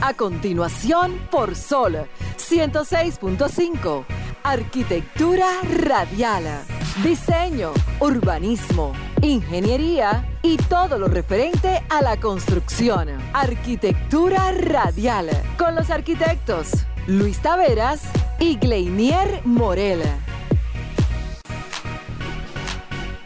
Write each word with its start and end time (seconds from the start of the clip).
A 0.00 0.14
continuación, 0.14 1.18
por 1.30 1.54
Sol 1.54 2.06
106.5. 2.36 4.04
Arquitectura 4.42 5.46
radial. 5.62 6.44
Diseño, 7.02 7.72
urbanismo, 8.00 8.92
ingeniería 9.22 10.28
y 10.42 10.56
todo 10.56 10.98
lo 10.98 11.08
referente 11.08 11.82
a 11.88 12.02
la 12.02 12.18
construcción. 12.18 13.08
Arquitectura 13.32 14.52
radial. 14.52 15.30
Con 15.56 15.74
los 15.74 15.90
arquitectos 15.90 16.86
Luis 17.06 17.40
Taveras 17.40 18.02
y 18.38 18.56
Gleinier 18.56 19.40
Morel. 19.44 20.02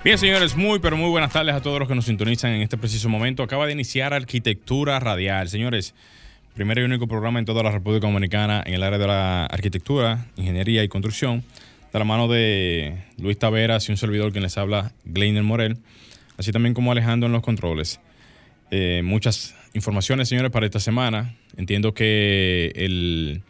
Bien, 0.04 0.16
señores, 0.16 0.56
muy 0.56 0.78
pero 0.78 0.96
muy 0.96 1.10
buenas 1.10 1.32
tardes 1.32 1.54
a 1.54 1.60
todos 1.60 1.80
los 1.80 1.88
que 1.88 1.94
nos 1.94 2.06
sintonizan 2.06 2.52
en 2.52 2.62
este 2.62 2.78
preciso 2.78 3.08
momento. 3.08 3.42
Acaba 3.42 3.66
de 3.66 3.72
iniciar 3.72 4.14
Arquitectura 4.14 4.98
Radial. 5.00 5.48
Señores, 5.48 5.94
primer 6.58 6.78
y 6.78 6.82
único 6.82 7.06
programa 7.06 7.38
en 7.38 7.44
toda 7.44 7.62
la 7.62 7.70
República 7.70 8.08
Dominicana 8.08 8.64
en 8.66 8.74
el 8.74 8.82
área 8.82 8.98
de 8.98 9.06
la 9.06 9.46
arquitectura, 9.46 10.26
ingeniería 10.34 10.82
y 10.82 10.88
construcción, 10.88 11.44
de 11.92 11.98
la 12.00 12.04
mano 12.04 12.26
de 12.26 12.96
Luis 13.16 13.38
Taveras 13.38 13.88
y 13.88 13.92
un 13.92 13.96
servidor 13.96 14.32
quien 14.32 14.42
les 14.42 14.58
habla, 14.58 14.92
Gleiner 15.04 15.44
Morel, 15.44 15.78
así 16.36 16.50
también 16.50 16.74
como 16.74 16.90
Alejandro 16.90 17.28
en 17.28 17.32
los 17.32 17.42
controles. 17.42 18.00
Eh, 18.72 19.02
muchas 19.04 19.54
informaciones, 19.72 20.28
señores, 20.28 20.50
para 20.50 20.66
esta 20.66 20.80
semana. 20.80 21.32
Entiendo 21.56 21.94
que 21.94 22.72
el 22.74 23.42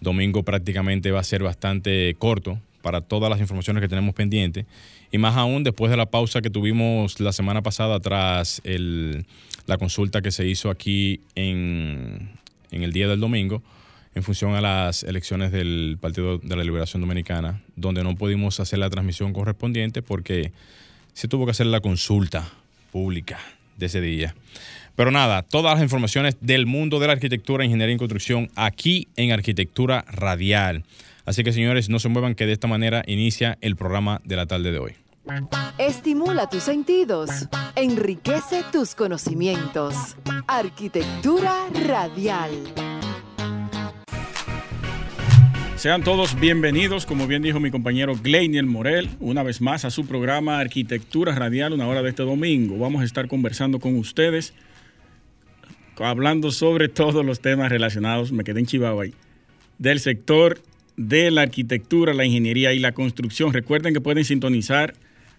domingo 0.00 0.42
prácticamente 0.42 1.12
va 1.12 1.20
a 1.20 1.24
ser 1.24 1.44
bastante 1.44 2.16
corto 2.18 2.60
para 2.82 3.00
todas 3.00 3.30
las 3.30 3.38
informaciones 3.38 3.80
que 3.80 3.88
tenemos 3.88 4.12
pendientes. 4.12 4.66
Y 5.12 5.18
más 5.18 5.36
aún 5.36 5.62
después 5.62 5.88
de 5.92 5.96
la 5.96 6.06
pausa 6.06 6.42
que 6.42 6.50
tuvimos 6.50 7.20
la 7.20 7.30
semana 7.30 7.62
pasada 7.62 8.00
tras 8.00 8.60
la 8.64 9.78
consulta 9.78 10.20
que 10.20 10.32
se 10.32 10.48
hizo 10.48 10.68
aquí 10.68 11.20
en, 11.36 12.28
en 12.70 12.82
el 12.82 12.92
día 12.92 13.08
del 13.08 13.20
domingo 13.20 13.62
en 14.16 14.22
función 14.22 14.54
a 14.54 14.62
las 14.62 15.02
elecciones 15.02 15.52
del 15.52 15.98
Partido 16.00 16.38
de 16.38 16.56
la 16.56 16.64
Liberación 16.64 17.02
Dominicana, 17.02 17.60
donde 17.76 18.02
no 18.02 18.16
pudimos 18.16 18.60
hacer 18.60 18.78
la 18.78 18.88
transmisión 18.88 19.34
correspondiente 19.34 20.00
porque 20.00 20.52
se 21.12 21.28
tuvo 21.28 21.44
que 21.44 21.50
hacer 21.50 21.66
la 21.66 21.80
consulta 21.80 22.48
pública 22.92 23.38
de 23.76 23.86
ese 23.86 24.00
día. 24.00 24.34
Pero 24.96 25.10
nada, 25.10 25.42
todas 25.42 25.74
las 25.74 25.82
informaciones 25.82 26.38
del 26.40 26.64
mundo 26.64 26.98
de 26.98 27.08
la 27.08 27.12
arquitectura, 27.12 27.66
ingeniería 27.66 27.94
y 27.94 27.98
construcción 27.98 28.50
aquí 28.56 29.08
en 29.16 29.32
Arquitectura 29.32 30.06
Radial. 30.10 30.84
Así 31.26 31.44
que 31.44 31.52
señores, 31.52 31.90
no 31.90 31.98
se 31.98 32.08
muevan 32.08 32.34
que 32.34 32.46
de 32.46 32.52
esta 32.52 32.68
manera 32.68 33.02
inicia 33.06 33.58
el 33.60 33.76
programa 33.76 34.22
de 34.24 34.36
la 34.36 34.46
tarde 34.46 34.72
de 34.72 34.78
hoy. 34.78 35.05
Estimula 35.76 36.48
tus 36.48 36.62
sentidos, 36.62 37.30
enriquece 37.74 38.62
tus 38.70 38.94
conocimientos. 38.94 40.16
Arquitectura 40.46 41.66
Radial. 41.86 42.52
Sean 45.74 46.04
todos 46.04 46.38
bienvenidos, 46.38 47.06
como 47.06 47.26
bien 47.26 47.42
dijo 47.42 47.58
mi 47.58 47.72
compañero 47.72 48.14
Gleiniel 48.14 48.66
Morel, 48.66 49.10
una 49.18 49.42
vez 49.42 49.60
más 49.60 49.84
a 49.84 49.90
su 49.90 50.06
programa 50.06 50.60
Arquitectura 50.60 51.34
Radial, 51.34 51.72
una 51.72 51.88
hora 51.88 52.02
de 52.02 52.10
este 52.10 52.22
domingo. 52.22 52.78
Vamos 52.78 53.02
a 53.02 53.04
estar 53.04 53.26
conversando 53.26 53.80
con 53.80 53.96
ustedes, 53.98 54.54
hablando 55.98 56.52
sobre 56.52 56.88
todos 56.88 57.24
los 57.24 57.40
temas 57.40 57.70
relacionados, 57.70 58.30
me 58.30 58.44
quedé 58.44 58.60
en 58.60 58.66
Chihuahua 58.66 59.02
ahí, 59.02 59.14
del 59.78 59.98
sector 59.98 60.60
de 60.96 61.32
la 61.32 61.42
arquitectura, 61.42 62.14
la 62.14 62.24
ingeniería 62.24 62.72
y 62.72 62.78
la 62.78 62.92
construcción. 62.92 63.52
Recuerden 63.52 63.92
que 63.92 64.00
pueden 64.00 64.24
sintonizar 64.24 64.94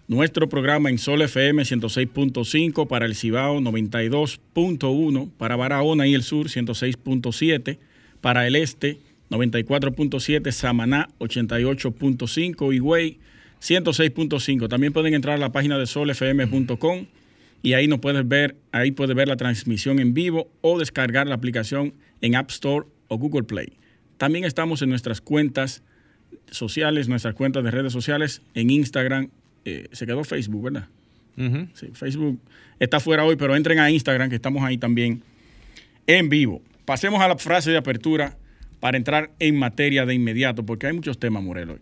nuestro 0.08 0.48
programa 0.48 0.88
en 0.88 0.96
Sol 0.96 1.20
FM 1.20 1.62
106.5 1.62 2.88
para 2.88 3.04
el 3.04 3.14
Cibao 3.14 3.60
92.1, 3.60 5.30
para 5.36 5.54
Barahona 5.54 6.06
y 6.06 6.14
el 6.14 6.22
Sur 6.22 6.46
106.7, 6.48 7.78
para 8.22 8.46
el 8.46 8.56
Este 8.56 8.98
94.7, 9.30 10.50
Samaná 10.50 11.10
88.5, 11.18 12.74
Higüey 12.74 13.18
106.5. 13.60 14.68
También 14.68 14.94
pueden 14.94 15.12
entrar 15.12 15.36
a 15.36 15.38
la 15.38 15.52
página 15.52 15.78
de 15.78 15.86
solfm.com 15.86 17.06
y 17.62 17.74
ahí 17.74 17.86
nos 17.86 17.98
puedes 18.00 18.26
ver, 18.26 18.56
ahí 18.72 18.92
puedes 18.92 19.14
ver 19.14 19.28
la 19.28 19.36
transmisión 19.36 19.98
en 19.98 20.14
vivo 20.14 20.48
o 20.62 20.78
descargar 20.78 21.26
la 21.26 21.34
aplicación 21.34 21.92
en 22.22 22.34
App 22.34 22.50
Store 22.50 22.86
o 23.08 23.18
Google 23.18 23.42
Play. 23.42 23.74
También 24.16 24.46
estamos 24.46 24.80
en 24.80 24.88
nuestras 24.88 25.20
cuentas 25.20 25.82
sociales, 26.50 27.08
nuestras 27.08 27.34
cuentas 27.34 27.62
de 27.62 27.70
redes 27.70 27.92
sociales, 27.92 28.40
en 28.54 28.70
Instagram, 28.70 29.30
eh, 29.68 29.88
se 29.92 30.06
quedó 30.06 30.24
Facebook, 30.24 30.64
¿verdad? 30.64 30.88
Sí, 31.74 31.90
Facebook 31.92 32.40
está 32.80 32.98
fuera 32.98 33.24
hoy, 33.24 33.36
pero 33.36 33.54
entren 33.54 33.78
a 33.78 33.90
Instagram, 33.90 34.28
que 34.28 34.34
estamos 34.34 34.64
ahí 34.64 34.76
también 34.76 35.22
en 36.08 36.28
vivo. 36.28 36.60
Pasemos 36.84 37.20
a 37.20 37.28
la 37.28 37.36
frase 37.36 37.70
de 37.70 37.76
apertura 37.76 38.36
para 38.80 38.96
entrar 38.96 39.30
en 39.38 39.56
materia 39.56 40.04
de 40.04 40.14
inmediato, 40.14 40.64
porque 40.64 40.88
hay 40.88 40.94
muchos 40.94 41.18
temas, 41.18 41.42
Morelo, 41.42 41.74
hoy. 41.74 41.80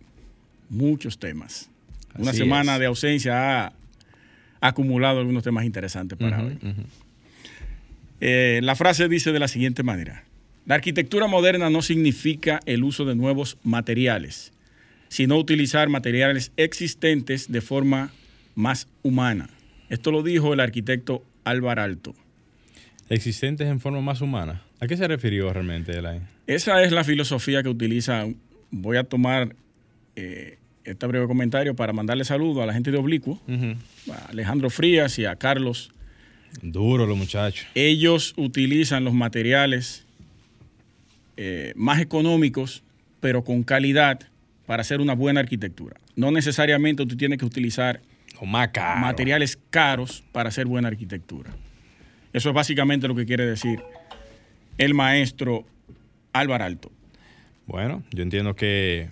Muchos 0.69 1.19
temas. 1.19 1.71
Una 2.19 2.33
semana 2.33 2.79
de 2.79 2.87
ausencia 2.87 3.67
ha 3.67 3.73
acumulado 4.61 5.21
algunos 5.21 5.43
temas 5.43 5.65
interesantes 5.65 6.19
para 6.19 6.43
hoy. 6.43 6.59
Eh, 8.21 8.61
la 8.63 8.75
frase 8.75 9.09
dice 9.09 9.33
de 9.33 9.39
la 9.39 9.49
siguiente 9.49 9.83
manera. 9.83 10.25
La 10.65 10.75
arquitectura 10.75 11.29
moderna 11.29 11.71
no 11.71 11.83
significa 11.83 12.61
el 12.67 12.83
uso 12.83 13.05
de 13.05 13.15
nuevos 13.15 13.59
materiales, 13.63 14.53
sino 15.09 15.37
utilizar 15.37 15.89
materiales 15.89 16.53
existentes 16.57 17.51
de 17.51 17.61
forma 17.61 18.13
más 18.55 18.89
humana. 19.03 19.49
Esto 19.89 20.11
lo 20.11 20.23
dijo 20.23 20.53
el 20.53 20.61
arquitecto 20.61 21.23
Álvaro 21.45 21.83
Alto. 21.83 22.15
¿Existentes 23.09 23.69
en 23.69 23.81
forma 23.81 24.01
más 24.01 24.21
humana? 24.21 24.63
¿A 24.81 24.87
qué 24.87 24.97
se 24.97 25.07
refirió 25.07 25.53
realmente, 25.53 25.93
Elaine? 25.93 26.27
Esa 26.47 26.83
es 26.83 26.93
la 26.93 27.05
filosofía 27.05 27.63
que 27.63 27.69
utiliza. 27.69 28.27
Voy 28.71 28.97
a 28.97 29.05
tomar 29.05 29.55
eh, 30.17 30.59
este 30.85 31.07
breve 31.07 31.27
comentario 31.27 31.75
para 31.75 31.93
mandarle 31.93 32.25
saludo 32.25 32.63
a 32.63 32.67
la 32.67 32.73
gente 32.73 32.91
de 32.91 32.99
Oblicuo, 32.99 33.41
a 34.11 34.31
Alejandro 34.31 34.71
Frías 34.71 35.19
y 35.19 35.25
a 35.25 35.37
Carlos. 35.37 35.93
Duro 36.63 37.07
los 37.07 37.17
muchachos. 37.17 37.67
Ellos 37.75 38.35
utilizan 38.37 39.05
los 39.05 39.15
materiales 39.15 40.05
eh, 41.37 41.73
más 41.77 42.01
económicos, 42.01 42.83
pero 43.21 43.45
con 43.45 43.63
calidad 43.63 44.21
para 44.67 44.83
hacer 44.83 45.01
una 45.01 45.15
buena 45.15 45.41
arquitectura. 45.41 45.97
No 46.17 46.31
necesariamente 46.31 47.07
tú 47.07 47.17
tienes 47.17 47.39
que 47.39 47.45
utilizar 47.45 48.01
materiales 48.43 49.59
caros 49.71 50.23
para 50.33 50.49
hacer 50.49 50.67
buena 50.67 50.89
arquitectura. 50.89 51.51
Eso 52.33 52.51
es 52.51 52.55
básicamente 52.55 53.09
lo 53.09 53.15
que 53.15 53.25
quiere 53.25 53.47
decir 53.47 53.83
el 54.79 54.95
maestro 54.95 55.65
Álvaro 56.33 56.65
Alto. 56.65 56.93
Bueno, 57.67 58.03
yo 58.13 58.23
entiendo 58.23 58.55
que 58.55 59.09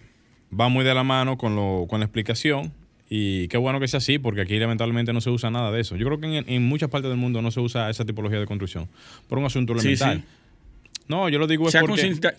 va 0.58 0.68
muy 0.68 0.84
de 0.84 0.94
la 0.94 1.04
mano 1.04 1.38
con, 1.38 1.56
lo, 1.56 1.86
con 1.88 2.00
la 2.00 2.06
explicación 2.06 2.72
y 3.08 3.48
qué 3.48 3.56
bueno 3.56 3.80
que 3.80 3.88
sea 3.88 3.98
así, 3.98 4.18
porque 4.18 4.40
aquí 4.40 4.58
lamentablemente 4.58 5.12
no 5.12 5.20
se 5.20 5.30
usa 5.30 5.50
nada 5.50 5.70
de 5.70 5.80
eso. 5.80 5.96
Yo 5.96 6.06
creo 6.06 6.20
que 6.20 6.44
en, 6.46 6.62
muchas 6.62 6.90
partes 6.90 7.10
del 7.10 7.18
mundo 7.18 7.42
no 7.42 7.50
se 7.50 7.60
usa 7.60 7.90
esa 7.90 8.04
tipología 8.04 8.40
de 8.40 8.46
construcción 8.46 8.88
por 9.28 9.38
un 9.38 9.44
asunto 9.44 9.72
elemental. 9.72 10.24
No, 11.06 11.28
yo 11.28 11.38
lo 11.38 11.46
digo 11.46 11.70
Se 11.70 11.78
ha 11.78 11.82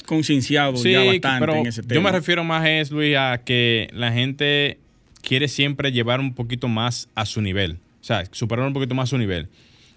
concienciado 0.06 0.84
ya 0.84 1.04
bastante 1.04 1.60
en 1.60 1.68
ese 1.68 1.84
tema. 1.84 1.96
Yo 1.96 2.02
me 2.02 2.12
refiero 2.12 2.44
más, 2.44 2.66
es, 2.68 2.92
Luis, 2.92 3.16
a 3.16 3.42
que 3.44 3.90
la 3.94 4.12
gente 4.12 4.80
quiere 5.22 5.48
siempre 5.48 5.92
llevar 5.92 6.20
un 6.20 6.34
poquito 6.34 6.68
más 6.68 7.10
a 7.16 7.26
su 7.26 7.42
nivel. 7.42 7.78
O 8.02 8.04
sea, 8.04 8.24
superar 8.32 8.66
un 8.66 8.74
poquito 8.74 8.96
más 8.96 9.10
su 9.10 9.18
nivel. 9.18 9.50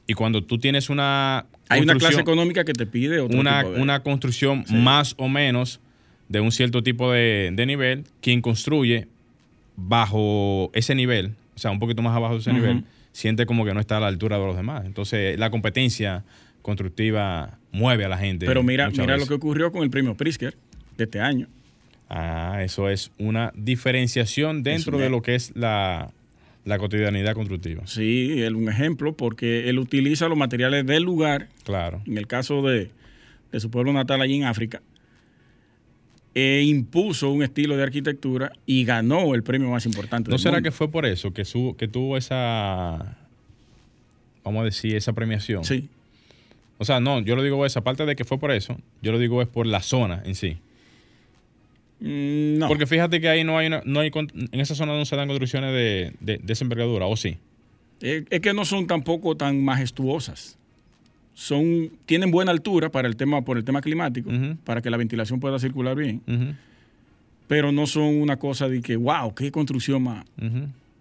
Y 0.07 0.15
cuando 0.15 0.43
tú 0.43 0.59
tienes 0.59 0.89
una... 0.89 1.47
Hay 1.69 1.83
una 1.83 1.95
clase 1.97 2.21
económica 2.21 2.65
que 2.65 2.73
te 2.73 2.87
pide 2.87 3.21
otro 3.21 3.39
una, 3.39 3.61
tipo 3.61 3.75
de... 3.75 3.83
una 3.83 4.03
construcción 4.03 4.65
más 4.71 5.15
o 5.19 5.29
menos 5.29 5.81
de 6.29 6.41
un 6.41 6.53
cierto 6.53 6.83
tipo 6.83 7.13
de, 7.13 7.53
nivel, 7.67 8.05
quien 8.21 8.41
construye 8.41 9.07
bajo 9.77 10.71
ese 10.75 10.95
nivel, 10.95 11.35
o 11.55 11.59
sea, 11.59 11.71
un 11.71 11.79
poquito 11.79 12.03
más 12.03 12.17
abajo 12.17 12.35
de 12.35 12.41
ese 12.41 12.53
nivel, 12.53 12.85
siente 13.13 13.47
como 13.47 13.65
que 13.65 13.75
no 13.75 13.81
está 13.81 13.97
a 13.99 14.01
la 14.01 14.09
altura 14.09 14.39
de 14.39 14.47
los 14.47 14.57
demás. 14.57 14.85
Entonces, 14.85 15.39
la 15.39 15.51
competencia 15.51 16.25
constructiva 16.63 17.58
mueve 17.73 18.05
a 18.05 18.09
la 18.09 18.19
gente. 18.19 18.47
Pero 18.47 18.63
mira, 18.63 18.91
mira 18.91 19.17
lo 19.17 19.27
que 19.27 19.35
ocurrió 19.35 19.73
con 19.73 19.83
el 19.83 19.91
premio 19.91 20.17
Prisker 20.17 20.57
de 20.97 21.05
este 21.05 21.21
año. 21.21 21.49
Ah, 22.09 22.63
eso 22.63 22.89
es 22.89 23.11
una 23.19 23.53
diferenciación 23.55 24.63
dentro 24.63 24.99
de 24.99 25.11
lo 25.11 25.21
que 25.21 25.35
es 25.35 25.53
la, 25.55 26.11
cotidianidad 26.79 27.35
constructiva. 27.35 27.87
Sí, 27.87 28.43
es 28.43 28.51
un 28.51 28.69
ejemplo 28.69 29.15
porque 29.15 29.69
él 29.69 29.79
utiliza 29.79 30.29
los 30.29 30.39
materiales 30.39 30.87
del 30.87 31.03
lugar. 31.03 31.49
Claro. 31.65 32.03
En 32.07 32.17
el 32.17 32.27
caso 32.27 32.63
de, 32.63 32.91
su 33.59 33.71
pueblo 33.71 33.93
natal 33.93 34.23
allí 34.23 34.37
en 34.37 34.45
África. 34.45 34.81
E 36.35 36.63
impuso 36.63 37.31
un 37.31 37.43
estilo 37.43 37.77
de 37.77 37.83
arquitectura 37.83 38.53
y 38.65 38.85
ganó 38.85 39.35
el 39.35 39.43
premio 39.43 39.71
más 39.71 39.87
importante. 39.87 40.31
¿No 40.31 40.39
será 40.39 40.63
que 40.63 40.71
fue 40.71 40.89
por 40.91 41.05
eso 41.05 41.33
que, 41.33 41.43
que 41.77 41.89
tuvo 41.89 42.17
esa, 42.17 43.19
vamos 44.45 44.63
a 44.63 44.65
decir, 44.65 44.95
esa 44.95 45.13
premiación? 45.13 45.65
Sí. 45.65 45.89
O 46.79 46.85
sea, 46.85 47.01
no, 47.01 47.21
yo 47.21 47.35
lo 47.35 47.43
digo 47.43 47.67
es, 47.67 47.77
aparte 47.77 48.07
de 48.07 48.15
que 48.15 48.25
fue 48.25 48.39
por 48.39 48.53
eso, 48.53 48.79
yo 49.03 49.13
lo 49.13 49.19
digo 49.19 49.43
es 49.43 49.49
por 49.49 49.67
la 49.67 49.83
zona 49.83 50.23
en 50.25 50.37
sí. 50.37 50.59
Mm, 52.01 52.59
no. 52.59 52.69
Porque 52.69 52.87
fíjate 52.87 53.21
que 53.21 53.29
ahí 53.29 53.43
no 53.43 53.59
hay, 53.59 53.69
no 53.69 54.01
hay 54.01 54.13
en 54.15 54.61
esa 54.61 54.77
zona 54.77 54.97
no 54.97 55.05
se 55.05 55.17
dan 55.17 55.27
construcciones 55.27 55.73
de, 55.73 56.39
de, 56.39 56.53
esa 56.53 56.65
envergadura, 56.65 57.07
¿o 57.07 57.17
sí? 57.17 57.37
Es, 58.01 58.41
que 58.41 58.55
no 58.55 58.65
son 58.65 58.87
tampoco 58.87 59.37
tan 59.37 59.63
majestuosas. 59.65 60.57
son, 61.35 61.91
tienen 62.07 62.31
buena 62.31 62.53
altura 62.53 62.91
para 62.91 63.09
el 63.09 63.17
tema, 63.17 63.43
por 63.43 63.59
el 63.59 63.65
tema 63.65 63.81
climático, 63.81 64.31
para 64.63 64.81
que 64.81 64.91
la 64.91 64.97
ventilación 64.97 65.41
pueda 65.41 65.59
circular 65.59 65.97
bien, 65.97 66.23
pero 67.49 67.73
no 67.73 67.89
son 67.89 68.21
una 68.21 68.37
cosa 68.37 68.69
de 68.69 68.81
que, 68.81 68.95
wow, 68.95 69.35
qué 69.35 69.51
construcción 69.51 70.03
más. 70.05 70.25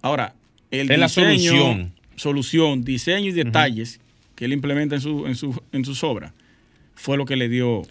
Ahora, 0.02 0.34
el 0.72 0.90
Es 0.90 0.98
la 0.98 1.06
diseño, 1.06 1.52
solución. 1.52 1.94
solución, 2.16 2.84
diseño 2.84 3.30
y 3.30 3.34
detalles 3.34 4.00
que 4.38 4.46
él 4.46 4.54
implementa 4.54 4.96
en, 4.96 5.02
su, 5.02 5.28
en, 5.28 5.36
su, 5.36 5.62
en 5.74 5.84
sus 5.84 6.02
obras 6.06 6.32
fue 6.96 7.18
lo 7.18 7.26
que 7.26 7.36
le 7.36 7.50
dio 7.50 7.82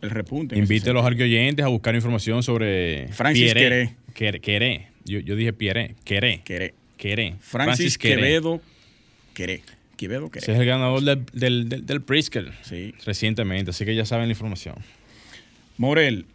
el 0.00 0.10
repunte. 0.10 0.56
Invite 0.56 0.88
a 0.90 0.92
los 0.94 1.04
arqueoyentes 1.04 1.64
a 1.64 1.68
buscar 1.68 1.94
información 1.94 2.42
sobre 2.42 3.08
Francis. 3.08 3.52
Queré. 3.52 3.96
Queré. 4.14 4.86
Yo, 5.04 5.18
yo 5.20 5.36
dije 5.36 5.52
Pierre. 5.52 5.94
Queré. 6.04 6.40
Queré. 6.44 6.72
Queré. 6.96 7.34
Francis, 7.40 7.98
Queré. 7.98 8.16
Quevedo 8.22 8.60
Queré. 9.34 9.62
Quevedo 9.96 10.30
Queré. 10.30 10.42
Ese 10.44 10.52
es 10.52 10.58
el 10.60 10.66
ganador 10.66 11.02
del, 11.02 11.24
del, 11.32 11.68
del, 11.68 11.84
del 11.86 12.00
Pritzker 12.00 12.52
Sí. 12.62 12.94
recientemente, 13.04 13.70
así 13.70 13.84
que 13.84 13.94
ya 13.94 14.04
saben 14.04 14.26
la 14.28 14.32
información. 14.32 14.76
Morel, 15.76 16.26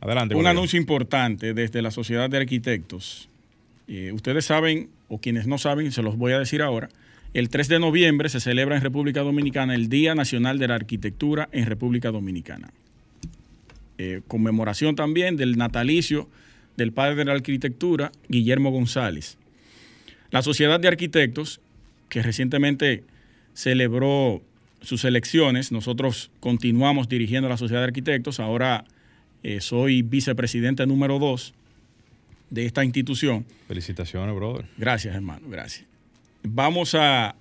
Adelante. 0.00 0.34
un 0.34 0.46
anuncio 0.46 0.78
importante 0.78 1.54
desde 1.54 1.82
la 1.82 1.90
Sociedad 1.90 2.28
de 2.30 2.38
Arquitectos. 2.38 3.28
Eh, 3.88 4.12
ustedes 4.12 4.44
saben, 4.44 4.88
o 5.08 5.18
quienes 5.18 5.46
no 5.46 5.58
saben, 5.58 5.92
se 5.92 6.02
los 6.02 6.16
voy 6.16 6.32
a 6.32 6.38
decir 6.38 6.62
ahora. 6.62 6.88
El 7.34 7.50
3 7.50 7.68
de 7.68 7.78
noviembre 7.78 8.28
se 8.30 8.40
celebra 8.40 8.76
en 8.76 8.82
República 8.82 9.20
Dominicana 9.20 9.74
el 9.74 9.88
Día 9.88 10.14
Nacional 10.14 10.58
de 10.58 10.68
la 10.68 10.76
Arquitectura 10.76 11.48
en 11.52 11.66
República 11.66 12.10
Dominicana. 12.10 12.70
Eh, 13.98 14.22
conmemoración 14.26 14.96
también 14.96 15.36
del 15.36 15.58
natalicio 15.58 16.28
del 16.76 16.92
padre 16.92 17.16
de 17.16 17.24
la 17.26 17.32
arquitectura, 17.32 18.12
Guillermo 18.28 18.70
González. 18.70 19.36
La 20.30 20.42
Sociedad 20.42 20.80
de 20.80 20.88
Arquitectos, 20.88 21.60
que 22.08 22.22
recientemente 22.22 23.02
celebró 23.52 24.40
sus 24.80 25.04
elecciones, 25.04 25.72
nosotros 25.72 26.30
continuamos 26.40 27.08
dirigiendo 27.08 27.48
la 27.48 27.56
Sociedad 27.56 27.80
de 27.80 27.88
Arquitectos, 27.88 28.38
ahora 28.38 28.84
eh, 29.42 29.60
soy 29.60 30.02
vicepresidente 30.02 30.86
número 30.86 31.18
2 31.18 31.52
de 32.50 32.66
esta 32.66 32.84
institución. 32.84 33.44
Felicitaciones, 33.66 34.34
brother. 34.34 34.66
Gracias, 34.78 35.14
hermano, 35.14 35.48
gracias. 35.48 35.97
Vamos 36.42 36.94
a, 36.94 37.34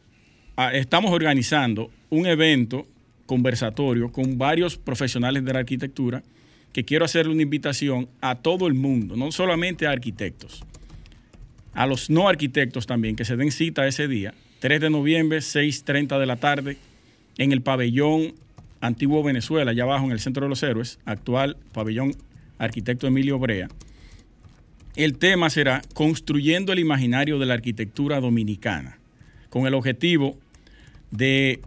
a- 0.56 0.74
estamos 0.74 1.12
organizando 1.12 1.90
un 2.10 2.26
evento 2.26 2.88
conversatorio 3.26 4.12
con 4.12 4.38
varios 4.38 4.78
profesionales 4.78 5.44
de 5.44 5.54
la 5.54 5.60
arquitectura 5.60 6.24
que 6.74 6.84
quiero 6.86 7.06
hacerle 7.06 7.34
una 7.34 7.42
invitación 7.42 8.08
a 8.22 8.36
todo 8.36 8.68
el 8.68 8.74
mundo, 8.74 9.16
no 9.16 9.32
solamente 9.32 9.88
a 9.88 9.92
arquitectos, 9.92 10.64
a 11.74 11.86
los 11.88 12.10
no 12.10 12.28
arquitectos 12.28 12.86
también, 12.88 13.16
que 13.16 13.26
se 13.26 13.36
den 13.36 13.52
cita 13.52 13.88
ese 13.88 14.08
día, 14.08 14.34
3 14.60 14.82
de 14.82 14.90
noviembre, 14.90 15.40
6.30 15.40 16.20
de 16.20 16.26
la 16.26 16.36
tarde, 16.38 16.78
en 17.38 17.52
el 17.52 17.62
pabellón 17.62 18.34
Antiguo 18.80 19.24
Venezuela, 19.24 19.72
allá 19.72 19.84
abajo 19.84 20.06
en 20.06 20.12
el 20.12 20.20
Centro 20.20 20.44
de 20.46 20.50
los 20.50 20.62
Héroes, 20.64 21.00
actual 21.06 21.58
pabellón 21.74 22.16
Arquitecto 22.60 23.08
Emilio 23.08 23.38
Brea. 23.40 23.68
El 24.98 25.20
tema 25.20 25.52
será 25.52 25.84
Construyendo 25.94 26.74
el 26.74 26.80
imaginario 26.80 27.38
de 27.38 27.46
la 27.46 27.54
arquitectura 27.54 28.20
dominicana, 28.20 28.98
con 29.52 29.68
el 29.68 29.76
objetivo 29.76 30.36
de, 31.12 31.60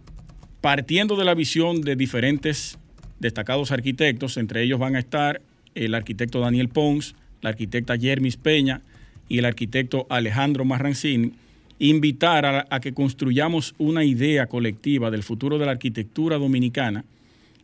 partiendo 0.59 1.15
de 1.15 1.23
la 1.23 1.33
visión 1.33 1.79
de 1.79 1.95
diferentes 1.95 2.77
destacados 3.21 3.71
arquitectos, 3.71 4.35
entre 4.35 4.63
ellos 4.63 4.79
van 4.79 4.97
a 4.97 4.99
estar 4.99 5.41
el 5.75 5.95
arquitecto 5.95 6.41
Daniel 6.41 6.67
Pons, 6.67 7.15
la 7.41 7.51
arquitecta 7.51 7.95
Yermis 7.95 8.35
Peña 8.35 8.81
y 9.29 9.37
el 9.37 9.45
arquitecto 9.45 10.07
Alejandro 10.09 10.65
Marrancini, 10.65 11.31
invitar 11.79 12.45
a, 12.45 12.67
a 12.69 12.81
que 12.81 12.93
construyamos 12.93 13.75
una 13.77 14.03
idea 14.03 14.47
colectiva 14.47 15.09
del 15.09 15.23
futuro 15.23 15.57
de 15.57 15.67
la 15.67 15.71
arquitectura 15.71 16.37
dominicana 16.37 17.05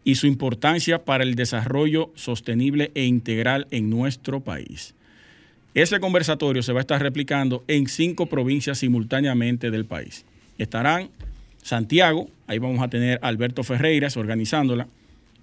y 0.06 0.16
su 0.16 0.28
importancia 0.28 1.04
para 1.04 1.26
el 1.26 1.36
desarrollo 1.36 2.14
sostenible 2.16 2.92
e 2.96 3.04
integral 3.04 3.68
en 3.70 3.90
nuestro 3.90 4.40
país. 4.40 4.96
Ese 5.74 6.00
conversatorio 6.00 6.64
se 6.64 6.74
va 6.74 6.80
a 6.80 6.82
estar 6.82 7.02
replicando 7.02 7.64
en 7.68 7.88
cinco 7.88 8.26
provincias 8.26 8.80
simultáneamente 8.80 9.70
del 9.70 9.86
país. 9.86 10.26
Estarán 10.58 11.10
Santiago, 11.62 12.30
ahí 12.48 12.60
vamos 12.60 12.82
a 12.82 12.88
tener 12.88 13.20
Alberto 13.22 13.64
Ferreiras 13.64 14.18
organizándola. 14.18 14.88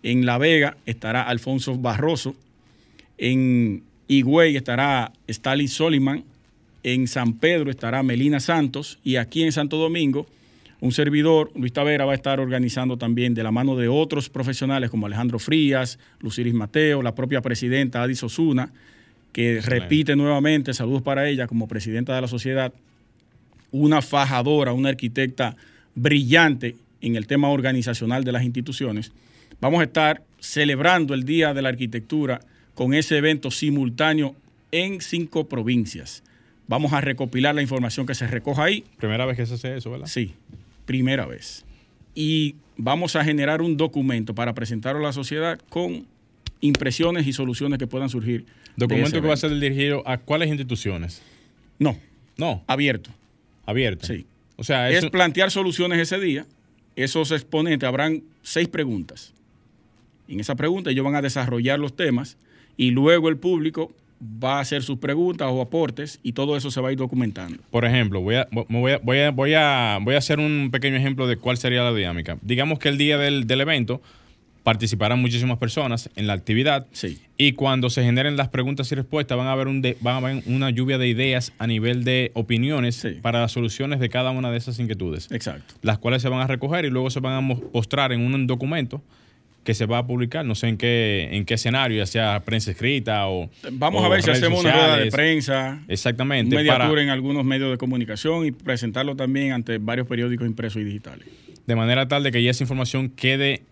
En 0.02 0.26
La 0.26 0.38
Vega 0.38 0.76
estará 0.86 1.22
Alfonso 1.22 1.76
Barroso. 1.76 2.34
En 3.18 3.82
Higüey 4.08 4.56
estará 4.56 5.12
Stalin 5.28 5.68
Soliman. 5.68 6.24
En 6.82 7.08
San 7.08 7.34
Pedro 7.34 7.70
estará 7.70 8.02
Melina 8.02 8.40
Santos. 8.40 8.98
Y 9.04 9.16
aquí 9.16 9.42
en 9.42 9.52
Santo 9.52 9.76
Domingo, 9.76 10.26
un 10.80 10.92
servidor, 10.92 11.50
Luis 11.54 11.72
Tavera, 11.72 12.04
va 12.04 12.12
a 12.12 12.16
estar 12.16 12.40
organizando 12.40 12.98
también 12.98 13.34
de 13.34 13.42
la 13.42 13.50
mano 13.50 13.76
de 13.76 13.88
otros 13.88 14.28
profesionales 14.28 14.90
como 14.90 15.06
Alejandro 15.06 15.38
Frías, 15.38 15.98
Luciris 16.20 16.54
Mateo, 16.54 17.02
la 17.02 17.14
propia 17.14 17.40
presidenta 17.40 18.02
Adis 18.02 18.22
Osuna, 18.22 18.70
que 19.34 19.60
repite 19.60 20.14
nuevamente, 20.14 20.72
saludos 20.72 21.02
para 21.02 21.28
ella 21.28 21.48
como 21.48 21.66
presidenta 21.66 22.14
de 22.14 22.20
la 22.20 22.28
sociedad, 22.28 22.72
una 23.72 24.00
fajadora, 24.00 24.72
una 24.72 24.90
arquitecta 24.90 25.56
brillante 25.96 26.76
en 27.00 27.16
el 27.16 27.26
tema 27.26 27.50
organizacional 27.50 28.22
de 28.22 28.31
las 28.31 28.44
instituciones. 28.44 29.10
Vamos 29.60 29.81
a 29.81 29.84
estar 29.84 30.22
celebrando 30.38 31.14
el 31.14 31.25
Día 31.25 31.52
de 31.52 31.62
la 31.62 31.70
Arquitectura 31.70 32.42
con 32.75 32.94
ese 32.94 33.19
evento 33.19 33.50
simultáneo 33.50 34.36
en 34.70 35.00
cinco 35.00 35.48
provincias. 35.48 36.22
Vamos 36.69 36.92
a 36.92 37.00
recopilar 37.00 37.56
la 37.56 37.62
información 37.62 38.06
que 38.06 38.14
se 38.14 38.28
recoja 38.28 38.62
ahí. 38.62 38.84
Primera 38.98 39.26
vez 39.26 39.36
que 39.36 39.46
se 39.46 39.54
hace 39.54 39.76
eso, 39.76 39.90
¿verdad? 39.90 40.06
Sí, 40.06 40.32
primera 40.86 41.26
vez. 41.26 41.64
Y 42.14 42.54
vamos 42.76 43.16
a 43.16 43.25
generar 43.25 43.62
un 43.62 43.76
documento 43.76 44.32
para 44.32 44.54
presentarlo 44.54 45.00
a 45.00 45.08
la 45.08 45.12
sociedad 45.12 45.58
con 45.70 46.06
impresiones 46.60 47.26
y 47.26 47.32
soluciones 47.32 47.81
que 47.81 47.88
puedan 47.88 48.08
surgir. 48.08 48.46
Documento 48.76 49.20
que 49.20 49.26
va 49.28 49.34
a 49.34 49.38
ser 49.38 49.58
dirigido 49.58 50.02
a 50.06 50.18
cuáles 50.18 50.48
instituciones. 50.48 51.22
No, 51.78 51.96
No, 52.36 52.62
abierto. 52.66 53.10
abierto. 53.66 54.06
Sí. 54.06 54.26
O 54.56 54.64
sea, 54.64 54.90
es 54.90 55.06
plantear 55.06 55.50
soluciones 55.50 55.98
ese 55.98 56.18
día. 56.20 56.46
Esos 56.96 57.32
exponentes 57.32 57.86
habrán 57.88 58.22
seis 58.42 58.68
preguntas. 58.68 59.32
En 60.28 60.40
esa 60.40 60.54
pregunta 60.54 60.90
ellos 60.90 61.04
van 61.04 61.16
a 61.16 61.22
desarrollar 61.22 61.78
los 61.78 61.96
temas 61.96 62.36
y 62.76 62.90
luego 62.92 63.28
el 63.28 63.36
público 63.36 63.92
va 64.22 64.58
a 64.58 64.60
hacer 64.60 64.82
sus 64.82 64.98
preguntas 64.98 65.48
o 65.50 65.60
aportes 65.60 66.18
y 66.22 66.32
todo 66.32 66.56
eso 66.56 66.70
se 66.70 66.80
va 66.80 66.88
a 66.88 66.92
ir 66.92 66.98
documentando. 66.98 67.58
por 67.70 67.84
ejemplo, 67.84 68.20
voy 68.20 68.36
a, 68.36 68.48
voy, 68.50 68.92
a, 68.92 68.98
voy, 68.98 69.18
a, 69.20 69.30
voy, 69.32 69.54
a, 69.54 69.98
voy 70.00 70.14
a 70.14 70.18
hacer 70.18 70.38
un 70.38 70.70
pequeño 70.72 70.96
ejemplo 70.96 71.26
de 71.26 71.36
cuál 71.36 71.56
sería 71.58 71.82
la 71.82 71.92
dinámica. 71.92 72.38
Digamos 72.40 72.78
que 72.78 72.88
el 72.88 72.96
día 72.96 73.18
del, 73.18 73.46
del 73.46 73.60
evento 73.60 74.00
participarán 74.64 75.20
muchísimas 75.20 75.58
personas 75.58 76.10
en 76.16 76.26
la 76.26 76.32
actividad 76.32 76.86
Sí. 76.92 77.20
y 77.36 77.52
cuando 77.52 77.90
se 77.90 78.02
generen 78.02 78.36
las 78.36 78.48
preguntas 78.48 78.90
y 78.90 78.94
respuestas 78.94 79.36
van 79.38 79.46
a 79.46 79.52
haber, 79.52 79.68
un 79.68 79.82
de- 79.82 79.96
van 80.00 80.14
a 80.14 80.16
haber 80.26 80.42
una 80.46 80.70
lluvia 80.70 80.98
de 80.98 81.06
ideas 81.06 81.52
a 81.58 81.66
nivel 81.66 82.02
de 82.02 82.30
opiniones 82.34 82.96
Sí. 82.96 83.10
para 83.22 83.40
las 83.40 83.52
soluciones 83.52 84.00
de 84.00 84.08
cada 84.08 84.30
una 84.30 84.50
de 84.50 84.56
esas 84.58 84.78
inquietudes. 84.80 85.30
Exacto. 85.30 85.74
las 85.82 85.98
cuales 85.98 86.22
se 86.22 86.28
van 86.30 86.40
a 86.40 86.46
recoger 86.46 86.84
y 86.86 86.90
luego 86.90 87.10
se 87.10 87.20
van 87.20 87.34
a 87.34 87.40
mo- 87.42 87.62
mostrar 87.72 88.12
en 88.12 88.22
un 88.22 88.46
documento 88.46 89.02
que 89.64 89.74
se 89.74 89.86
va 89.86 89.98
a 89.98 90.06
publicar, 90.06 90.44
no 90.44 90.54
sé 90.54 90.68
en 90.68 90.76
qué, 90.78 91.28
en 91.32 91.44
qué 91.44 91.54
escenario, 91.54 91.96
ya 91.98 92.06
sea 92.06 92.40
prensa 92.44 92.70
escrita 92.70 93.26
o... 93.28 93.48
Vamos 93.72 94.02
o 94.02 94.06
a 94.06 94.08
ver 94.10 94.22
si 94.22 94.30
hacemos 94.30 94.60
una 94.60 94.72
rueda 94.72 94.96
de 94.98 95.10
prensa, 95.10 95.82
Exactamente. 95.88 96.54
media 96.56 96.72
para- 96.72 96.86
tour 96.88 96.98
en 96.98 97.08
algunos 97.10 97.44
medios 97.44 97.70
de 97.70 97.78
comunicación 97.78 98.46
y 98.46 98.50
presentarlo 98.50 99.14
también 99.16 99.52
ante 99.52 99.78
varios 99.78 100.06
periódicos 100.06 100.46
impresos 100.46 100.80
y 100.82 100.84
digitales. 100.84 101.26
de 101.66 101.76
manera 101.76 102.06
tal 102.08 102.22
de 102.22 102.30
que 102.30 102.42
ya 102.42 102.50
esa 102.50 102.62
información 102.62 103.08
quede 103.08 103.62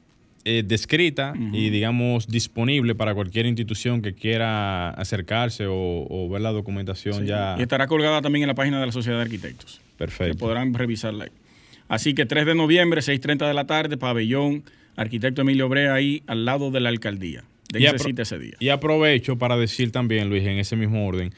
eh, 0.45 0.63
descrita 0.67 1.35
y, 1.53 1.71
digamos, 1.71 2.27
disponible 2.27 2.95
para 2.95 3.15
cualquier 3.15 3.47
institución 3.47 4.03
que 4.03 4.13
quiera 4.15 4.91
acercarse 4.91 5.67
o, 5.67 6.07
o 6.09 6.29
ver 6.29 6.41
la 6.43 6.51
documentación 6.51 7.21
Sí. 7.21 7.27
ya. 7.27 7.55
Y 7.59 7.63
estará 7.63 7.87
colgada 7.87 8.23
también 8.23 8.43
en 8.43 8.49
la 8.49 8.55
página 8.55 8.81
de 8.81 8.87
la 8.87 8.93
Sociedad 8.93 9.19
de 9.19 9.23
Arquitectos. 9.25 9.81
que 9.93 9.99
Perfecto. 9.99 10.39
podrán 10.39 10.75
revisarla 10.75 11.25
ahí. 11.25 11.31
Así 11.89 12.15
que 12.15 12.27
3 12.27 12.47
de 12.47 12.55
noviembre, 12.55 13.01
6.30 13.03 13.47
de 13.47 13.55
la 13.55 13.67
tarde, 13.67 13.97
pabellón, 13.97 14.65
arquitecto 14.97 15.43
Emilio 15.43 15.69
Brea 15.69 15.95
ahí 15.95 16.23
al 16.27 16.45
lado 16.45 16.71
de 16.71 16.81
la 16.81 16.89
alcaldía. 16.89 17.45
Y 17.71 17.75
Dense 17.79 17.97
apro- 17.97 18.05
cita 18.07 18.23
ese 18.23 18.39
día. 18.39 18.55
Y 18.59 18.69
aprovecho 18.71 19.39
para 19.39 19.57
decir 19.57 19.93
también, 19.93 20.29
Luis, 20.29 20.43
en 20.43 20.59
ese 20.59 20.75
mismo 20.77 21.07
orden, 21.07 21.33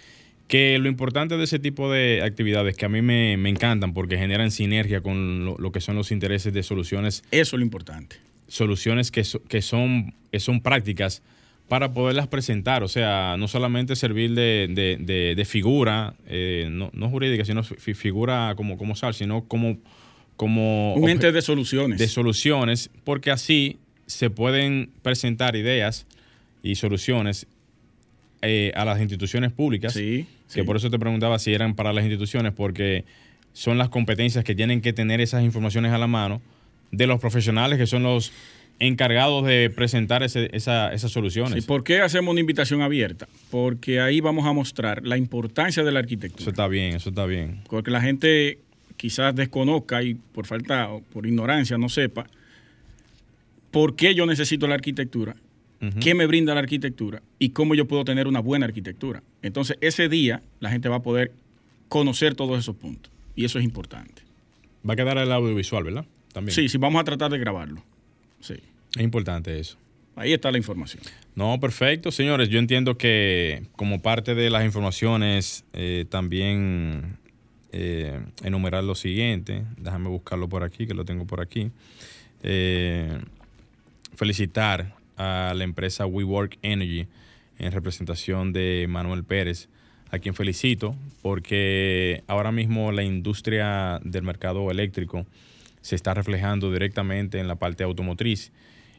que 0.49 0.79
lo 0.79 0.89
importante 0.89 1.37
de 1.37 1.45
ese 1.45 1.59
tipo 1.59 1.91
de 1.91 2.23
actividades 2.23 2.77
que 2.77 2.85
a 2.87 2.89
mí 2.89 3.03
me, 3.03 3.37
me 3.37 3.49
encantan 3.51 3.93
porque 3.95 4.17
generan 4.19 4.51
sinergia 4.51 5.01
con 5.01 5.45
lo, 5.45 5.57
lo 5.59 5.73
que 5.73 5.81
son 5.81 5.97
los 5.97 6.11
intereses 6.13 6.53
de 6.53 6.63
soluciones, 6.63 7.23
Eso 7.31 7.57
es 7.57 7.59
lo 7.61 7.63
importante. 7.65 8.17
Soluciones 8.49 9.11
que, 9.11 9.25
so- 9.25 9.43
que, 9.45 9.63
son, 9.63 10.15
que 10.31 10.41
son 10.41 10.61
prácticas 10.61 11.23
para 11.69 11.93
poderlas 11.93 12.29
presentar. 12.29 12.83
O 12.83 12.89
sea, 12.89 13.37
no 13.39 13.49
solamente 13.49 13.97
servir 13.97 14.35
de, 14.35 14.69
de- 14.71 14.97
de- 15.01 15.35
de 15.35 15.45
figura, 15.45 16.15
eh, 16.27 16.69
no, 16.71 16.91
no 16.93 17.09
jurídica, 17.09 17.45
sino 17.45 17.63
fi- 17.63 17.95
figura 17.95 18.55
como, 18.57 18.77
como 18.77 18.95
sal, 18.97 19.15
sino 19.15 19.45
como... 19.45 19.79
como 20.37 20.95
Un 20.95 21.09
ente 21.09 21.33
de 21.33 21.41
soluciones. 21.43 21.99
de 21.99 22.09
soluciones, 22.09 22.91
porque 23.05 23.31
así 23.31 23.79
se 24.07 24.29
pueden 24.31 24.91
presentar 25.03 25.57
ideas 25.57 26.07
y 26.63 26.75
soluciones 26.75 27.47
eh, 28.43 28.73
a 28.75 28.85
las 28.85 29.01
instituciones 29.01 29.53
públicas, 29.53 29.95
sí, 29.95 30.27
que 30.53 30.61
sí. 30.61 30.63
por 30.63 30.77
eso 30.77 30.91
te 30.91 30.99
preguntaba 30.99 31.39
si 31.39 31.55
eran 31.55 31.75
para 31.75 31.93
las 31.95 32.05
instituciones, 32.05 32.53
porque 32.53 33.05
son 33.55 33.79
las 33.79 33.89
competencias 33.89 34.45
que 34.45 34.55
tienen 34.55 34.83
que 34.83 34.93
tener 34.93 35.21
esas 35.23 35.43
informaciones 35.45 35.93
a 35.93 35.99
la 35.99 36.07
mano, 36.07 36.43
de 36.97 37.07
los 37.07 37.21
profesionales 37.21 37.79
que 37.79 37.87
son 37.87 38.03
los 38.03 38.33
encargados 38.81 39.47
de 39.47 39.71
presentar 39.71 40.23
esa, 40.23 40.93
esas 40.93 41.11
soluciones. 41.11 41.65
¿Y 41.65 41.67
por 41.67 41.85
qué 41.85 42.01
hacemos 42.01 42.33
una 42.33 42.41
invitación 42.41 42.83
abierta? 42.83 43.29
Porque 43.51 44.01
ahí 44.01 44.21
vamos 44.21 44.47
a 44.47 44.53
mostrar 44.53 45.07
la 45.07 45.17
importancia 45.17 45.85
de 45.85 45.93
la 45.93 46.01
arquitectura. 46.01 46.43
Eso 46.43 46.51
está 46.51 46.67
bien, 46.67 46.95
eso 46.97 47.11
está 47.11 47.25
bien. 47.27 47.63
Porque 47.69 47.91
la 47.91 48.01
gente 48.01 48.59
quizás 48.97 49.35
desconozca 49.35 50.03
y 50.03 50.15
por 50.15 50.47
falta 50.47 50.89
o 50.91 51.03
por 51.03 51.27
ignorancia 51.27 51.79
no 51.79 51.89
sepa 51.89 52.27
por 53.71 53.97
qué 53.97 54.15
yo 54.15 54.25
necesito 54.27 54.69
la 54.69 54.75
arquitectura, 54.75 55.35
qué 56.01 56.15
me 56.15 56.27
brinda 56.27 56.55
la 56.55 56.61
arquitectura 56.61 57.21
y 57.39 57.51
cómo 57.51 57.75
yo 57.75 57.87
puedo 57.87 58.05
tener 58.05 58.27
una 58.27 58.41
buena 58.41 58.65
arquitectura. 58.65 59.23
Entonces, 59.43 59.77
ese 59.83 60.09
día 60.09 60.43
la 60.61 60.71
gente 60.71 60.89
va 60.89 60.97
a 60.97 61.03
poder 61.03 61.33
conocer 61.89 62.35
todos 62.35 62.59
esos 62.59 62.77
puntos 62.77 63.13
y 63.37 63.45
eso 63.45 63.59
es 63.59 63.65
importante. 63.65 64.23
Va 64.89 64.95
a 64.95 64.97
quedar 64.97 65.19
el 65.19 65.31
audiovisual, 65.31 65.85
¿verdad? 65.85 66.07
También. 66.35 66.55
Sí, 66.55 66.69
sí, 66.69 66.77
vamos 66.77 67.01
a 67.01 67.05
tratar 67.05 67.31
de 67.31 67.39
grabarlo. 67.39 67.83
Sí. 68.41 68.57
Es 68.95 69.03
importante 69.03 69.59
eso. 69.59 69.79
Ahí 70.17 70.33
está 70.33 70.51
la 70.51 70.59
información. 70.59 71.03
No, 71.35 71.59
perfecto, 71.59 72.11
señores. 72.11 72.49
Yo 72.49 72.59
entiendo 72.59 72.99
que 72.99 73.63
como 73.77 74.03
parte 74.03 74.35
de 74.35 74.51
las 74.51 74.65
informaciones 74.65 75.65
eh, 75.73 76.05
también 76.09 77.17
eh, 77.73 78.21
enumerar 78.43 78.85
lo 78.85 78.95
siguiente. 78.95 79.65
Déjame 79.79 80.09
buscarlo 80.09 80.49
por 80.49 80.63
aquí, 80.63 80.87
que 80.87 80.95
lo 80.95 81.05
tengo 81.05 81.25
por 81.25 81.41
aquí. 81.41 81.71
Eh, 82.43 83.19
felicitar 84.17 84.95
a 85.17 85.55
la 85.57 85.65
empresa 85.65 86.05
WeWork 86.05 86.59
Energy 86.63 87.07
en 87.59 87.73
representación 87.73 88.53
de 88.53 88.87
Manuel 88.89 89.25
Pérez, 89.25 89.69
a 90.11 90.19
quien 90.19 90.35
felicito 90.35 90.97
porque 91.23 92.23
ahora 92.27 92.53
mismo 92.53 92.93
la 92.93 93.03
industria 93.03 94.01
del 94.05 94.23
mercado 94.23 94.71
eléctrico 94.71 95.27
se 95.85 95.97
está 95.97 96.15
reflejando 96.15 96.73
directamente 96.73 97.39
en 97.39 97.47
la 97.47 97.57
parte 97.57 97.85
automotriz 97.85 98.53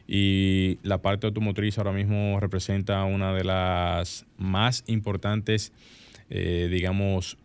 y 0.06 0.78
la 0.84 1.02
parte 1.02 1.26
automotriz 1.26 1.78
ahora 1.78 1.90
mismo 1.90 2.38
representa 2.38 3.02
una 3.02 3.34
de 3.34 3.42
las 3.42 4.24
más 4.38 4.84
importantes, 4.86 5.72
eh, 6.30 6.68
digamos, 6.70 7.38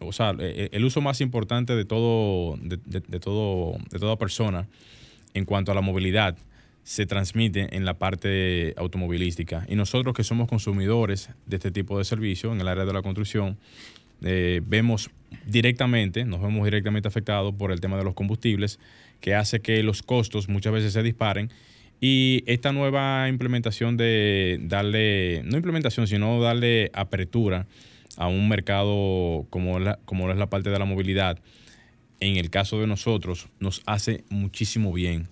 o 0.00 0.12
sea, 0.12 0.32
e, 0.32 0.64
e, 0.64 0.68
el 0.72 0.84
uso 0.84 1.00
más 1.00 1.20
importante 1.20 1.76
de 1.76 1.84
todo, 1.84 2.56
de, 2.60 3.20
todo, 3.20 3.78
de 3.88 3.98
toda 4.00 4.16
persona 4.16 4.66
en 5.34 5.44
cuanto 5.44 5.70
a 5.70 5.76
la 5.76 5.80
movilidad 5.80 6.36
se 6.82 7.06
transmite 7.06 7.76
en 7.76 7.84
la 7.84 7.94
parte 7.94 8.74
automovilística. 8.76 9.64
Y 9.68 9.76
nosotros 9.76 10.12
que 10.12 10.24
somos 10.24 10.48
consumidores 10.48 11.30
de 11.46 11.56
este 11.56 11.70
tipo 11.70 11.98
de 11.98 12.04
servicio 12.04 12.50
en 12.50 12.60
el 12.60 12.66
área 12.66 12.84
de 12.84 12.92
la 12.92 13.02
construcción, 13.02 13.58
eh, 14.22 14.60
vemos 14.64 15.10
directamente, 15.46 16.24
nos 16.24 16.40
vemos 16.40 16.64
directamente 16.64 17.08
afectados 17.08 17.54
por 17.54 17.72
el 17.72 17.80
tema 17.80 17.96
de 17.96 18.04
los 18.04 18.14
combustibles, 18.14 18.78
que 19.20 19.34
hace 19.34 19.60
que 19.60 19.82
los 19.82 20.02
costos 20.02 20.48
muchas 20.48 20.72
veces 20.72 20.92
se 20.92 21.02
disparen. 21.02 21.50
Y 22.00 22.44
esta 22.46 22.72
nueva 22.72 23.28
implementación 23.28 23.96
de 23.96 24.58
darle, 24.62 25.42
no 25.44 25.56
implementación, 25.56 26.06
sino 26.06 26.40
darle 26.40 26.90
apertura 26.94 27.66
a 28.16 28.28
un 28.28 28.48
mercado 28.48 29.46
como, 29.50 29.78
la, 29.78 29.98
como 30.04 30.30
es 30.30 30.36
la 30.36 30.48
parte 30.48 30.70
de 30.70 30.78
la 30.78 30.84
movilidad, 30.84 31.38
en 32.20 32.36
el 32.36 32.50
caso 32.50 32.80
de 32.80 32.86
nosotros, 32.86 33.48
nos 33.60 33.82
hace 33.86 34.24
muchísimo 34.28 34.92
bien, 34.92 35.28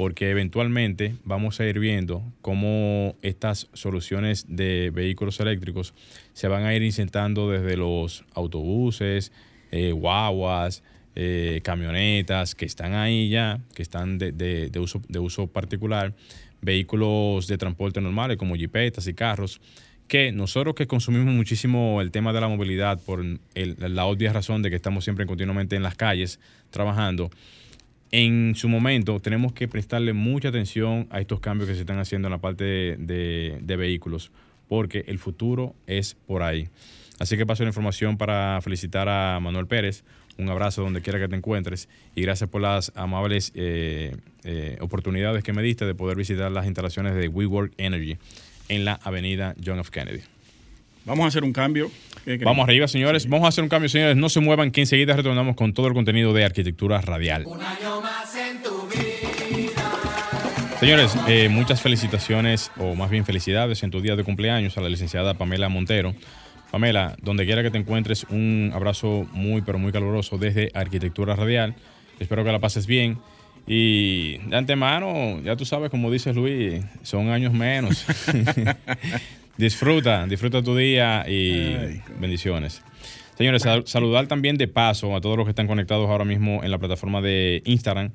porque 0.00 0.30
eventualmente 0.30 1.16
vamos 1.24 1.60
a 1.60 1.66
ir 1.66 1.78
viendo 1.78 2.22
cómo 2.40 3.16
estas 3.20 3.68
soluciones 3.74 4.46
de 4.48 4.90
vehículos 4.94 5.38
eléctricos 5.40 5.92
se 6.32 6.48
van 6.48 6.64
a 6.64 6.74
ir 6.74 6.82
insertando 6.82 7.50
desde 7.50 7.76
los 7.76 8.24
autobuses, 8.32 9.30
eh, 9.70 9.92
guaguas, 9.92 10.82
eh, 11.16 11.60
camionetas 11.62 12.54
que 12.54 12.64
están 12.64 12.94
ahí 12.94 13.28
ya, 13.28 13.60
que 13.74 13.82
están 13.82 14.16
de, 14.16 14.70
uso, 14.78 15.02
de 15.06 15.18
uso 15.18 15.48
particular, 15.48 16.14
vehículos 16.62 17.46
de 17.46 17.58
transporte 17.58 18.00
normales 18.00 18.38
como 18.38 18.54
jipetas 18.54 19.06
y 19.06 19.12
carros 19.12 19.60
que 20.08 20.32
nosotros 20.32 20.76
que 20.76 20.86
consumimos 20.86 21.34
muchísimo 21.34 22.00
el 22.00 22.10
tema 22.10 22.32
de 22.32 22.40
la 22.40 22.48
movilidad 22.48 22.98
por 23.04 23.22
la 23.54 24.06
obvia 24.06 24.32
razón 24.32 24.62
de 24.62 24.70
que 24.70 24.76
estamos 24.76 25.04
siempre 25.04 25.26
continuamente 25.26 25.76
en 25.76 25.82
las 25.82 25.94
calles 25.94 26.40
trabajando, 26.70 27.30
en 28.12 28.54
su 28.56 28.68
momento 28.68 29.20
tenemos 29.20 29.52
que 29.52 29.68
prestarle 29.68 30.12
mucha 30.12 30.48
atención 30.48 31.06
a 31.10 31.20
estos 31.20 31.40
cambios 31.40 31.68
que 31.68 31.74
se 31.74 31.82
están 31.82 31.98
haciendo 31.98 32.28
en 32.28 32.32
la 32.32 32.38
parte 32.38 32.64
de, 32.64 33.76
vehículos, 33.76 34.30
porque 34.68 35.04
el 35.06 35.18
futuro 35.18 35.74
es 35.86 36.16
por 36.26 36.42
ahí. 36.42 36.68
Así 37.18 37.36
que 37.36 37.46
paso 37.46 37.62
la 37.62 37.68
información 37.68 38.16
para 38.16 38.60
felicitar 38.62 39.08
a 39.08 39.38
Manuel 39.40 39.66
Pérez. 39.66 40.04
Un 40.38 40.48
abrazo 40.48 40.82
donde 40.82 41.02
quiera 41.02 41.18
que 41.18 41.28
te 41.28 41.36
encuentres 41.36 41.88
y 42.14 42.22
gracias 42.22 42.48
por 42.48 42.62
las 42.62 42.92
amables 42.94 43.52
eh, 43.54 44.16
eh, 44.44 44.78
oportunidades 44.80 45.44
que 45.44 45.52
me 45.52 45.62
diste 45.62 45.84
de 45.84 45.94
poder 45.94 46.16
visitar 46.16 46.50
las 46.50 46.64
instalaciones 46.64 47.14
de 47.14 47.28
WeWork 47.28 47.74
Energy 47.76 48.16
en 48.68 48.86
la 48.86 48.94
avenida 49.02 49.54
John 49.62 49.80
F. 49.80 49.90
Kennedy. 49.90 50.22
Vamos 51.04 51.24
a 51.24 51.28
hacer 51.28 51.44
un 51.44 51.52
cambio. 51.52 51.90
Vamos 52.42 52.64
arriba, 52.64 52.86
señores. 52.86 53.28
Vamos 53.28 53.46
a 53.46 53.48
hacer 53.48 53.64
un 53.64 53.70
cambio, 53.70 53.88
señores. 53.88 54.16
No 54.16 54.28
se 54.28 54.40
muevan, 54.40 54.70
que 54.70 54.80
enseguida 54.80 55.16
retornamos 55.16 55.56
con 55.56 55.72
todo 55.72 55.86
el 55.86 55.94
contenido 55.94 56.32
de 56.32 56.44
arquitectura 56.44 57.00
radial. 57.00 57.44
Un 57.46 57.60
año 57.62 58.00
más 58.00 58.34
en 58.36 58.62
tu 58.62 58.88
vida. 58.88 59.80
Señores, 60.78 61.14
eh, 61.28 61.48
muchas 61.48 61.82
felicitaciones, 61.82 62.70
o 62.78 62.94
más 62.94 63.10
bien 63.10 63.24
felicidades 63.24 63.82
en 63.82 63.90
tu 63.90 64.00
día 64.00 64.16
de 64.16 64.24
cumpleaños 64.24 64.78
a 64.78 64.80
la 64.80 64.88
licenciada 64.88 65.34
Pamela 65.34 65.68
Montero. 65.68 66.14
Pamela, 66.70 67.16
donde 67.20 67.44
quiera 67.44 67.62
que 67.62 67.70
te 67.70 67.78
encuentres, 67.78 68.24
un 68.30 68.70
abrazo 68.74 69.26
muy, 69.32 69.60
pero 69.62 69.78
muy 69.78 69.92
caluroso 69.92 70.38
desde 70.38 70.70
Arquitectura 70.72 71.34
Radial. 71.34 71.74
Espero 72.18 72.44
que 72.44 72.52
la 72.52 72.60
pases 72.60 72.86
bien. 72.86 73.18
Y 73.66 74.38
de 74.38 74.56
antemano, 74.56 75.40
ya 75.42 75.56
tú 75.56 75.64
sabes, 75.64 75.90
como 75.90 76.10
dices 76.10 76.34
Luis, 76.36 76.82
son 77.02 77.28
años 77.28 77.52
menos. 77.52 78.06
disfruta, 79.60 80.26
disfruta 80.26 80.62
tu 80.62 80.74
día 80.74 81.24
y 81.28 82.00
bendiciones. 82.18 82.82
Señores, 83.36 83.62
saludar 83.84 84.26
también 84.26 84.56
de 84.56 84.68
paso 84.68 85.14
a 85.14 85.20
todos 85.20 85.36
los 85.36 85.46
que 85.46 85.50
están 85.50 85.66
conectados 85.66 86.08
ahora 86.08 86.24
mismo 86.24 86.64
en 86.64 86.70
la 86.70 86.78
plataforma 86.78 87.20
de 87.20 87.62
Instagram. 87.64 88.10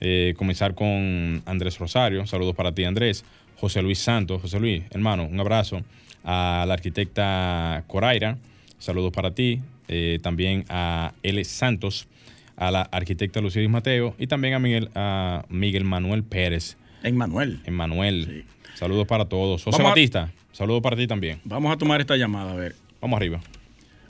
Eh, 0.00 0.34
comenzar 0.36 0.74
con 0.74 1.42
Andrés 1.46 1.78
Rosario. 1.78 2.26
Saludos 2.26 2.54
para 2.54 2.72
ti, 2.72 2.84
Andrés. 2.84 3.24
José 3.56 3.82
Luis 3.82 3.98
Santos. 3.98 4.42
José 4.42 4.60
Luis, 4.60 4.82
hermano, 4.90 5.24
un 5.24 5.40
abrazo. 5.40 5.82
A 6.24 6.64
la 6.66 6.74
arquitecta 6.74 7.84
Coraira. 7.86 8.36
Saludos 8.78 9.12
para 9.12 9.32
ti. 9.32 9.60
Eh, 9.88 10.18
también 10.22 10.64
a 10.68 11.12
L. 11.22 11.42
Santos 11.44 12.08
a 12.56 12.72
la 12.72 12.82
arquitecta 12.82 13.40
Lucilis 13.40 13.70
Mateo 13.70 14.14
y 14.18 14.26
también 14.26 14.54
a 14.54 14.58
Miguel, 14.58 14.90
a 14.94 15.44
Miguel 15.48 15.84
Manuel 15.84 16.24
Pérez. 16.24 16.76
En 17.02 17.16
Manuel. 17.16 17.60
En 17.64 17.74
Manuel. 17.74 18.44
Saludos 18.74 19.06
para 19.06 19.24
todos. 19.26 19.64
José 19.64 19.82
Batista, 19.82 20.30
saludos 20.52 20.82
para 20.82 20.96
ti 20.96 21.06
también. 21.06 21.40
Vamos 21.44 21.72
a 21.72 21.76
tomar 21.76 22.00
esta 22.00 22.16
llamada, 22.16 22.52
a 22.52 22.56
ver. 22.56 22.74
Vamos 23.00 23.16
arriba. 23.16 23.40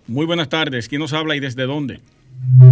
Muy 0.07 0.27
buenas 0.27 0.49
tardes. 0.49 0.89
¿Quién 0.89 1.01
nos 1.01 1.13
habla 1.13 1.37
y 1.37 1.41
desde 1.41 1.65
dónde? 1.65 2.01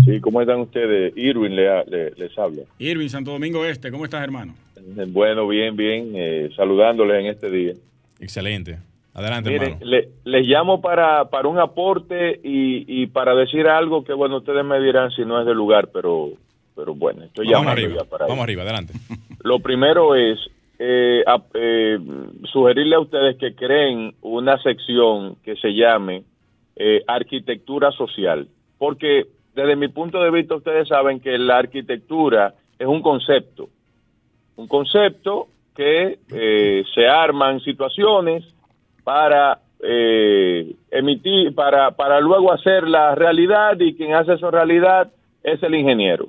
Sí, 0.05 0.21
¿cómo 0.21 0.41
están 0.41 0.61
ustedes? 0.61 1.13
Irwin 1.17 1.57
les 1.57 2.39
habla. 2.39 2.63
Irwin, 2.79 3.11
Santo 3.11 3.33
Domingo 3.33 3.65
Este. 3.65 3.91
¿Cómo 3.91 4.05
estás, 4.05 4.23
hermano? 4.23 4.55
Bueno, 5.09 5.47
bien, 5.49 5.77
bien. 5.77 6.13
Eh, 6.15 6.51
saludándoles 6.57 7.21
en 7.21 7.27
este 7.27 7.51
día. 7.51 7.73
Excelente. 8.21 8.79
Adelante, 9.13 9.55
hermano. 9.55 9.79
les 10.25 10.47
llamo 10.47 10.83
para, 10.83 11.31
para 11.31 11.49
un 11.49 11.59
aporte 11.59 12.39
y, 12.43 13.07
para 13.07 13.35
decir 13.35 13.67
algo 13.67 14.05
que, 14.05 14.13
bueno, 14.13 14.39
ustedes 14.39 14.65
me 14.65 14.79
dirán 14.79 15.11
si 15.11 15.25
no 15.25 15.41
es 15.41 15.47
de 15.47 15.55
lugar, 15.55 15.89
pero, 15.93 16.33
pero 16.77 16.95
bueno, 16.95 17.25
estoy 17.25 17.51
Vamos 17.51 17.73
arriba, 17.73 18.05
Vamos 18.21 18.45
arriba, 18.45 18.63
adelante. 18.63 18.93
Lo 19.43 19.59
primero 19.59 20.15
es 20.15 20.39
eh, 20.79 21.25
eh, 21.55 21.99
sugerirle 22.53 22.95
a 22.95 23.01
ustedes 23.01 23.37
que 23.39 23.55
creen 23.55 24.15
una 24.21 24.63
sección 24.63 25.37
que 25.43 25.57
se 25.57 25.75
llame 25.75 26.23
eh, 26.77 27.03
arquitectura 27.07 27.91
social, 27.93 28.47
porque 28.79 29.27
desde 29.55 29.75
mi 29.75 29.89
punto 29.89 30.23
de 30.23 30.31
vista 30.31 30.55
ustedes 30.55 30.87
saben 30.87 31.19
que 31.19 31.39
la 31.39 31.57
arquitectura 31.57 32.55
es 32.79 32.87
un 32.87 33.01
concepto, 33.01 33.71
un 34.57 34.69
concepto 34.69 35.49
que 35.75 36.19
se 36.95 37.07
arman 37.07 37.61
situaciones 37.61 38.45
para 39.05 39.61
eh, 39.81 40.75
emitir, 40.91 41.55
para, 41.55 41.91
para 41.93 42.19
luego 42.21 42.53
hacer 42.53 42.89
la 42.89 43.15
realidad 43.15 43.79
y 43.79 43.95
quien 43.95 44.15
hace 44.15 44.33
esa 44.33 44.51
realidad 44.51 45.13
es 45.43 45.63
el 45.63 45.75
ingeniero. 45.75 46.29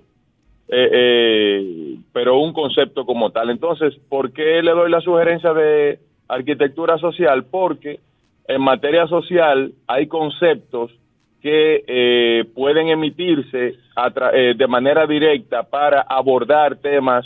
Eh, 0.70 0.90
eh, 0.92 1.98
pero 2.12 2.40
un 2.40 2.54
concepto 2.54 3.06
como 3.06 3.32
tal. 3.32 3.50
Entonces, 3.50 3.96
¿por 4.10 4.34
qué 4.34 4.62
le 4.62 4.72
doy 4.72 4.92
la 4.92 5.02
sugerencia 5.02 5.54
de 5.54 6.00
arquitectura 6.28 6.98
social? 6.98 7.46
Porque 7.46 8.00
en 8.48 8.62
materia 8.62 9.08
social 9.08 9.74
hay 9.88 10.08
conceptos 10.08 10.92
que 11.42 12.46
pueden 12.56 12.90
emitirse 12.90 13.76
de 14.58 14.68
manera 14.68 15.06
directa 15.08 15.64
para 15.64 16.02
abordar 16.02 16.76
temas 16.78 17.26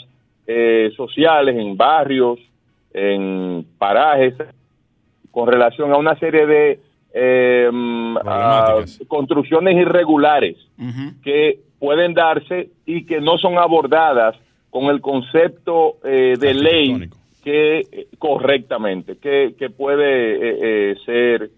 sociales 0.95 1.55
en 1.57 1.75
barrios, 1.75 2.39
en 2.93 3.65
parajes, 3.79 4.35
con 5.31 5.47
relación 5.47 5.91
a 5.91 5.97
una 5.97 6.15
serie 6.19 6.45
de 6.45 6.79
eh, 7.13 7.69
a 8.25 8.75
construcciones 9.07 9.75
irregulares 9.75 10.55
que 11.23 11.59
pueden 11.81 12.13
darse 12.13 12.69
y 12.85 13.05
que 13.05 13.19
no 13.19 13.37
son 13.39 13.57
abordadas 13.57 14.37
con 14.69 14.85
el 14.85 15.01
concepto 15.01 15.97
eh, 16.05 16.35
de 16.39 16.53
ley 16.53 17.09
que 17.43 17.79
eh, 17.79 18.07
correctamente, 18.19 19.17
que, 19.17 19.55
que 19.57 19.69
puede 19.71 20.95
ser 21.03 21.49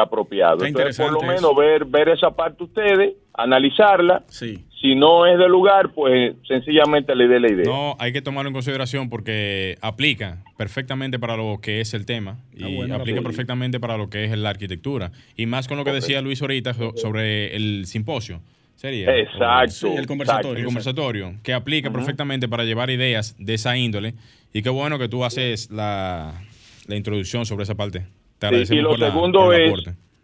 apropiado. 0.00 0.64
Entonces, 0.64 0.96
por 0.96 1.12
lo 1.12 1.22
menos 1.22 1.56
ver, 1.56 1.84
ver 1.86 2.10
esa 2.10 2.30
parte 2.30 2.62
ustedes, 2.62 3.14
analizarla. 3.34 4.22
Sí. 4.28 4.64
Si 4.82 4.96
no 4.96 5.26
es 5.26 5.38
de 5.38 5.48
lugar, 5.48 5.92
pues 5.94 6.34
sencillamente 6.46 7.14
le 7.14 7.28
dé 7.28 7.38
la 7.38 7.52
idea. 7.52 7.64
No, 7.64 7.94
hay 8.00 8.12
que 8.12 8.20
tomarlo 8.20 8.48
en 8.48 8.52
consideración 8.52 9.08
porque 9.08 9.76
aplica 9.80 10.42
perfectamente 10.56 11.20
para 11.20 11.36
lo 11.36 11.60
que 11.62 11.80
es 11.80 11.94
el 11.94 12.04
tema 12.04 12.38
ah, 12.60 12.68
y 12.68 12.90
aplica 12.90 13.22
perfectamente 13.22 13.78
para 13.78 13.96
lo 13.96 14.10
que 14.10 14.24
es 14.24 14.36
la 14.36 14.50
arquitectura. 14.50 15.12
Y 15.36 15.46
más 15.46 15.68
con 15.68 15.78
lo 15.78 15.84
que 15.84 15.92
decía 15.92 16.20
Luis 16.20 16.42
ahorita 16.42 16.74
sobre 16.96 17.54
el 17.54 17.86
simposio. 17.86 18.40
Sería. 18.82 19.16
Exacto. 19.16 19.96
el 19.96 20.08
conversatorio. 20.08 20.58
El 20.58 20.64
conversatorio, 20.64 21.34
que 21.44 21.54
aplica 21.54 21.92
perfectamente 21.92 22.48
para 22.48 22.64
llevar 22.64 22.90
ideas 22.90 23.36
de 23.38 23.54
esa 23.54 23.76
índole. 23.76 24.14
Y 24.52 24.60
qué 24.62 24.70
bueno 24.70 24.98
que 24.98 25.08
tú 25.08 25.24
haces 25.24 25.70
la, 25.70 26.42
introducción 26.88 27.46
sobre 27.46 27.62
esa 27.62 27.76
parte. 27.76 28.06
Te 28.40 28.46
agradecemos 28.46 28.80
y 28.80 28.82
lo 28.82 29.06
segundo 29.06 29.52
es, 29.52 29.72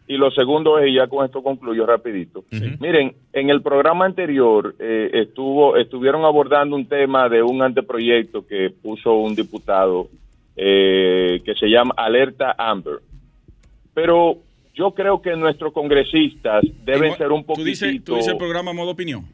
y 0.08 0.16
lo 0.16 0.32
segundo 0.32 0.80
es, 0.80 0.90
y 0.90 0.94
ya 0.94 1.06
con 1.06 1.24
esto 1.24 1.40
concluyo 1.40 1.86
rapidito, 1.86 2.46
miren, 2.80 3.14
en 3.32 3.48
el 3.48 3.62
programa 3.62 4.06
anterior 4.06 4.74
eh, 4.80 5.08
estuvo 5.12 5.76
estuvieron 5.76 6.24
abordando 6.24 6.74
un 6.74 6.88
tema 6.88 7.28
de 7.28 7.44
un 7.44 7.62
anteproyecto 7.62 8.44
que 8.44 8.70
puso 8.70 9.12
un 9.12 9.36
diputado 9.36 10.08
eh, 10.56 11.42
que 11.44 11.54
se 11.54 11.68
llama 11.68 11.94
Alerta 11.96 12.56
Amber. 12.58 12.96
Pero 13.94 14.38
yo 14.78 14.92
creo 14.92 15.20
que 15.20 15.34
nuestros 15.34 15.72
congresistas 15.72 16.62
deben 16.84 17.16
ser 17.16 17.32
un 17.32 17.44
poquito... 17.44 17.64
¿Tú 18.04 18.14
dices, 18.14 18.28
el 18.28 18.36
programa 18.36 18.72
Modo 18.72 18.92
Opinión? 18.92 19.26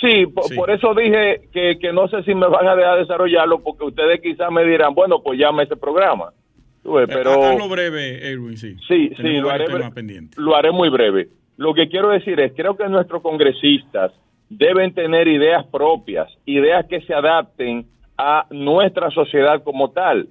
Sí 0.00 0.26
por, 0.56 0.70
eso 0.70 0.94
dije 0.94 1.42
que, 1.52 1.78
que, 1.78 1.92
no 1.92 2.08
sé 2.08 2.22
si 2.24 2.34
me 2.34 2.48
van 2.48 2.66
a 2.66 2.74
dejar 2.74 2.98
desarrollarlo 2.98 3.62
porque 3.62 3.84
ustedes 3.84 4.20
quizás 4.20 4.50
me 4.50 4.64
dirán, 4.64 4.94
bueno, 4.94 5.22
pues 5.22 5.38
llame 5.38 5.64
ese 5.64 5.76
programa. 5.76 6.32
Eh, 6.84 7.04
pero 7.06 7.56
lo 7.56 7.68
breve, 7.68 8.28
Edwin, 8.28 8.56
sí. 8.56 8.76
Sí, 8.88 9.12
sí, 9.16 9.36
lo 9.36 9.50
haré, 9.50 9.66
lo 10.36 10.56
haré 10.56 10.72
muy 10.72 10.88
breve. 10.88 11.28
Lo 11.56 11.74
que 11.74 11.88
quiero 11.88 12.08
decir 12.08 12.40
es, 12.40 12.52
creo 12.56 12.76
que 12.76 12.88
nuestros 12.88 13.22
congresistas 13.22 14.10
deben 14.48 14.92
tener 14.92 15.28
ideas 15.28 15.64
propias, 15.66 16.28
ideas 16.46 16.86
que 16.86 17.02
se 17.02 17.14
adapten 17.14 17.86
a 18.18 18.46
nuestra 18.50 19.10
sociedad 19.10 19.62
como 19.62 19.90
tal. 19.90 20.28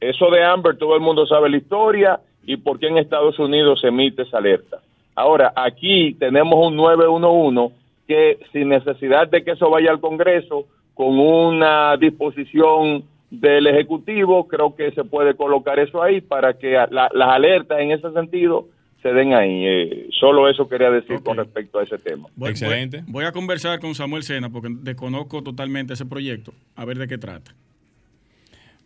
Eso 0.00 0.30
de 0.30 0.44
Amber, 0.44 0.76
todo 0.76 0.94
el 0.96 1.00
mundo 1.00 1.26
sabe 1.26 1.48
la 1.48 1.56
historia 1.56 2.20
y 2.48 2.56
por 2.56 2.78
qué 2.78 2.86
en 2.86 2.96
Estados 2.96 3.38
Unidos 3.38 3.82
se 3.82 3.88
emite 3.88 4.22
esa 4.22 4.38
alerta. 4.38 4.78
Ahora, 5.14 5.52
aquí 5.54 6.14
tenemos 6.14 6.66
un 6.66 6.76
911 6.76 7.74
que 8.06 8.38
sin 8.52 8.70
necesidad 8.70 9.28
de 9.28 9.44
que 9.44 9.50
eso 9.50 9.68
vaya 9.68 9.90
al 9.90 10.00
Congreso, 10.00 10.64
con 10.94 11.20
una 11.20 11.94
disposición 11.98 13.04
del 13.30 13.66
Ejecutivo, 13.66 14.48
creo 14.48 14.74
que 14.74 14.90
se 14.92 15.04
puede 15.04 15.34
colocar 15.34 15.78
eso 15.78 16.02
ahí 16.02 16.22
para 16.22 16.54
que 16.54 16.72
las 16.90 17.28
alertas 17.28 17.80
en 17.80 17.90
ese 17.90 18.10
sentido 18.12 18.66
se 19.02 19.10
den 19.12 19.34
ahí. 19.34 19.66
Eh, 19.66 20.08
solo 20.18 20.48
eso 20.48 20.66
quería 20.70 20.90
decir 20.90 21.22
con 21.22 21.36
respecto 21.36 21.78
a 21.78 21.82
ese 21.82 21.98
tema. 21.98 22.30
Excelente. 22.46 23.04
Voy, 23.08 23.26
a 23.26 23.32
conversar 23.32 23.78
con 23.78 23.94
Samuel 23.94 24.22
Sena 24.22 24.48
porque 24.48 24.70
desconozco 24.70 25.42
totalmente 25.42 25.92
ese 25.92 26.06
proyecto, 26.06 26.54
a 26.76 26.86
ver 26.86 26.96
de 26.96 27.08
qué 27.08 27.18
trata. 27.18 27.54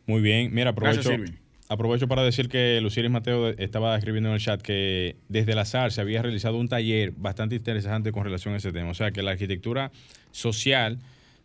Muy 0.04 0.20
bien, 0.20 0.52
mira, 0.52 0.70
aprovecho, 0.70 1.10
aprovecho 1.72 2.06
para 2.08 2.22
decir 2.22 2.48
que 2.48 2.80
Luciris 2.80 3.10
Mateo 3.10 3.48
estaba 3.50 3.96
escribiendo 3.96 4.28
en 4.28 4.34
el 4.34 4.40
chat 4.40 4.60
que 4.60 5.16
desde 5.28 5.54
la 5.54 5.64
SAR 5.64 5.90
se 5.92 6.00
había 6.00 6.22
realizado 6.22 6.58
un 6.58 6.68
taller 6.68 7.12
bastante 7.16 7.56
interesante 7.56 8.12
con 8.12 8.24
relación 8.24 8.54
a 8.54 8.58
ese 8.58 8.72
tema. 8.72 8.90
O 8.90 8.94
sea, 8.94 9.10
que 9.10 9.22
la 9.22 9.32
arquitectura 9.32 9.90
social, 10.30 10.98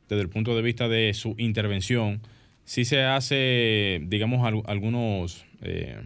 desde 0.09 0.21
el 0.21 0.29
punto 0.29 0.55
de 0.55 0.61
vista 0.61 0.87
de 0.87 1.13
su 1.13 1.35
intervención, 1.37 2.21
sí 2.65 2.85
se 2.85 3.03
hace, 3.03 4.01
digamos, 4.03 4.45
algunos... 4.65 5.45
Eh, 5.61 5.97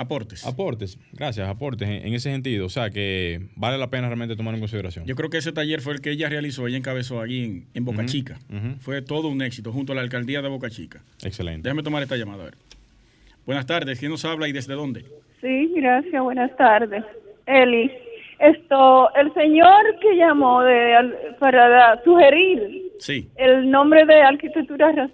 aportes. 0.00 0.46
Aportes, 0.46 0.98
gracias, 1.12 1.48
aportes 1.48 1.88
en, 1.88 2.14
ese 2.14 2.30
sentido. 2.30 2.66
O 2.66 2.68
sea 2.68 2.90
que 2.90 3.40
vale 3.56 3.78
la 3.78 3.88
pena 3.90 4.08
realmente 4.08 4.36
tomar 4.36 4.54
en 4.54 4.60
consideración. 4.60 5.04
Yo 5.06 5.14
creo 5.14 5.30
que 5.30 5.38
ese 5.38 5.52
taller 5.52 5.80
fue 5.80 5.94
el 5.94 6.00
que 6.00 6.10
ella 6.10 6.28
realizó, 6.28 6.66
ella 6.66 6.76
encabezó 6.76 7.20
allí 7.20 7.64
en, 7.74 7.84
Boca 7.84 8.04
Chica. 8.06 8.38
Fue 8.80 9.02
todo 9.02 9.28
un 9.28 9.42
éxito 9.42 9.72
junto 9.72 9.92
a 9.92 9.96
la 9.96 10.02
alcaldía 10.02 10.42
de 10.42 10.48
Boca 10.48 10.70
Chica. 10.70 11.02
Excelente. 11.22 11.68
Déjame 11.68 11.82
tomar 11.82 12.02
esta 12.02 12.16
llamada, 12.16 12.42
a 12.42 12.44
ver. 12.46 12.54
Buenas 13.46 13.66
tardes, 13.66 13.98
¿quién 13.98 14.10
nos 14.10 14.24
habla 14.24 14.48
y 14.48 14.52
desde 14.52 14.74
dónde? 14.74 15.04
Sí, 15.40 15.72
gracias, 15.74 16.22
buenas 16.22 16.54
tardes. 16.56 17.04
Eli, 17.46 17.90
esto, 18.38 19.12
el 19.14 19.32
señor 19.34 19.98
que 20.00 20.16
llamó 20.16 20.62
de, 20.62 21.34
para 21.38 22.02
sugerir 22.04 22.90
el 23.36 23.70
nombre 23.70 24.04
de 24.04 24.22
arquitectura 24.22 25.10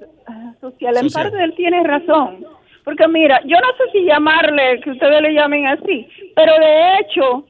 social. 0.61 0.97
En 0.97 1.09
parte 1.11 1.43
él 1.43 1.55
tiene 1.57 1.83
razón. 1.85 2.45
Porque 2.87 3.09
mira, 3.09 3.41
yo 3.45 3.57
no 3.59 3.67
sé 3.77 3.91
si 3.91 4.05
llamarle, 4.05 4.79
que 4.81 4.93
ustedes 4.93 5.21
le 5.21 5.35
llamen 5.35 5.67
así, 5.67 6.07
pero 6.37 6.53
de 6.57 6.99
hecho, 7.01 7.45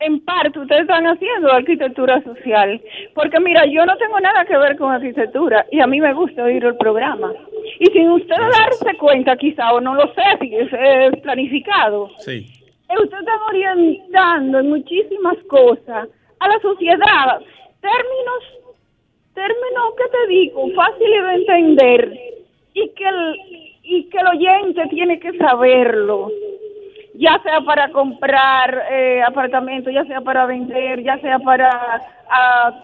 en 0.00 0.24
parte 0.24 0.58
ustedes 0.58 0.80
están 0.80 1.06
haciendo 1.06 1.52
arquitectura 1.52 2.22
social. 2.22 2.80
Porque 3.14 3.38
mira, 3.38 3.66
yo 3.66 3.84
no 3.84 3.94
tengo 3.98 4.18
nada 4.18 4.46
que 4.46 4.56
ver 4.56 4.78
con 4.78 4.90
arquitectura 4.90 5.66
y 5.70 5.80
a 5.80 5.86
mí 5.86 6.00
me 6.00 6.14
gusta 6.14 6.44
oír 6.44 6.64
el 6.64 6.74
programa. 6.78 7.34
Y 7.80 7.84
sin 7.92 8.12
ustedes 8.12 8.58
darse 8.58 8.96
cuenta 8.96 9.36
quizá, 9.36 9.74
o 9.74 9.80
no 9.82 9.94
lo 9.94 10.10
sé, 10.14 10.22
si 10.40 10.54
es, 10.56 11.20
planificado, 11.20 12.08
sí. 12.20 12.46
usted 12.88 13.18
está 13.18 13.44
orientando 13.46 14.58
en 14.58 14.70
muchísimas 14.70 15.36
cosas 15.48 16.08
a 16.40 16.48
la 16.48 16.58
sociedad, 16.60 17.40
términos 17.82 18.42
término 19.34 19.94
que 19.98 20.08
te 20.10 20.26
digo, 20.28 20.66
fácil 20.74 21.10
de 21.10 21.34
entender 21.34 22.18
y 22.72 22.88
que 22.88 23.04
el, 23.04 23.71
y 23.94 24.04
que 24.04 24.18
el 24.18 24.26
oyente 24.26 24.86
tiene 24.88 25.20
que 25.20 25.36
saberlo, 25.36 26.30
ya 27.14 27.38
sea 27.42 27.60
para 27.60 27.90
comprar 27.90 28.86
eh, 28.90 29.22
apartamentos, 29.22 29.92
ya 29.92 30.04
sea 30.06 30.22
para 30.22 30.46
vender, 30.46 31.02
ya 31.02 31.18
sea 31.18 31.38
para 31.38 32.00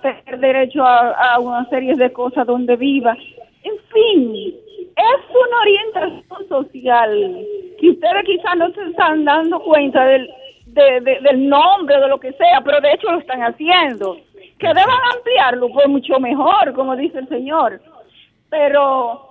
tener 0.03 0.39
derecho 0.39 0.85
a, 0.85 1.39
una 1.41 1.67
serie 1.71 1.95
de 1.95 2.13
cosas 2.13 2.47
donde 2.47 2.77
viva. 2.77 3.17
En 3.63 3.79
fin, 3.91 4.35
es 4.35 5.37
una 5.47 5.61
orientación 5.63 6.49
social 6.49 7.47
que 7.81 7.91
ustedes 7.91 8.25
quizás 8.27 8.57
no 8.57 8.71
se 8.73 8.83
están 8.91 9.25
dando 9.25 9.61
cuenta 9.61 10.05
del, 10.05 10.29
del 10.67 11.49
nombre, 11.49 11.99
de 11.99 12.09
lo 12.09 12.21
que 12.21 12.33
sea, 12.33 12.61
pero 12.63 12.83
de 12.83 12.93
hecho 12.93 13.11
lo 13.11 13.21
están 13.21 13.41
haciendo 13.43 14.19
que 14.59 14.67
deban 14.67 15.01
ampliarlo, 15.15 15.71
pues 15.71 15.89
mucho 15.89 16.21
mejor, 16.21 16.75
como 16.75 16.97
dice 16.97 17.21
el 17.21 17.29
señor. 17.29 17.81
Pero 18.51 19.28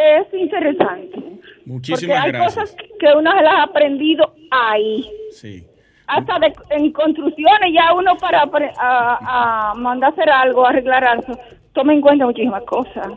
es 0.00 0.34
interesante. 0.34 1.20
Muchísimas 1.64 2.24
porque 2.24 2.36
hay 2.36 2.44
cosas 2.44 2.76
que 2.98 3.06
uno 3.16 3.30
se 3.36 3.42
las 3.42 3.54
ha 3.54 3.62
aprendido 3.64 4.34
ahí. 4.50 5.08
Sí. 5.32 5.64
Hasta 6.06 6.38
de, 6.40 6.52
en 6.70 6.92
construcciones 6.92 7.70
ya 7.72 7.94
uno 7.94 8.16
para 8.16 8.42
a, 8.78 9.74
mandar 9.76 10.12
hacer 10.12 10.28
algo, 10.28 10.66
arreglar 10.66 11.04
algo, 11.04 11.38
toma 11.72 11.92
en 11.92 12.00
cuenta 12.00 12.26
muchísimas 12.26 12.64
cosas. 12.64 13.12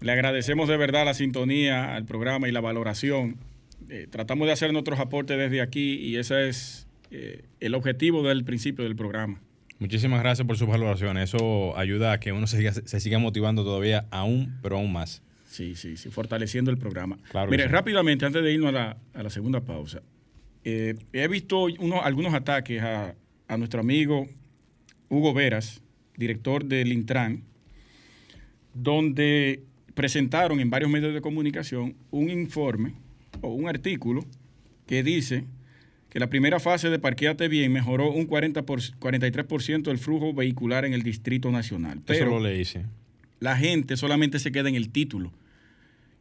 Le 0.00 0.12
agradecemos 0.12 0.68
de 0.68 0.78
verdad 0.78 1.04
la 1.04 1.12
sintonía 1.12 1.94
al 1.94 2.06
programa 2.06 2.48
y 2.48 2.52
la 2.52 2.62
valoración. 2.62 3.36
Eh, 3.90 4.06
tratamos 4.10 4.46
de 4.46 4.52
hacer 4.52 4.72
nuestros 4.72 4.98
aportes 4.98 5.36
desde 5.36 5.60
aquí 5.60 5.96
y 5.96 6.16
ese 6.16 6.48
es 6.48 6.88
eh, 7.10 7.42
el 7.60 7.74
objetivo 7.74 8.22
del 8.22 8.44
principio 8.44 8.84
del 8.84 8.96
programa. 8.96 9.40
Muchísimas 9.78 10.20
gracias 10.20 10.46
por 10.46 10.56
sus 10.56 10.68
valoraciones. 10.68 11.24
Eso 11.24 11.76
ayuda 11.76 12.12
a 12.12 12.20
que 12.20 12.32
uno 12.32 12.46
se 12.46 12.56
siga, 12.58 12.72
se 12.72 13.00
siga 13.00 13.18
motivando 13.18 13.64
todavía 13.64 14.06
aún, 14.10 14.58
pero 14.62 14.76
aún 14.76 14.92
más. 14.92 15.22
Sí, 15.50 15.74
sí, 15.74 15.96
sí, 15.96 16.10
fortaleciendo 16.10 16.70
el 16.70 16.78
programa. 16.78 17.18
Mire, 17.48 17.66
rápidamente, 17.66 18.24
antes 18.24 18.40
de 18.40 18.52
irnos 18.52 18.68
a 18.68 18.72
la, 18.72 18.96
a 19.14 19.22
la 19.24 19.30
segunda 19.30 19.60
pausa, 19.60 20.00
eh, 20.62 20.94
he 21.12 21.26
visto 21.26 21.64
uno, 21.80 22.02
algunos 22.02 22.32
ataques 22.34 22.80
a, 22.80 23.16
a, 23.48 23.56
nuestro 23.56 23.80
amigo 23.80 24.28
Hugo 25.08 25.34
Veras, 25.34 25.82
director 26.16 26.64
del 26.64 26.92
Intran, 26.92 27.42
donde 28.74 29.64
presentaron 29.94 30.60
en 30.60 30.70
varios 30.70 30.88
medios 30.88 31.12
de 31.12 31.20
comunicación 31.20 31.96
un 32.12 32.30
informe 32.30 32.94
o 33.40 33.48
un 33.48 33.68
artículo 33.68 34.24
que 34.86 35.02
dice 35.02 35.46
que 36.10 36.20
la 36.20 36.30
primera 36.30 36.60
fase 36.60 36.90
de 36.90 37.00
Parqueate 37.00 37.48
Bien 37.48 37.72
mejoró 37.72 38.12
un 38.12 38.26
40 38.26 38.64
por, 38.64 38.78
43% 38.80 39.82
del 39.82 39.98
flujo 39.98 40.32
vehicular 40.32 40.84
en 40.84 40.92
el 40.92 41.02
Distrito 41.02 41.50
Nacional. 41.50 42.02
Pero 42.06 42.26
eso 42.26 42.38
lo 42.38 42.40
leí, 42.40 42.64
La 43.40 43.56
gente 43.56 43.96
solamente 43.96 44.38
se 44.38 44.52
queda 44.52 44.68
en 44.68 44.76
el 44.76 44.90
título. 44.90 45.32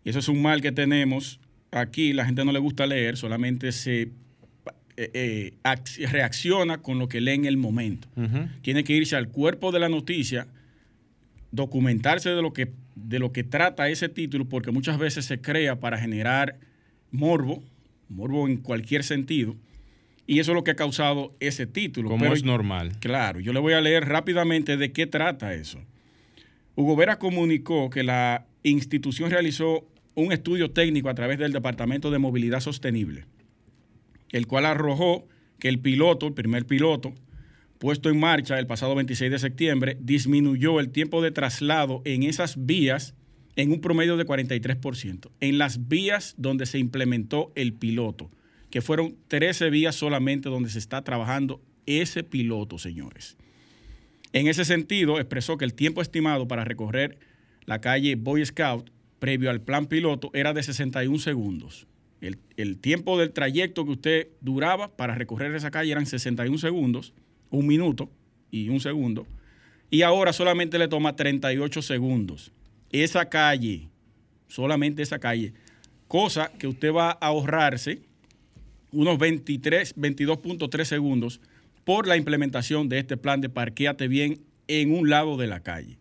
Y 0.03 0.09
eso 0.09 0.19
es 0.19 0.27
un 0.27 0.41
mal 0.41 0.61
que 0.61 0.71
tenemos 0.71 1.39
aquí. 1.71 2.13
La 2.13 2.25
gente 2.25 2.43
no 2.45 2.51
le 2.51 2.59
gusta 2.59 2.87
leer, 2.87 3.17
solamente 3.17 3.71
se 3.71 4.09
eh, 4.97 5.53
eh, 5.53 6.07
reacciona 6.07 6.79
con 6.79 6.97
lo 6.97 7.07
que 7.07 7.21
lee 7.21 7.33
en 7.33 7.45
el 7.45 7.57
momento. 7.57 8.07
Tiene 8.61 8.83
que 8.83 8.93
irse 8.93 9.15
al 9.15 9.29
cuerpo 9.29 9.71
de 9.71 9.79
la 9.79 9.89
noticia, 9.89 10.47
documentarse 11.51 12.29
de 12.29 12.41
lo 12.41 12.53
que 12.53 12.71
de 12.95 13.17
lo 13.19 13.31
que 13.31 13.45
trata 13.45 13.87
ese 13.87 14.09
título, 14.09 14.49
porque 14.49 14.71
muchas 14.71 14.97
veces 14.97 15.23
se 15.23 15.39
crea 15.39 15.79
para 15.79 15.97
generar 15.97 16.57
morbo 17.11 17.63
morbo 18.09 18.47
en 18.47 18.57
cualquier 18.57 19.03
sentido. 19.03 19.55
Y 20.27 20.39
eso 20.39 20.51
es 20.51 20.55
lo 20.55 20.63
que 20.63 20.71
ha 20.71 20.75
causado 20.75 21.33
ese 21.39 21.65
título. 21.65 22.09
Como 22.09 22.23
Pero- 22.23 22.35
es 22.35 22.43
normal. 22.43 22.97
Claro, 22.99 23.39
yo 23.39 23.53
le 23.53 23.59
voy 23.59 23.73
a 23.73 23.81
leer 23.81 24.07
rápidamente 24.07 24.77
de 24.77 24.91
qué 24.91 25.07
trata 25.07 25.53
eso. 25.53 25.79
Hugo 26.79 26.95
Vera 26.95 27.19
comunicó 27.19 27.89
que 27.89 28.03
la 28.03 28.45
institución 28.63 29.29
realizó 29.29 29.85
un 30.15 30.31
estudio 30.31 30.71
técnico 30.71 31.09
a 31.09 31.13
través 31.13 31.37
del 31.37 31.51
Departamento 31.51 32.09
de 32.09 32.19
Movilidad 32.19 32.61
Sostenible, 32.61 33.25
el 34.29 34.47
cual 34.47 34.65
arrojó 34.65 35.27
que 35.59 35.67
el 35.67 35.79
piloto, 35.79 36.27
el 36.27 36.33
primer 36.33 36.65
piloto, 36.65 37.13
puesto 37.79 38.09
en 38.09 38.17
marcha 38.17 38.57
el 38.59 38.65
pasado 38.65 38.95
26 38.95 39.29
de 39.29 39.39
septiembre, 39.39 39.97
disminuyó 39.99 40.79
el 40.79 40.89
tiempo 40.89 41.21
de 41.21 41.31
traslado 41.31 42.01
en 42.05 42.23
esas 42.23 42.65
vías 42.65 43.13
en 43.57 43.73
un 43.73 43.81
promedio 43.81 44.15
de 44.15 44.25
43%, 44.25 45.31
en 45.41 45.57
las 45.57 45.89
vías 45.89 46.33
donde 46.37 46.65
se 46.65 46.79
implementó 46.79 47.51
el 47.55 47.73
piloto, 47.73 48.31
que 48.69 48.79
fueron 48.79 49.17
13 49.27 49.69
vías 49.69 49.95
solamente 49.95 50.47
donde 50.47 50.69
se 50.69 50.79
está 50.79 51.03
trabajando 51.03 51.61
ese 51.85 52.23
piloto, 52.23 52.77
señores. 52.77 53.35
En 54.33 54.47
ese 54.47 54.65
sentido, 54.65 55.19
expresó 55.19 55.57
que 55.57 55.65
el 55.65 55.73
tiempo 55.73 56.01
estimado 56.01 56.47
para 56.47 56.63
recorrer 56.63 57.17
la 57.65 57.81
calle 57.81 58.15
Boy 58.15 58.45
Scout 58.45 58.89
previo 59.19 59.49
al 59.49 59.61
plan 59.61 59.87
piloto 59.87 60.31
era 60.33 60.53
de 60.53 60.63
61 60.63 61.19
segundos. 61.19 61.87
El, 62.21 62.77
tiempo 62.77 63.17
del 63.17 63.31
trayecto 63.31 63.85
que 63.85 63.91
usted 63.91 64.27
duraba 64.41 64.95
para 64.95 65.15
recorrer 65.15 65.55
esa 65.55 65.71
calle 65.71 65.91
eran 65.91 66.05
61 66.05 66.57
segundos, 66.57 67.13
un 67.49 67.65
minuto 67.65 68.09
y 68.51 68.69
un 68.69 68.81
segundo. 68.81 69.25
Y 69.89 70.01
ahora 70.01 70.33
solamente 70.33 70.77
le 70.77 70.89
toma 70.89 71.15
38 71.15 71.81
segundos. 71.81 72.51
Esa 72.91 73.29
calle, 73.29 73.87
solamente 74.47 75.01
esa 75.01 75.19
calle, 75.19 75.53
cosa 76.07 76.51
que 76.59 76.67
usted 76.67 76.93
va 76.93 77.11
a 77.11 77.27
ahorrarse 77.27 78.01
unos 78.91 79.17
23, 79.17 79.95
22.3 79.95 80.83
segundos 80.83 81.39
por 81.89 82.05
la 82.05 82.17
implementación 82.17 82.87
de 82.87 82.99
este 82.99 83.17
plan 83.17 83.41
de 83.41 83.49
parquéate 83.49 84.07
bien 84.07 84.41
en 84.67 84.93
un 84.93 85.09
lado 85.09 85.37
de 85.37 85.47
la 85.47 85.61
calle. 85.61 85.97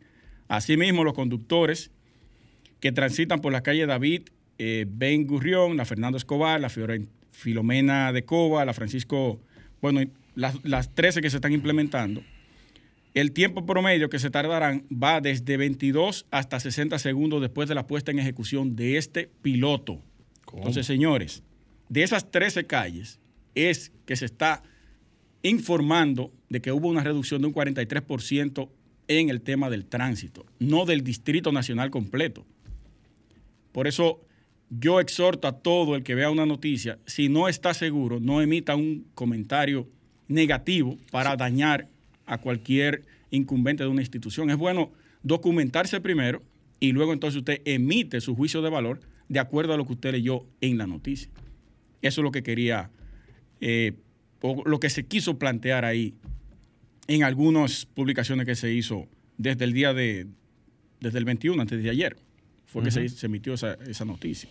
Asimismo, 0.47 1.03
los 1.03 1.15
conductores 1.15 1.91
que 2.79 2.93
transitan 2.93 3.41
por 3.41 3.53
la 3.53 3.63
calle 3.63 3.87
David, 3.87 4.25
eh, 4.59 4.85
Ben 4.87 5.27
Gurrión, 5.27 5.79
la 5.79 5.87
Fernando 5.87 6.19
Escobar, 6.19 6.61
la 6.61 6.69
Filomena 6.69 8.13
de 8.13 8.23
Cova, 8.27 8.67
la 8.67 8.75
Francisco, 8.75 9.41
bueno, 9.81 10.03
las, 10.35 10.63
las 10.63 10.95
13 10.95 11.23
que 11.23 11.31
se 11.31 11.39
están 11.39 11.55
implementando, 11.55 12.23
el 13.15 13.33
tiempo 13.33 13.65
promedio 13.65 14.11
que 14.11 14.19
se 14.19 14.29
tardarán 14.29 14.85
va 14.93 15.23
desde 15.23 15.57
22 15.57 16.27
hasta 16.31 16.61
60 16.61 16.99
segundos 16.99 17.41
después 17.41 17.67
de 17.67 17.75
la 17.75 17.87
puesta 17.87 18.11
en 18.11 18.19
ejecución 18.19 18.77
de 18.77 18.99
este 18.99 19.31
piloto. 19.41 20.03
Entonces, 20.53 20.85
señores, 20.85 21.43
de 21.89 22.03
esas 22.03 22.31
13 22.31 22.67
calles 22.67 23.21
es 23.55 23.91
que 24.05 24.17
se 24.17 24.27
está 24.27 24.63
informando 25.43 26.33
de 26.49 26.61
que 26.61 26.73
hubo 26.73 26.89
una 26.89 27.05
reducción 27.05 27.41
de 27.41 27.49
un 27.49 27.55
43% 27.55 28.69
en 29.09 29.31
el 29.31 29.41
tema 29.41 29.71
del 29.71 29.87
tránsito, 29.87 30.45
no 30.59 30.85
del 30.85 31.03
Distrito 31.03 31.53
Nacional 31.53 31.91
completo. 31.91 32.45
Por 33.73 33.87
eso 33.87 34.21
yo 34.71 35.01
exhorto 35.01 35.49
a 35.49 35.53
todo 35.53 35.97
el 35.97 36.03
que 36.03 36.15
vea 36.15 36.31
una 36.31 36.47
noticia, 36.47 36.99
si 37.07 37.29
no 37.29 37.49
está 37.49 37.73
seguro, 37.73 38.21
no 38.21 38.43
emita 38.43 38.77
un 38.77 39.07
comentario 39.15 39.89
negativo 40.29 40.99
para 41.11 41.37
dañar 41.37 41.89
a 42.27 42.39
cualquier 42.39 43.05
incumbente 43.31 43.83
de 43.83 43.89
una 43.89 44.03
institución. 44.03 44.51
Es 44.51 44.57
bueno 44.57 44.93
documentarse 45.23 46.01
primero 46.01 46.43
y 46.81 46.93
luego 46.93 47.13
entonces 47.13 47.39
usted 47.39 47.63
emite 47.65 48.21
su 48.21 48.37
juicio 48.37 48.63
de 48.63 48.71
valor 48.71 49.01
de 49.29 49.41
acuerdo 49.41 49.75
a 49.75 49.77
lo 49.77 49.87
que 49.87 49.95
usted 49.95 50.13
leyó 50.13 50.45
en 50.61 50.79
la 50.79 50.87
noticia. 50.87 51.31
Eso 52.03 52.21
es 52.21 52.25
lo 52.25 52.31
que 52.31 52.43
quería, 52.43 52.91
eh, 53.61 53.95
o 54.41 54.63
lo 54.65 54.81
que 54.81 54.91
se 54.91 55.07
quiso 55.07 55.39
plantear 55.39 55.85
ahí 55.85 56.15
en 57.07 57.25
algunas 57.25 57.87
publicaciones 57.87 58.47
que 58.47 58.55
se 58.55 58.73
hizo 58.73 59.07
desde 59.37 59.65
el 59.65 59.73
día 59.73 59.95
de, 59.95 60.27
desde 61.01 61.19
el 61.19 61.25
21, 61.25 61.61
antes 61.61 61.83
de 61.83 61.91
ayer, 61.91 62.17
fue 62.67 62.83
que 62.83 62.91
se, 62.91 63.09
se 63.09 63.27
emitió 63.27 63.55
esa, 63.55 63.75
esa 63.89 64.05
noticia. 64.05 64.49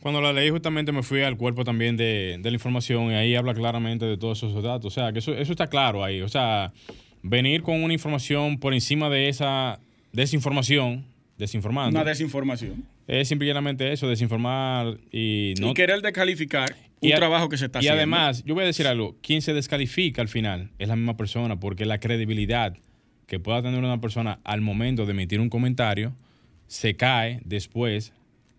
Cuando 0.00 0.20
la 0.20 0.32
leí 0.32 0.50
justamente 0.50 0.92
me 0.92 1.02
fui 1.02 1.22
al 1.22 1.36
cuerpo 1.36 1.64
también 1.64 1.96
de, 1.96 2.38
de 2.40 2.50
la 2.50 2.54
información 2.54 3.10
y 3.10 3.14
ahí 3.14 3.34
habla 3.34 3.54
claramente 3.54 4.04
de 4.04 4.16
todos 4.16 4.38
esos 4.38 4.62
datos. 4.62 4.86
O 4.86 4.90
sea, 4.90 5.12
que 5.12 5.20
eso, 5.20 5.32
eso 5.34 5.52
está 5.52 5.68
claro 5.68 6.04
ahí. 6.04 6.20
O 6.22 6.28
sea, 6.28 6.72
venir 7.22 7.62
con 7.62 7.82
una 7.82 7.92
información 7.92 8.58
por 8.58 8.74
encima 8.74 9.08
de 9.10 9.28
esa 9.28 9.80
desinformación, 10.12 11.04
desinformando, 11.38 11.98
Una 11.98 12.08
desinformación. 12.08 12.84
es 13.06 13.28
simplemente 13.28 13.92
eso, 13.92 14.08
desinformar 14.08 14.98
y 15.12 15.54
no... 15.60 15.70
y 15.70 15.74
querer 15.74 16.02
descalificar 16.02 16.74
un 17.00 17.08
y 17.08 17.12
a- 17.12 17.16
trabajo 17.16 17.48
que 17.48 17.58
se 17.58 17.66
está 17.66 17.78
y 17.78 17.80
haciendo. 17.80 17.96
además, 17.98 18.42
yo 18.44 18.54
voy 18.54 18.64
a 18.64 18.66
decir 18.66 18.86
algo, 18.86 19.16
quien 19.22 19.42
se 19.42 19.52
descalifica 19.54 20.22
al 20.22 20.28
final 20.28 20.70
es 20.78 20.88
la 20.88 20.96
misma 20.96 21.16
persona, 21.16 21.58
porque 21.60 21.84
la 21.86 21.98
credibilidad 22.00 22.76
que 23.26 23.38
pueda 23.40 23.60
tener 23.62 23.78
una 23.80 24.00
persona 24.00 24.38
al 24.44 24.60
momento 24.60 25.04
de 25.04 25.12
emitir 25.12 25.40
un 25.40 25.48
comentario 25.50 26.14
se 26.68 26.96
cae 26.96 27.40
después 27.44 28.12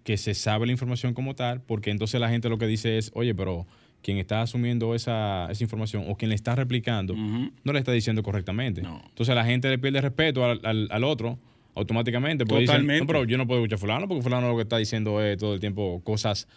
que 0.03 0.17
se 0.17 0.33
sabe 0.33 0.65
la 0.65 0.71
información 0.71 1.13
como 1.13 1.35
tal, 1.35 1.61
porque 1.61 1.89
entonces 1.91 2.19
la 2.21 2.29
gente 2.29 2.47
lo 2.49 2.57
que 2.57 2.67
dice 2.67 2.97
es, 2.97 3.11
oye, 3.13 3.33
pero 3.35 3.65
quien 4.01 4.17
está 4.19 4.41
asumiendo 4.41 4.93
esa, 4.95 5.47
esa 5.51 5.63
información 5.63 6.05
o 6.07 6.15
quien 6.15 6.29
le 6.29 6.35
está 6.35 6.55
replicando 6.55 7.13
no 7.15 7.73
le 7.73 7.79
está 7.79 7.91
diciendo 7.91 8.23
correctamente. 8.23 8.81
No. 8.81 9.01
Entonces 9.09 9.35
la 9.35 9.43
gente 9.43 9.69
le 9.69 9.79
pierde 9.79 9.99
respeto 9.99 10.45
al, 10.45 10.61
al- 10.63 10.87
al 10.91 11.03
otro 11.03 11.39
automáticamente. 11.75 12.45
Porque 12.45 12.61
dicen, 12.61 12.75
Totalmente. 12.75 13.01
no, 13.01 13.07
pero 13.07 13.25
yo 13.25 13.37
no 13.37 13.47
puedo 13.47 13.59
escuchar 13.61 13.77
a 13.77 13.79
fulano 13.79 14.07
porque 14.07 14.21
fulano 14.23 14.47
lo 14.49 14.55
que 14.55 14.61
está 14.63 14.77
diciendo 14.77 15.21
es 15.21 15.37
todo 15.37 15.53
el 15.53 15.59
tiempo 15.59 16.01
cosas 16.03 16.47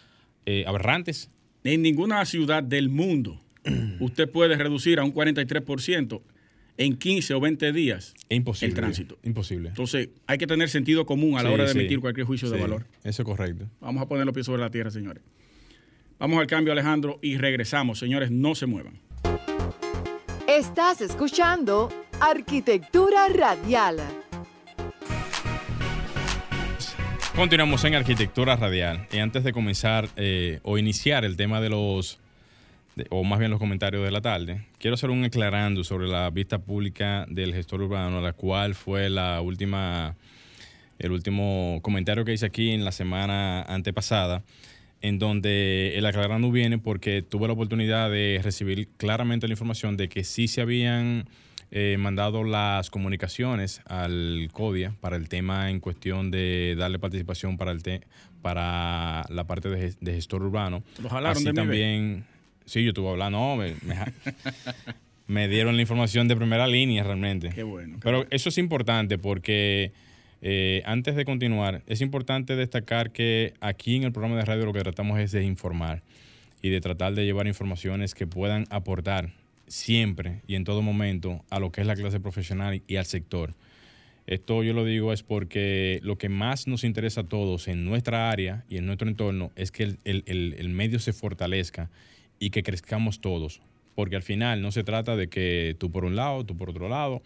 eh, 0.45 0.63
aberrantes. 0.67 1.29
En 1.63 1.81
ninguna 1.81 2.25
ciudad 2.25 2.63
del 2.63 2.89
mundo 2.89 3.39
usted 3.99 4.29
puede 4.29 4.55
reducir 4.55 4.99
a 4.99 5.03
un 5.03 5.13
43% 5.13 6.21
en 6.77 6.97
15 6.97 7.33
o 7.35 7.39
20 7.39 7.71
días 7.73 8.13
imposible. 8.29 8.69
el 8.69 8.73
tránsito. 8.75 9.17
Imposible. 9.23 9.69
Entonces, 9.69 10.09
hay 10.25 10.37
que 10.37 10.47
tener 10.47 10.69
sentido 10.69 11.05
común 11.05 11.37
a 11.37 11.43
la 11.43 11.49
Sí, 11.49 11.53
hora 11.53 11.63
de 11.65 11.73
sí. 11.73 11.79
emitir 11.79 11.99
cualquier 11.99 12.25
juicio 12.25 12.49
de 12.49 12.59
valor. 12.59 12.85
Eso 13.03 13.21
es 13.21 13.25
correcto. 13.25 13.67
Vamos 13.79 14.01
a 14.01 14.07
poner 14.07 14.25
los 14.25 14.33
pies 14.33 14.45
sobre 14.47 14.61
la 14.61 14.71
tierra, 14.71 14.89
señores. 14.89 15.21
Vamos 16.17 16.39
al 16.39 16.47
cambio, 16.47 16.71
Alejandro, 16.71 17.19
y 17.21 17.37
regresamos. 17.37 17.99
Señores, 17.99 18.31
no 18.31 18.55
se 18.55 18.65
muevan. 18.65 18.93
Estás 20.47 21.01
escuchando 21.01 21.89
Arquitectura 22.19 23.27
Radial. 23.29 23.97
Continuamos 27.35 27.83
en 27.85 27.95
Arquitectura 27.95 28.57
Radial. 28.57 29.07
Y 29.11 29.19
antes 29.19 29.45
de 29.45 29.53
comenzar 29.53 30.09
eh, 30.17 30.59
o 30.63 30.77
iniciar 30.77 31.23
el 31.23 31.37
tema 31.37 31.61
de 31.61 31.69
los, 31.69 32.19
o 33.09 33.23
más 33.23 33.39
bien 33.39 33.49
los 33.49 33.59
comentarios 33.59 34.03
de 34.03 34.11
la 34.11 34.19
tarde, 34.19 34.67
quiero 34.77 34.95
hacer 34.95 35.09
un 35.09 35.23
aclarando 35.23 35.83
sobre 35.85 36.07
la 36.07 36.29
vista 36.29 36.59
pública 36.59 37.25
del 37.29 37.53
gestor 37.53 37.83
urbano, 37.83 38.19
la 38.19 38.33
cual 38.33 38.75
fue 38.75 39.09
la 39.09 39.39
última, 39.39 40.15
el 40.99 41.11
último 41.13 41.79
comentario 41.81 42.25
que 42.25 42.33
hice 42.33 42.45
aquí 42.45 42.71
en 42.71 42.83
la 42.83 42.91
semana 42.91 43.63
antepasada, 43.63 44.43
en 45.01 45.17
donde 45.17 45.97
el 45.97 46.05
aclarando 46.05 46.51
viene 46.51 46.79
porque 46.79 47.21
tuve 47.21 47.47
la 47.47 47.53
oportunidad 47.53 48.11
de 48.11 48.41
recibir 48.43 48.89
claramente 48.97 49.47
la 49.47 49.53
información 49.53 49.95
de 49.95 50.09
que 50.09 50.25
sí 50.25 50.49
se 50.49 50.59
habían 50.61 51.27
eh, 51.71 51.95
mandado 51.97 52.43
las 52.43 52.89
comunicaciones 52.89 53.81
al 53.85 54.49
CODIA 54.51 54.93
para 54.99 55.15
el 55.15 55.29
tema 55.29 55.69
en 55.69 55.79
cuestión 55.79 56.29
de 56.31 56.75
darle 56.77 56.99
participación 56.99 57.57
para 57.57 57.71
el 57.71 57.81
te- 57.81 58.01
para 58.41 59.23
la 59.29 59.45
parte 59.45 59.69
de, 59.69 59.89
ges- 59.89 59.97
de 60.01 60.13
gestor 60.13 60.43
urbano. 60.43 60.83
¿Lo 61.01 61.09
jalaron 61.09 61.37
Así 61.37 61.45
de 61.45 61.53
también, 61.53 62.25
sí, 62.65 62.83
yo 62.83 62.89
estuve 62.89 63.09
hablando, 63.09 63.37
no, 63.39 63.55
me, 63.55 63.73
me 63.85 63.95
ja- 63.95 64.11
me 65.27 65.47
dieron 65.47 65.75
la 65.75 65.81
información 65.81 66.27
de 66.27 66.35
primera 66.35 66.67
línea 66.67 67.03
realmente. 67.03 67.49
Qué 67.49 67.63
bueno. 67.63 67.95
qué 67.95 68.01
Pero 68.03 68.17
bueno. 68.17 68.29
eso 68.31 68.49
es 68.49 68.57
importante 68.57 69.17
porque 69.17 69.91
eh, 70.41 70.81
antes 70.85 71.15
de 71.15 71.23
continuar, 71.23 71.83
es 71.87 72.01
importante 72.01 72.55
destacar 72.55 73.11
que 73.11 73.53
aquí 73.61 73.95
en 73.95 74.03
el 74.03 74.11
programa 74.11 74.35
de 74.37 74.43
radio 74.45 74.65
lo 74.65 74.73
que 74.73 74.81
tratamos 74.81 75.19
es 75.19 75.31
de 75.31 75.43
informar 75.45 76.01
y 76.61 76.69
de 76.69 76.81
tratar 76.81 77.13
de 77.13 77.23
llevar 77.25 77.47
informaciones 77.47 78.13
que 78.13 78.27
puedan 78.27 78.65
aportar 78.71 79.29
siempre 79.71 80.41
y 80.47 80.55
en 80.55 80.63
todo 80.63 80.81
momento 80.81 81.43
a 81.49 81.59
lo 81.59 81.71
que 81.71 81.81
es 81.81 81.87
la 81.87 81.95
clase 81.95 82.19
profesional 82.19 82.81
y 82.87 82.95
al 82.97 83.05
sector. 83.05 83.55
Esto 84.27 84.63
yo 84.63 84.73
lo 84.73 84.85
digo 84.85 85.13
es 85.13 85.23
porque 85.23 85.99
lo 86.03 86.17
que 86.17 86.29
más 86.29 86.67
nos 86.67 86.83
interesa 86.83 87.21
a 87.21 87.27
todos 87.27 87.67
en 87.67 87.85
nuestra 87.85 88.29
área 88.29 88.63
y 88.69 88.77
en 88.77 88.85
nuestro 88.85 89.07
entorno 89.09 89.51
es 89.55 89.71
que 89.71 89.83
el, 89.83 89.97
el- 90.05 90.23
el- 90.57 90.69
medio 90.69 90.99
se 90.99 91.11
fortalezca 91.13 91.89
y 92.39 92.49
que 92.51 92.63
crezcamos 92.63 93.19
todos. 93.19 93.61
Porque 93.95 94.15
al 94.15 94.23
final 94.23 94.61
no 94.61 94.71
se 94.71 94.83
trata 94.83 95.15
de 95.15 95.27
que 95.27 95.75
tú 95.79 95.91
por 95.91 96.05
un 96.05 96.15
lado, 96.15 96.45
tú 96.45 96.55
por 96.55 96.69
otro 96.69 96.87
lado. 96.87 97.21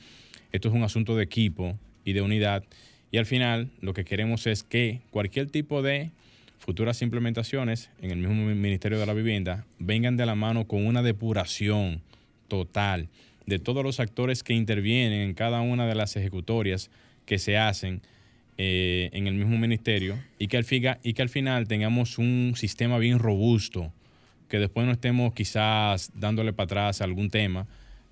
Esto 0.51 0.69
es 0.69 0.73
un 0.73 0.83
asunto 0.83 1.15
de 1.15 1.23
equipo 1.23 1.77
y 2.05 2.13
de 2.13 2.21
unidad. 2.21 2.63
Y 3.11 3.17
al 3.17 3.25
final 3.25 3.69
lo 3.81 3.93
que 3.93 4.05
queremos 4.05 4.47
es 4.47 4.63
que 4.63 5.01
cualquier 5.11 5.49
tipo 5.51 5.81
de 5.81 6.11
futuras 6.57 7.01
implementaciones 7.01 7.91
en 8.01 8.11
el 8.11 8.17
mismo 8.17 8.33
Ministerio 8.55 8.97
de 8.99 9.05
la 9.05 9.13
Vivienda 9.13 9.65
vengan 9.79 10.17
de 10.17 10.25
la 10.25 10.35
mano 10.35 10.65
con 10.65 10.85
una 10.85 11.03
depuración 11.03 12.01
total 12.55 13.09
de 13.45 13.59
todos 13.59 13.83
los 13.83 13.99
actores 13.99 14.43
que 14.43 14.53
intervienen 14.53 15.21
en 15.21 15.33
cada 15.33 15.61
una 15.61 15.85
de 15.85 15.95
las 15.95 16.15
ejecutorias 16.15 16.89
que 17.25 17.37
se 17.37 17.57
hacen 17.57 18.01
eh, 18.57 19.09
en 19.13 19.27
el 19.27 19.33
mismo 19.33 19.57
ministerio 19.57 20.17
y 20.39 20.47
que, 20.47 20.57
al 20.57 21.29
final 21.29 21.67
tengamos 21.67 22.17
un 22.17 22.53
sistema 22.55 22.97
bien 22.97 23.19
robusto 23.19 23.91
que 24.47 24.59
después 24.59 24.85
no 24.85 24.93
estemos 24.93 25.33
quizás 25.33 26.11
dándole 26.15 26.53
para 26.53 26.65
atrás 26.65 27.01
algún 27.01 27.29
tema 27.29 27.67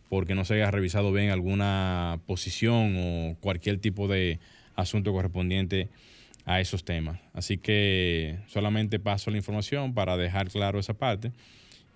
porque 0.10 0.36
no 0.36 0.46
se 0.46 0.56
haya 0.56 0.70
revisado 0.70 1.12
bien 1.12 1.30
alguna 1.30 2.20
posición 2.28 2.96
o 2.98 3.36
cualquier 3.40 3.80
tipo 3.80 4.08
de 4.08 4.40
asunto 4.76 5.14
correspondiente 5.14 5.90
a 6.46 6.60
esos 6.60 6.84
temas. 6.84 7.20
Así 7.34 7.58
que 7.58 8.38
solamente 8.48 9.00
paso 9.00 9.32
la 9.32 9.38
información 9.38 9.94
para 9.94 10.18
dejar 10.18 10.50
claro 10.50 10.80
esa 10.80 10.94
parte 10.94 11.32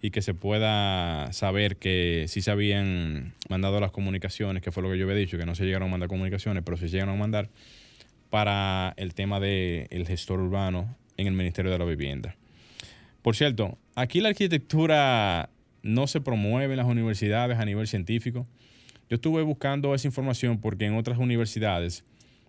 y 0.02 0.12
que 0.12 0.22
se 0.22 0.34
pueda 0.34 1.32
saber 1.34 1.78
que 1.78 2.26
sí 2.28 2.42
se 2.42 2.52
habían 2.52 3.34
mandado 3.50 3.80
las 3.80 3.92
comunicaciones, 3.92 4.62
que 4.62 4.72
fue 4.72 4.84
lo 4.84 4.92
que 4.92 4.98
yo 4.98 5.06
había 5.06 5.18
dicho, 5.18 5.38
que 5.38 5.46
no 5.46 5.56
se 5.56 5.66
llegaron 5.66 5.88
a 5.88 5.92
mandar 5.92 6.10
comunicaciones, 6.10 6.64
pero 6.64 6.78
se 6.78 6.88
llegaron 6.88 7.16
a 7.16 7.18
mandar 7.18 7.50
para 8.30 8.94
el 8.98 9.14
tema 9.14 9.40
del 9.40 10.06
gestor 10.06 10.40
urbano 10.40 10.96
en 11.18 11.28
el 11.28 11.34
Ministerio 11.34 11.72
de 11.72 11.80
la 11.80 11.86
Vivienda. 11.86 12.36
Por 13.22 13.36
cierto, 13.36 13.78
aquí 13.96 14.22
la 14.22 14.30
arquitectura 14.30 15.50
no 15.82 16.08
se 16.08 16.22
promueve 16.22 16.74
en 16.74 16.78
las 16.78 16.86
universidades 16.86 17.58
a 17.58 17.66
nivel 17.66 17.88
científico. 17.88 18.48
Yo 19.10 19.16
estuve 19.16 19.42
buscando 19.42 19.96
esa 19.96 20.08
información 20.08 20.60
porque 20.60 20.86
en 20.86 20.96
otras 20.96 21.18
universidades, 21.18 22.04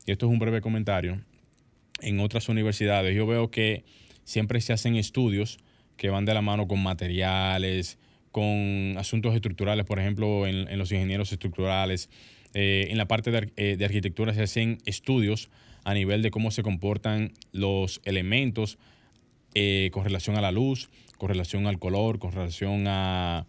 y 0.07 0.13
esto 0.13 0.27
es 0.27 0.33
un 0.33 0.39
breve 0.39 0.61
comentario, 0.61 1.21
en 2.01 2.21
otras 2.21 2.49
universidades 2.49 3.17
yo 3.17 3.27
veo 3.27 3.51
que 3.51 3.85
siempre 4.25 4.61
se 4.61 4.73
hacen 4.73 4.97
estudios 4.97 5.59
que 5.99 6.09
van 6.09 6.25
de 6.25 6.33
la 6.33 6.41
mano 6.41 6.67
con 6.67 6.83
materiales, 6.83 7.99
con 8.33 8.95
asuntos 8.97 9.35
estructurales, 9.35 9.85
por 9.85 9.99
ejemplo, 9.99 10.47
en, 10.47 10.79
los 10.79 10.91
ingenieros 10.91 11.31
estructurales. 11.33 12.09
Eh, 12.55 12.87
en 12.89 12.97
la 12.97 13.07
parte 13.07 13.31
de, 13.31 13.53
eh, 13.57 13.77
de, 13.77 13.85
arquitectura 13.85 14.33
se 14.33 14.43
hacen 14.43 14.79
estudios 14.87 15.51
a 15.85 15.93
nivel 15.93 16.23
de 16.23 16.31
cómo 16.31 16.51
se 16.51 16.63
comportan 16.63 17.33
los 17.53 18.01
elementos 18.05 18.79
eh, 19.55 19.91
con 19.93 20.05
relación 20.05 20.37
a 20.37 20.41
la 20.41 20.53
luz, 20.53 20.91
con 21.17 21.31
relación 21.31 21.67
al 21.67 21.79
color, 21.79 22.19
con 22.19 22.33
relación 22.33 22.85
a, 22.87 23.47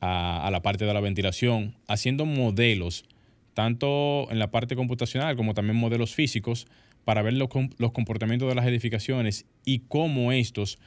la 0.00 0.60
parte 0.62 0.86
de 0.86 0.94
la 0.94 1.00
ventilación, 1.00 1.74
haciendo 1.86 2.24
modelos, 2.24 3.04
tanto 3.52 4.30
en 4.30 4.38
la 4.38 4.50
parte 4.50 4.76
computacional 4.76 5.36
como 5.36 5.52
también 5.52 5.76
modelos 5.76 6.14
físicos, 6.14 6.66
para 7.04 7.22
ver 7.22 7.34
los, 7.34 7.48
comportamientos 7.92 8.48
de 8.48 8.54
las 8.54 8.66
edificaciones 8.66 9.44
y 9.64 9.80
cómo 9.80 10.32
estos 10.32 10.78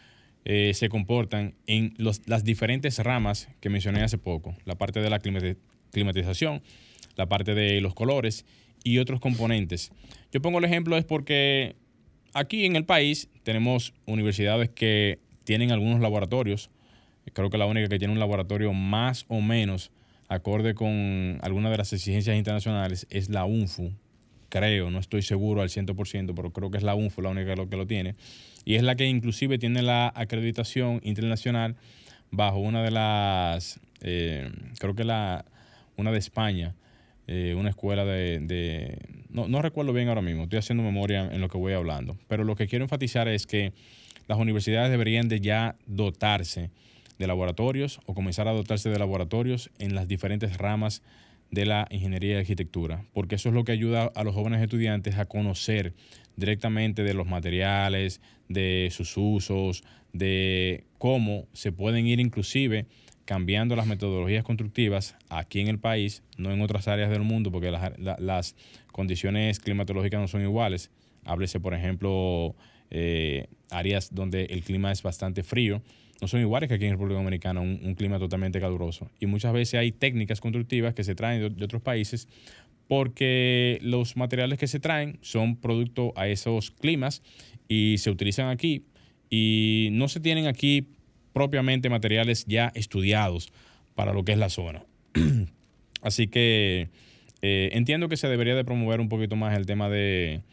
eh, 0.46 0.72
se 0.74 0.90
comportan 0.90 1.56
en 1.68 1.94
las 1.98 2.44
diferentes 2.44 3.00
ramas 3.00 3.50
que 3.62 3.70
mencioné 3.70 4.02
hace 4.02 4.18
poco, 4.18 4.56
la 4.66 4.76
parte 4.76 5.00
de 5.00 5.10
la 5.10 5.20
climatización, 5.20 6.62
la 7.16 7.28
parte 7.28 7.54
de 7.54 7.80
los 7.82 7.94
colores 7.94 8.46
y 8.84 8.98
otros 8.98 9.20
componentes. 9.20 9.92
Yo 10.32 10.42
pongo 10.42 10.60
el 10.60 10.66
ejemplo 10.66 10.98
es 10.98 11.06
porque 11.06 11.76
aquí 12.34 12.66
en 12.66 12.76
el 12.76 12.86
país 12.86 13.30
tenemos 13.44 13.94
universidades 14.06 14.70
que 14.70 15.20
tienen 15.44 15.72
algunos 15.72 16.02
laboratorios. 16.02 16.70
Creo 17.32 17.50
que 17.50 17.58
la 17.58 17.66
única 17.66 17.88
que 17.88 18.00
tiene 18.00 18.14
un 18.14 18.20
laboratorio 18.20 18.74
más 18.74 19.26
o 19.30 19.42
menos 19.42 19.92
acorde 20.28 20.74
con 20.74 21.40
alguna 21.42 21.70
de 21.70 21.78
las 21.78 21.94
exigencias 21.94 22.36
internacionales 22.36 23.08
es 23.10 23.30
la 23.30 23.46
UNFU. 23.46 23.92
Creo, 24.50 24.92
no 24.92 25.00
estoy 25.00 25.22
seguro 25.22 25.62
al 25.62 25.70
100%, 25.70 26.34
pero 26.36 26.52
creo 26.52 26.70
que 26.70 26.78
es 26.78 26.84
la 26.84 26.96
UNFU 26.96 27.22
la 27.22 27.30
única 27.30 27.56
que 27.56 27.78
lo 27.78 27.88
tiene. 27.88 28.16
Y 28.66 28.76
es 28.76 28.84
la 28.84 28.96
que 28.96 29.08
inclusive 29.08 29.58
tiene 29.58 29.82
la 29.82 30.12
acreditación 30.16 31.00
internacional 31.04 31.76
bajo 32.32 32.60
una 32.60 32.82
de 32.82 32.92
las, 32.92 33.80
eh, 34.02 34.52
creo 34.80 34.96
que 34.96 35.04
la, 35.04 35.46
una 35.98 36.12
de 36.12 36.20
España, 36.20 36.76
eh, 37.28 37.56
una 37.58 37.70
escuela 37.70 38.06
de, 38.06 38.98
no, 39.30 39.48
no, 39.48 39.62
recuerdo 39.62 39.94
bien 39.94 40.10
ahora 40.10 40.22
mismo, 40.22 40.44
estoy 40.44 40.60
haciendo 40.60 40.84
memoria 40.84 41.30
en 41.32 41.42
lo 41.42 41.50
que 41.50 41.58
voy 41.58 41.74
hablando, 41.74 42.18
pero 42.28 42.44
lo 42.44 42.56
que 42.56 42.68
quiero 42.68 42.86
enfatizar 42.86 43.28
es 43.28 43.46
que 43.46 43.74
las 44.28 44.38
universidades 44.38 44.92
deberían 44.92 45.28
de 45.30 45.40
ya 45.40 45.76
dotarse 45.86 46.72
de 47.20 47.28
laboratorios 47.28 48.00
o 48.06 48.14
comenzar 48.14 48.48
a 48.48 48.54
dotarse 48.54 48.90
de 48.90 49.00
laboratorios 49.00 49.70
en 49.80 49.96
las 49.96 50.08
diferentes 50.08 50.58
ramas 50.58 51.04
de 51.52 51.66
la 51.66 51.88
ingeniería 51.92 52.36
y 52.36 52.40
arquitectura, 52.40 53.06
porque 53.14 53.36
eso 53.36 53.50
es 53.50 53.56
lo 53.56 53.64
que 53.64 53.72
ayuda 53.72 54.12
a 54.16 54.24
los 54.24 54.34
jóvenes 54.34 54.62
estudiantes 54.62 55.18
a 55.18 55.26
conocer 55.26 55.94
directamente 56.36 57.04
de 57.04 57.14
los 57.14 57.28
materiales, 57.28 58.22
de 58.50 58.90
sus 58.92 59.16
usos, 59.18 59.84
de 60.12 60.86
cómo 60.98 61.48
se 61.54 61.72
pueden 61.72 62.08
ir 62.08 62.20
inclusive 62.20 62.86
cambiando 63.26 63.76
las 63.76 63.88
metodologías 63.88 64.44
constructivas 64.44 65.16
aquí 65.30 65.62
en 65.62 65.68
el 65.68 65.80
país, 65.80 66.24
no 66.38 66.52
en 66.52 66.62
otras 66.62 66.88
áreas 66.88 67.10
del 67.10 67.22
mundo, 67.22 67.52
porque 67.52 67.72
las, 67.72 68.56
condiciones 68.92 69.60
climatológicas 69.60 70.22
no 70.22 70.28
son 70.28 70.44
iguales. 70.44 70.92
Háblese, 71.26 71.60
por 71.60 71.74
ejemplo, 71.74 72.54
eh, 72.92 73.48
áreas 73.72 74.14
donde 74.14 74.46
el 74.46 74.62
clima 74.62 74.92
es 74.92 75.02
bastante 75.02 75.42
frío, 75.42 75.82
no 76.24 76.28
son 76.30 76.40
iguales 76.40 76.70
que 76.70 76.76
aquí 76.76 76.86
en 76.86 76.92
República 76.92 77.18
Dominicana, 77.18 77.60
un, 77.60 77.96
clima 77.96 78.18
totalmente 78.18 78.62
caluroso. 78.62 79.10
Y 79.20 79.26
muchas 79.26 79.52
veces 79.52 79.78
hay 79.78 79.92
técnicas 79.92 80.40
constructivas 80.40 80.94
que 80.94 81.04
se 81.04 81.16
traen 81.16 81.54
de, 81.56 81.66
otros 81.66 81.82
países 81.82 82.30
porque 82.94 83.80
los 83.82 84.18
materiales 84.18 84.60
que 84.60 84.68
se 84.68 84.80
traen 84.80 85.18
son 85.22 85.56
producto 85.56 86.14
a 86.16 86.28
esos 86.28 86.70
climas 86.70 87.24
y 87.68 87.96
se 87.98 88.12
utilizan 88.12 88.50
aquí 88.50 88.86
y 89.32 89.90
no 89.94 90.08
se 90.08 90.20
tienen 90.20 90.46
aquí 90.46 90.90
propiamente 91.34 91.90
materiales 91.90 92.46
ya 92.46 92.72
estudiados 92.76 93.52
para 93.96 94.14
lo 94.14 94.24
que 94.24 94.34
es 94.34 94.38
la 94.38 94.50
zona. 94.50 94.86
Así 96.04 96.28
que 96.28 96.90
eh, 97.42 97.72
entiendo 97.74 98.10
que 98.10 98.16
se 98.16 98.28
debería 98.28 98.54
de 98.54 98.64
promover 98.64 99.02
un 99.02 99.10
poquito 99.10 99.36
más 99.36 99.58
el 99.58 99.66
tema 99.66 99.90
de, 99.90 100.44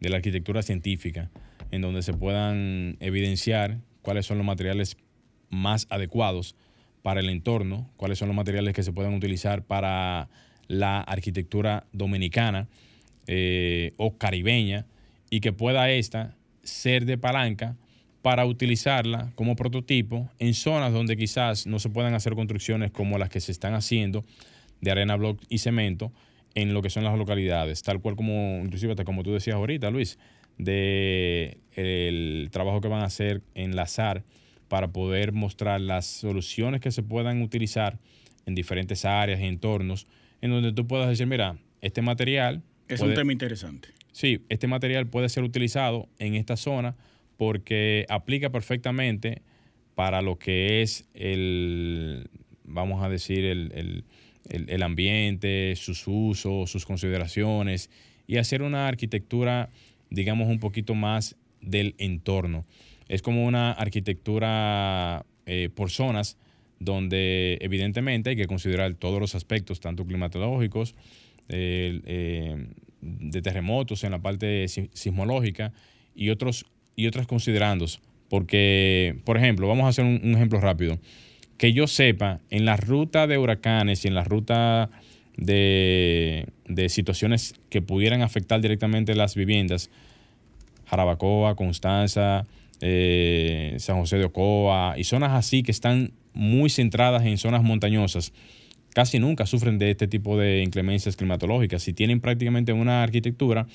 la 0.00 0.16
arquitectura 0.16 0.62
científica, 0.62 1.30
en 1.70 1.82
donde 1.82 2.00
se 2.00 2.14
puedan 2.14 2.96
evidenciar 3.00 3.76
cuáles 4.00 4.24
son 4.24 4.38
los 4.38 4.46
materiales 4.46 4.96
más 5.50 5.86
adecuados 5.90 6.56
para 7.02 7.20
el 7.20 7.28
entorno, 7.28 7.90
cuáles 7.98 8.18
son 8.18 8.28
los 8.28 8.36
materiales 8.38 8.72
que 8.72 8.84
se 8.84 8.94
pueden 8.94 9.12
utilizar 9.12 9.66
para 9.66 10.30
la 10.70 11.00
arquitectura 11.00 11.84
dominicana 11.92 12.68
eh, 13.26 13.92
o 13.96 14.16
caribeña 14.16 14.86
y 15.28 15.40
que 15.40 15.52
pueda 15.52 15.90
esta 15.90 16.36
ser 16.62 17.06
de 17.06 17.18
palanca 17.18 17.76
para 18.22 18.46
utilizarla 18.46 19.32
como 19.34 19.56
prototipo 19.56 20.30
en 20.38 20.54
zonas 20.54 20.92
donde 20.92 21.16
quizás 21.16 21.66
no 21.66 21.80
se 21.80 21.88
puedan 21.88 22.14
hacer 22.14 22.36
construcciones 22.36 22.92
como 22.92 23.18
las 23.18 23.30
que 23.30 23.40
se 23.40 23.50
están 23.50 23.74
haciendo 23.74 24.24
de 24.80 24.92
arena, 24.92 25.16
block 25.16 25.42
y 25.48 25.58
cemento 25.58 26.12
en 26.54 26.72
lo 26.72 26.82
que 26.82 26.90
son 26.90 27.02
las 27.02 27.18
localidades, 27.18 27.82
tal 27.82 28.00
cual 28.00 28.14
como, 28.14 28.60
inclusive 28.62 28.92
hasta 28.92 29.04
como 29.04 29.24
tú 29.24 29.32
decías 29.32 29.56
ahorita, 29.56 29.90
Luis, 29.90 30.20
de 30.56 31.58
el 31.74 32.48
trabajo 32.52 32.80
que 32.80 32.88
van 32.88 33.00
a 33.00 33.06
hacer 33.06 33.42
en 33.54 33.74
la 33.74 33.86
SAR 33.86 34.22
para 34.68 34.92
poder 34.92 35.32
mostrar 35.32 35.80
las 35.80 36.06
soluciones 36.06 36.80
que 36.80 36.92
se 36.92 37.02
puedan 37.02 37.42
utilizar 37.42 37.98
en 38.46 38.54
diferentes 38.54 39.04
áreas 39.04 39.40
y 39.40 39.46
entornos, 39.46 40.06
en 40.40 40.50
donde 40.50 40.72
tú 40.72 40.86
puedas 40.86 41.08
decir, 41.08 41.26
mira, 41.26 41.56
este 41.80 42.02
material... 42.02 42.62
Es 42.88 43.00
un 43.00 43.14
tema 43.14 43.32
interesante. 43.32 43.88
Sí, 44.12 44.42
este 44.48 44.66
material 44.66 45.06
puede 45.06 45.28
ser 45.28 45.44
utilizado 45.44 46.08
en 46.18 46.34
esta 46.34 46.56
zona 46.56 46.96
porque 47.36 48.04
aplica 48.08 48.50
perfectamente 48.50 49.42
para 49.94 50.22
lo 50.22 50.38
que 50.38 50.82
es 50.82 51.08
el, 51.14 52.28
vamos 52.64 53.02
a 53.04 53.08
decir, 53.08 53.44
el, 53.44 54.82
ambiente, 54.82 55.74
sus 55.76 56.04
usos, 56.06 56.70
sus 56.70 56.84
consideraciones 56.84 57.90
y 58.26 58.38
hacer 58.38 58.62
una 58.62 58.88
arquitectura, 58.88 59.70
digamos, 60.10 60.48
un 60.48 60.58
poquito 60.58 60.94
más 60.94 61.36
del 61.60 61.94
entorno. 61.98 62.64
Es 63.08 63.22
como 63.22 63.44
una 63.44 63.72
arquitectura 63.72 65.24
eh, 65.46 65.68
por 65.74 65.90
zonas 65.90 66.36
donde 66.80 67.58
evidentemente 67.60 68.30
hay 68.30 68.36
que 68.36 68.46
considerar 68.46 68.94
todos 68.94 69.20
los 69.20 69.36
aspectos, 69.36 69.78
tanto 69.78 70.04
climatológicos, 70.04 70.96
eh, 71.48 72.66
de 73.00 73.42
terremotos 73.42 74.04
en 74.04 74.10
la 74.10 74.18
parte 74.20 74.66
sismológica 74.68 75.72
y 76.14 76.30
otros 76.30 76.66
y 76.96 77.06
otras 77.06 77.26
considerando. 77.26 77.86
Porque, 78.28 79.16
por 79.24 79.36
ejemplo, 79.36 79.66
vamos 79.66 79.84
a 79.84 79.88
hacer 79.88 80.04
un, 80.04 80.34
ejemplo 80.34 80.60
rápido. 80.60 80.98
Que 81.56 81.72
yo 81.72 81.86
sepa, 81.86 82.40
en 82.50 82.64
la 82.64 82.76
ruta 82.76 83.26
de 83.26 83.38
huracanes 83.38 84.04
y 84.04 84.08
en 84.08 84.14
la 84.14 84.24
ruta 84.24 84.90
de, 85.36 86.46
situaciones 86.88 87.54
que 87.68 87.82
pudieran 87.82 88.22
afectar 88.22 88.60
directamente 88.60 89.14
las 89.14 89.34
viviendas, 89.34 89.90
Jarabacoa, 90.86 91.56
Constanza, 91.56 92.46
eh, 92.80 93.74
San 93.78 93.98
José 93.98 94.18
de 94.18 94.24
Ocoa 94.24 94.94
y 94.96 95.04
zonas 95.04 95.32
así 95.32 95.62
que 95.62 95.70
están 95.70 96.12
muy 96.32 96.70
centradas 96.70 97.24
en 97.24 97.38
zonas 97.38 97.62
montañosas, 97.62 98.32
casi 98.94 99.18
nunca 99.18 99.46
sufren 99.46 99.78
de 99.78 99.90
este 99.90 100.08
tipo 100.08 100.38
de 100.38 100.62
inclemencias 100.62 101.16
climatológicas 101.16 101.86
y 101.88 101.92
tienen 101.92 102.20
prácticamente 102.20 102.72
una 102.72 103.02
arquitectura 103.02 103.66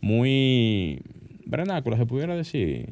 muy, 0.00 1.00
vernácula, 1.46 1.96
se 1.96 2.06
pudiera 2.06 2.36
decir. 2.36 2.90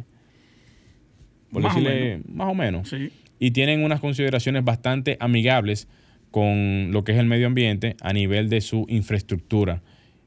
Por 1.51 1.63
más 1.63 1.75
decirle, 1.75 2.17
o 2.17 2.33
más 2.33 2.49
o 2.49 2.55
menos. 2.55 2.95
Y 3.39 3.51
tienen 3.51 3.85
unas 3.85 4.01
consideraciones 4.01 4.65
bastante 4.65 5.17
amigables 5.21 5.89
con 6.31 6.93
lo 6.93 7.05
que 7.05 7.13
es 7.13 7.19
el 7.19 7.27
medio 7.27 7.47
ambiente 7.47 7.97
a 8.01 8.13
nivel 8.13 8.49
de 8.49 8.61
su 8.61 8.87
infraestructura. 8.89 9.83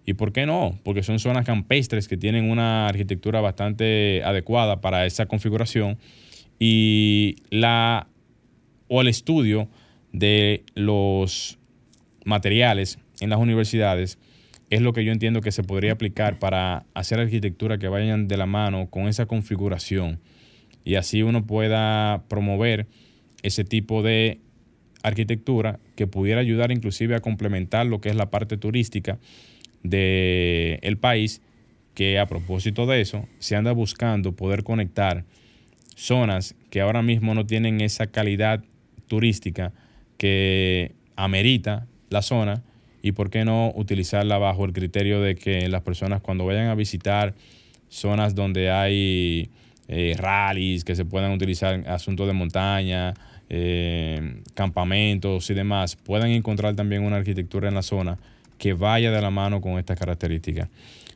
¿Y 0.06 0.14
por 0.14 0.32
qué 0.32 0.46
no? 0.46 0.78
Porque 0.84 1.02
son 1.02 1.18
zonas 1.18 1.46
campestres 1.46 2.08
que 2.08 2.16
tienen 2.16 2.50
una 2.52 2.88
arquitectura 2.88 3.42
bastante 3.42 4.22
adecuada 4.24 4.80
para 4.82 5.06
esa 5.08 5.26
configuración 5.26 5.98
y 6.60 7.38
la 7.50 8.08
o 8.88 9.02
el 9.02 9.08
estudio 9.08 9.68
de 10.12 10.64
los 10.76 11.58
materiales 12.24 13.00
en 13.20 13.30
las 13.30 13.40
universidades 13.40 14.18
es 14.70 14.82
lo 14.82 14.94
que 14.94 15.06
yo 15.06 15.12
entiendo 15.12 15.42
que 15.42 15.52
se 15.52 15.64
podría 15.64 15.94
aplicar 15.94 16.40
para 16.40 16.86
hacer 16.94 17.20
arquitectura 17.20 17.78
que 17.78 17.88
vayan 17.88 18.28
de 18.28 18.38
la 18.38 18.46
mano 18.46 18.90
con 18.90 19.08
esa 19.08 19.26
configuración. 19.26 20.20
Y 20.84 20.96
así 20.96 21.22
uno 21.24 21.46
pueda 21.46 22.24
promover 22.28 22.88
ese 23.44 23.64
tipo 23.64 24.02
de 24.02 24.40
arquitectura 25.04 25.80
que 25.96 26.08
pudiera 26.08 26.42
ayudar 26.42 26.72
inclusive 26.72 27.16
a 27.16 27.20
complementar 27.20 27.86
lo 27.86 28.02
que 28.02 28.10
es 28.10 28.16
la 28.16 28.32
parte 28.32 28.58
turística 28.58 29.20
del 29.84 30.98
país, 30.98 31.42
que 31.94 32.18
a 32.18 32.26
propósito 32.26 32.88
de 32.88 33.02
eso 33.02 33.28
se 33.38 33.56
anda 33.56 33.72
buscando 33.72 34.36
poder 34.36 34.64
conectar 34.64 35.26
zonas 35.96 36.56
que 36.72 36.82
ahora 36.82 37.04
mismo 37.04 37.36
no 37.36 37.46
tienen 37.46 37.82
esa 37.82 38.08
calidad 38.08 38.64
turística 39.08 39.72
que 40.18 40.94
amerita 41.16 41.88
la 42.10 42.22
zona 42.22 42.64
y 43.02 43.12
por 43.12 43.30
qué 43.30 43.46
no 43.46 43.72
utilizarla 43.76 44.38
bajo 44.38 44.66
el 44.66 44.74
criterio 44.74 45.22
de 45.22 45.36
que 45.36 45.68
las 45.70 45.82
personas 45.82 46.22
cuando 46.22 46.46
vayan 46.46 46.68
a 46.68 46.76
visitar 46.76 47.36
zonas 47.88 48.34
donde 48.36 48.72
hay 48.72 49.50
eh, 49.88 50.16
rallies 50.18 50.84
que 50.84 50.96
se 50.96 51.06
puedan 51.06 51.32
utilizar 51.32 51.88
asuntos 51.88 52.26
de 52.26 52.34
montaña, 52.34 53.14
eh, 53.50 54.42
campamentos 54.56 55.50
y 55.50 55.54
demás, 55.54 55.96
puedan 55.96 56.32
encontrar 56.32 56.76
también 56.76 57.04
una 57.04 57.18
arquitectura 57.18 57.68
en 57.68 57.76
la 57.76 57.84
zona 57.84 58.18
que 58.58 58.74
vaya 58.74 59.12
de 59.12 59.22
la 59.22 59.30
mano 59.30 59.62
con 59.62 59.78
estas 59.78 60.00
características. 60.00 60.70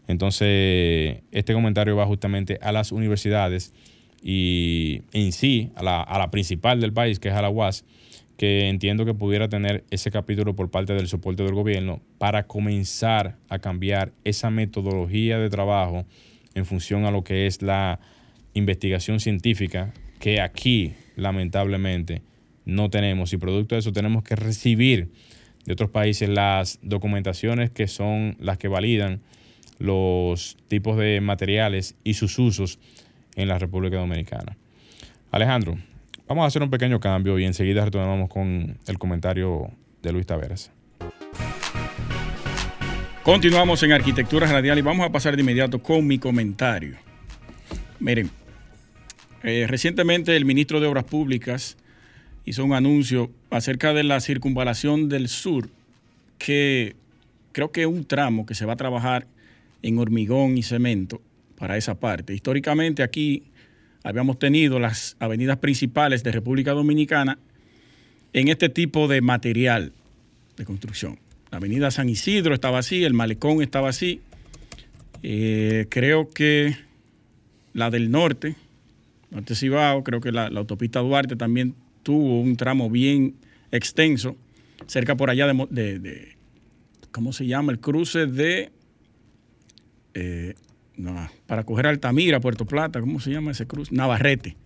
Entonces, 0.08 1.22
este 1.32 1.54
comentario 1.54 1.96
va 1.96 2.06
justamente 2.06 2.60
a 2.62 2.72
las 2.72 2.92
universidades 2.92 3.74
y 4.22 5.02
en 5.14 5.32
sí, 5.32 5.72
a 5.76 5.84
la, 5.84 6.02
a 6.02 6.20
la 6.20 6.32
principal 6.32 6.82
del 6.82 6.94
país, 6.94 7.20
que 7.20 7.30
es 7.30 7.34
a 7.34 7.42
que 8.40 8.70
entiendo 8.70 9.04
que 9.04 9.14
pudiera 9.14 9.50
tener 9.50 9.84
ese 9.92 10.12
capítulo 10.12 10.56
por 10.56 10.72
parte 10.72 10.94
del 10.94 11.10
soporte 11.10 11.44
del 11.44 11.54
gobierno 11.54 12.02
para 12.18 12.48
comenzar 12.48 13.36
a 13.50 13.60
cambiar 13.60 14.14
esa 14.24 14.50
metodología 14.50 15.38
de 15.40 15.50
trabajo 15.50 16.06
en 16.56 16.66
función 16.66 17.06
a 17.06 17.12
lo 17.12 17.26
que 17.26 17.48
es 17.48 17.62
la 17.62 18.00
investigación 18.54 19.20
científica 19.20 19.94
que 20.20 20.40
aquí 20.40 20.94
lamentablemente 21.18 22.22
no 22.64 22.90
tenemos. 22.90 23.34
Y 23.34 23.38
producto 23.38 23.76
de 23.76 23.80
eso 23.80 23.92
tenemos 23.92 24.24
que 24.24 24.38
recibir 24.38 25.12
de 25.66 25.74
otros 25.74 25.90
países 25.90 26.30
las 26.30 26.80
documentaciones 26.82 27.72
que 27.72 27.90
son 27.90 28.38
las 28.40 28.58
que 28.58 28.70
validan 28.70 29.20
los 29.80 30.58
tipos 30.70 30.98
de 30.98 31.20
materiales 31.20 31.96
y 32.06 32.14
sus 32.14 32.40
usos 32.40 32.80
en 33.36 33.48
la 33.48 33.60
República 33.60 33.98
Dominicana. 33.98 34.58
Alejandro, 35.32 35.78
Vamos 36.30 36.44
a 36.44 36.46
hacer 36.46 36.62
un 36.62 36.70
pequeño 36.70 37.00
cambio 37.00 37.40
y 37.40 37.46
enseguida 37.46 37.84
retomamos 37.84 38.30
con 38.30 38.78
el 38.86 39.00
comentario 39.00 39.72
de 40.04 40.14
Luis 40.14 40.28
Taveras. 40.28 40.72
Continuamos 43.24 43.82
en 43.82 43.94
Arquitectura 43.94 44.46
Radial 44.46 44.78
y 44.78 44.84
vamos 44.84 45.08
a 45.08 45.12
pasar 45.12 45.36
de 45.36 45.42
inmediato 45.42 45.82
con 45.82 46.06
mi 46.06 46.20
comentario. 46.20 46.98
Miren, 48.00 48.30
eh, 49.42 49.66
recientemente 49.68 50.36
el 50.36 50.46
ministro 50.46 50.80
de 50.80 50.86
Obras 50.86 51.06
Públicas 51.06 51.78
hizo 52.46 52.64
un 52.64 52.74
anuncio 52.74 53.32
acerca 53.50 53.96
de 53.96 54.04
la 54.04 54.20
circunvalación 54.20 55.10
del 55.10 55.30
sur, 55.30 55.68
que 56.38 56.96
creo 57.54 57.72
que 57.72 57.82
es 57.82 57.88
un 57.88 58.06
tramo 58.06 58.46
que 58.46 58.54
se 58.54 58.68
va 58.68 58.74
a 58.74 58.78
trabajar 58.78 59.26
en 59.82 59.98
hormigón 59.98 60.60
y 60.60 60.62
cemento 60.62 61.22
para 61.60 61.78
esa 61.78 62.00
parte. 62.00 62.34
Históricamente 62.34 63.04
aquí 63.04 63.44
habíamos 64.04 64.40
tenido 64.40 64.80
las 64.80 65.16
avenidas 65.20 65.58
principales 65.58 66.24
de 66.24 66.32
República 66.32 66.72
Dominicana 66.72 67.38
en 68.34 68.48
este 68.48 68.70
tipo 68.70 69.08
de 69.08 69.22
material 69.22 69.92
de 70.58 70.66
construcción. 70.66 71.20
La 71.52 71.58
avenida 71.58 71.92
San 71.92 72.10
Isidro 72.10 72.54
estaba 72.54 72.80
así, 72.80 73.04
el 73.04 73.14
malecón 73.14 73.62
estaba 73.62 73.90
así. 73.90 74.22
Eh, 75.22 75.88
creo 75.90 76.30
que 76.30 76.76
la 77.74 77.90
del 77.90 78.10
norte, 78.10 78.56
Norte 79.32 79.56
Cibao, 79.56 80.04
creo 80.04 80.22
que 80.22 80.32
la, 80.32 80.48
autopista 80.48 81.00
Duarte 81.00 81.36
también 81.36 81.76
tuvo 82.04 82.40
un 82.40 82.56
tramo 82.56 82.90
bien 82.90 83.36
extenso, 83.72 84.38
cerca 84.88 85.16
por 85.16 85.30
allá 85.30 85.48
de, 85.70 86.36
¿cómo 87.12 87.34
se 87.34 87.46
llama? 87.46 87.72
El 87.72 87.80
cruce 87.80 88.28
de 88.28 88.72
eh, 90.14 90.56
para 91.48 91.64
coger 91.64 91.88
Altamira, 91.88 92.40
Puerto 92.40 92.66
Plata, 92.66 93.00
¿cómo 93.00 93.20
se 93.20 93.32
llama 93.32 93.52
ese 93.52 93.68
cruce? 93.68 93.94
Navarrete. 93.94 94.58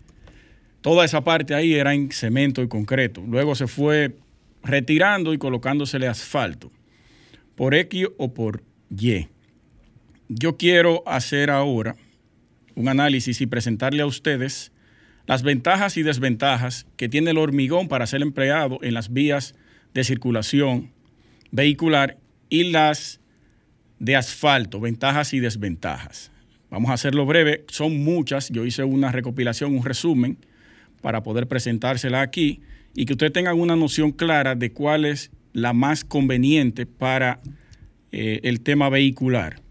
Toda 0.82 1.06
esa 1.06 1.24
parte 1.24 1.54
ahí 1.56 1.74
era 1.76 1.93
en 1.93 2.12
cemento 2.12 2.62
y 2.62 2.67
concreto. 2.67 3.24
Luego 3.26 3.56
se 3.56 3.67
fue 3.67 4.17
retirando 4.63 5.34
y 5.34 5.38
colocándosele 5.38 6.08
asfalto, 6.08 6.72
por 7.56 7.76
X 7.76 8.08
o 8.17 8.34
por 8.34 8.63
Y. 8.89 9.28
Yo 10.30 10.58
quiero 10.58 11.04
hacer 11.06 11.50
ahora 11.50 11.96
un 12.76 12.88
análisis 12.88 13.39
y 13.41 13.48
presentarle 13.48 14.02
a 14.02 14.06
ustedes 14.06 14.72
las 15.26 15.43
ventajas 15.43 15.96
y 15.98 16.04
desventajas 16.04 16.86
que 16.98 17.10
tiene 17.10 17.32
el 17.32 17.38
hormigón 17.38 17.88
para 17.88 18.08
ser 18.08 18.22
empleado 18.22 18.80
en 18.82 18.93
las 18.93 19.13
vías 19.13 19.56
de 19.93 20.04
circulación 20.04 20.91
vehicular 21.52 22.17
y 22.50 22.72
las 22.72 23.22
de 24.04 24.18
asfalto, 24.18 24.82
ventajas 24.82 25.34
y 25.34 25.39
desventajas. 25.39 26.30
Vamos 26.70 26.92
a 26.92 26.96
hacerlo 26.96 27.26
breve, 27.26 27.63
son 27.70 28.04
muchas, 28.04 28.50
yo 28.50 28.66
hice 28.66 28.84
una 28.84 29.13
recopilación, 29.13 29.74
un 29.74 29.86
resumen 29.86 30.38
para 31.02 31.24
poder 31.24 31.48
presentársela 31.48 32.20
aquí 32.20 32.60
y 32.94 33.06
que 33.06 33.13
ustedes 33.13 33.32
tengan 33.32 33.58
una 33.58 33.78
noción 33.78 34.12
clara 34.12 34.56
de 34.56 34.74
cuál 34.74 35.06
es 35.06 35.32
la 35.54 35.72
más 35.72 36.04
conveniente 36.04 36.86
para 36.86 37.39
eh, 38.12 38.42
el 38.44 38.60
tema 38.60 38.89
vehicular. 38.89 39.62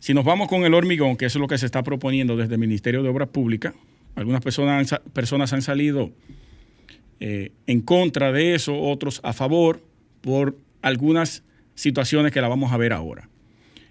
Si 0.00 0.14
nos 0.14 0.24
vamos 0.24 0.48
con 0.48 0.64
el 0.64 0.74
hormigón, 0.74 1.16
que 1.16 1.26
es 1.26 1.36
lo 1.36 1.46
que 1.46 1.56
se 1.56 1.66
está 1.66 1.84
proponiendo 1.84 2.36
desde 2.36 2.54
el 2.54 2.60
Ministerio 2.60 3.04
de 3.04 3.08
Obras 3.08 3.28
Públicas, 3.28 3.72
algunas 4.16 4.42
personas, 4.42 5.00
personas 5.12 5.52
han 5.52 5.62
salido 5.62 6.10
eh, 7.20 7.52
en 7.68 7.82
contra 7.82 8.32
de 8.32 8.56
eso, 8.56 8.76
otros 8.76 9.20
a 9.22 9.32
favor, 9.32 9.80
por 10.22 10.58
algunas 10.82 11.44
situaciones 11.76 12.32
que 12.32 12.40
la 12.40 12.48
vamos 12.48 12.72
a 12.72 12.76
ver 12.76 12.92
ahora. 12.92 13.29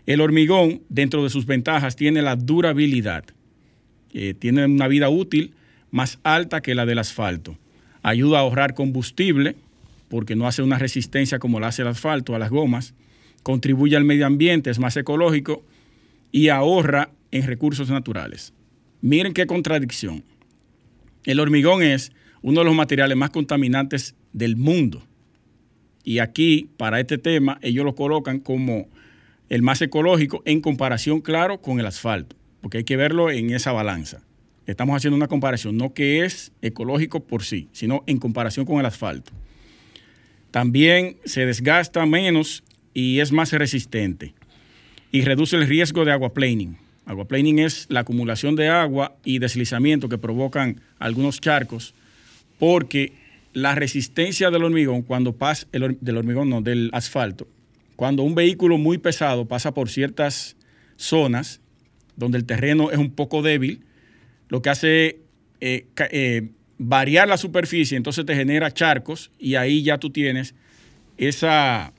El 0.10 0.22
hormigón, 0.22 0.82
dentro 0.89 1.24
de 1.24 1.30
sus 1.30 1.45
ventajas, 1.45 1.95
tiene 1.95 2.24
la 2.24 2.36
durabilidad. 2.36 3.26
tiene 4.39 4.65
una 4.65 4.88
vida 4.88 5.08
útil 5.08 5.54
más 5.91 6.17
alta 6.24 6.62
que 6.62 6.74
la 6.74 6.88
del 6.88 6.98
asfalto. 6.98 7.60
Ayuda 8.02 8.39
a 8.39 8.41
ahorrar 8.41 8.74
combustible 8.74 9.56
porque 10.08 10.36
no 10.36 10.48
hace 10.48 10.63
una 10.63 10.80
resistencia 10.80 11.38
como 11.38 11.60
la 11.60 11.67
hace 11.67 11.84
el 11.84 11.89
asfalto 11.89 12.34
a 12.34 12.39
las 12.39 12.50
gomas. 12.50 12.95
Contribuye 13.43 13.95
al 13.95 14.04
medio 14.04 14.26
ambiente, 14.26 14.72
es 14.72 14.80
más 14.80 14.98
ecológico 14.98 15.63
y 16.32 16.50
ahorra 16.50 17.12
en 17.30 17.45
recursos 17.45 17.91
naturales. 17.91 18.52
Miren 19.02 19.34
qué 19.34 19.45
contradicción. 19.45 20.24
El 21.24 21.39
hormigón 21.39 21.84
es 21.84 22.12
uno 22.41 22.62
de 22.62 22.65
los 22.65 22.76
materiales 22.76 23.15
más 23.15 23.30
contaminantes 23.30 24.15
del 24.34 24.58
mundo. 24.58 25.04
Y 26.04 26.17
aquí, 26.17 26.67
para 26.78 27.00
este 27.00 27.19
tema, 27.19 27.60
ellos 27.62 27.86
lo 27.86 27.93
colocan 27.93 28.39
como 28.39 28.88
el 29.50 29.64
más 29.64 29.82
ecológico 29.82 30.42
en 30.46 30.62
comparación, 30.62 31.22
claro, 31.22 31.62
con 31.62 31.80
el 31.80 31.86
asfalto, 31.86 32.36
porque 32.62 32.80
hay 32.80 32.84
que 32.84 32.98
verlo 32.98 33.32
en 33.32 33.50
esa 33.50 33.72
balanza. 33.72 34.22
Estamos 34.68 34.96
haciendo 34.96 35.18
una 35.18 35.28
comparación, 35.28 35.78
no 35.78 35.94
que 35.94 36.24
es 36.24 36.52
ecológico 36.62 37.22
por 37.22 37.44
sí, 37.44 37.68
sino 37.72 38.04
en 38.06 38.20
comparación 38.20 38.66
con 38.66 38.80
el 38.80 38.86
asfalto. 38.86 39.32
También 40.52 41.18
se 41.26 41.46
desgasta 41.46 42.06
menos 42.06 42.64
y 42.94 43.20
es 43.20 43.32
más 43.32 43.52
resistente 43.52 44.34
y 45.12 45.22
reduce 45.24 45.56
el 45.56 45.68
riesgo 45.68 46.06
de 46.06 46.12
aquaplaning. 46.12 46.78
Aquaplaning 47.06 47.60
es 47.60 47.88
la 47.90 48.02
acumulación 48.02 48.56
de 48.56 48.70
agua 48.70 49.16
y 49.26 49.40
deslizamiento 49.40 50.10
que 50.10 50.20
provocan 50.20 50.82
algunos 51.00 51.42
charcos 51.42 51.96
porque 52.60 53.14
la 53.54 53.74
resistencia 53.74 54.52
del 54.52 54.64
hormigón 54.64 55.02
cuando 55.02 55.34
pasa 55.34 55.66
del 55.72 56.18
hormigón 56.18 56.50
no 56.50 56.62
del 56.62 56.91
asfalto 56.93 57.47
cuando 58.00 58.24
un 58.24 58.34
vehículo 58.34 58.78
muy 58.78 58.97
pesado 58.97 59.45
pasa 59.45 59.74
por 59.74 59.89
ciertas 59.89 60.56
zonas 60.95 61.60
donde 62.16 62.38
el 62.38 62.45
terreno 62.45 62.91
es 62.91 62.97
un 62.97 63.12
poco 63.12 63.41
débil, 63.41 63.84
lo 64.47 64.62
que 64.62 64.70
hace 64.70 65.20
eh, 65.60 65.86
eh, 66.10 66.47
variar 66.78 67.28
la 67.28 67.36
superficie, 67.36 67.97
entonces 67.97 68.26
te 68.26 68.38
genera 68.38 68.74
charcos 68.74 69.32
y 69.38 69.56
ahí 69.56 69.84
ya 69.84 69.97
tú 69.97 70.12
tienes 70.12 70.56
esa, 71.18 71.91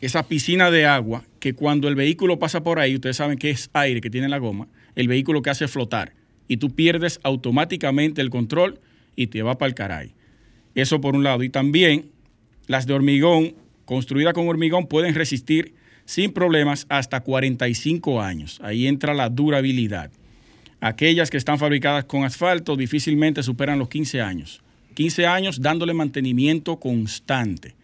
esa 0.00 0.28
piscina 0.28 0.70
de 0.70 0.86
agua 0.86 1.24
que 1.40 1.52
cuando 1.52 1.88
el 1.88 1.96
vehículo 1.96 2.38
pasa 2.38 2.62
por 2.62 2.78
ahí, 2.78 2.94
ustedes 2.94 3.16
saben 3.16 3.38
que 3.38 3.50
es 3.50 3.70
aire 3.72 4.00
que 4.00 4.08
tiene 4.08 4.28
la 4.28 4.38
goma, 4.38 4.68
el 4.94 5.08
vehículo 5.08 5.42
que 5.42 5.50
hace 5.50 5.66
flotar 5.66 6.12
y 6.46 6.58
tú 6.58 6.76
pierdes 6.76 7.18
automáticamente 7.24 8.20
el 8.20 8.30
control 8.30 8.78
y 9.16 9.26
te 9.26 9.42
va 9.42 9.58
para 9.58 9.68
el 9.68 9.74
caray. 9.74 10.14
Eso 10.76 11.00
por 11.00 11.16
un 11.16 11.24
lado. 11.24 11.42
Y 11.42 11.48
también 11.48 12.12
las 12.68 12.86
de 12.86 12.94
hormigón 12.94 13.56
construida 13.84 14.32
con 14.32 14.48
hormigón 14.48 14.86
pueden 14.86 15.14
resistir 15.14 15.74
sin 16.04 16.32
problemas 16.32 16.86
hasta 16.88 17.20
45 17.20 18.20
años. 18.20 18.60
Ahí 18.62 18.86
entra 18.86 19.14
la 19.14 19.28
durabilidad. 19.28 20.10
Aquellas 20.80 21.30
que 21.30 21.36
están 21.36 21.58
fabricadas 21.58 22.04
con 22.04 22.24
asfalto 22.24 22.76
difícilmente 22.76 23.42
superan 23.42 23.78
los 23.78 23.88
15 23.88 24.20
años. 24.20 24.62
15 24.94 25.26
años 25.26 25.60
dándole 25.60 25.94
mantenimiento 25.94 26.78
constante. 26.78 27.74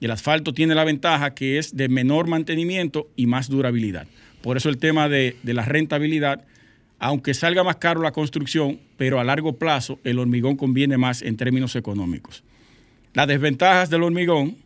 Y 0.00 0.04
el 0.04 0.10
asfalto 0.10 0.52
tiene 0.52 0.74
la 0.74 0.84
ventaja 0.84 1.34
que 1.34 1.58
es 1.58 1.76
de 1.76 1.88
menor 1.88 2.26
mantenimiento 2.26 3.08
y 3.16 3.26
más 3.26 3.48
durabilidad. 3.48 4.06
Por 4.42 4.56
eso 4.56 4.68
el 4.68 4.78
tema 4.78 5.08
de, 5.08 5.36
de 5.42 5.54
la 5.54 5.64
rentabilidad, 5.64 6.44
aunque 6.98 7.34
salga 7.34 7.64
más 7.64 7.76
caro 7.76 8.02
la 8.02 8.12
construcción, 8.12 8.80
pero 8.96 9.20
a 9.20 9.24
largo 9.24 9.54
plazo 9.54 9.98
el 10.04 10.18
hormigón 10.18 10.56
conviene 10.56 10.98
más 10.98 11.22
en 11.22 11.36
términos 11.36 11.74
económicos. 11.76 12.42
Las 13.14 13.28
desventajas 13.28 13.90
del 13.90 14.02
hormigón 14.02 14.56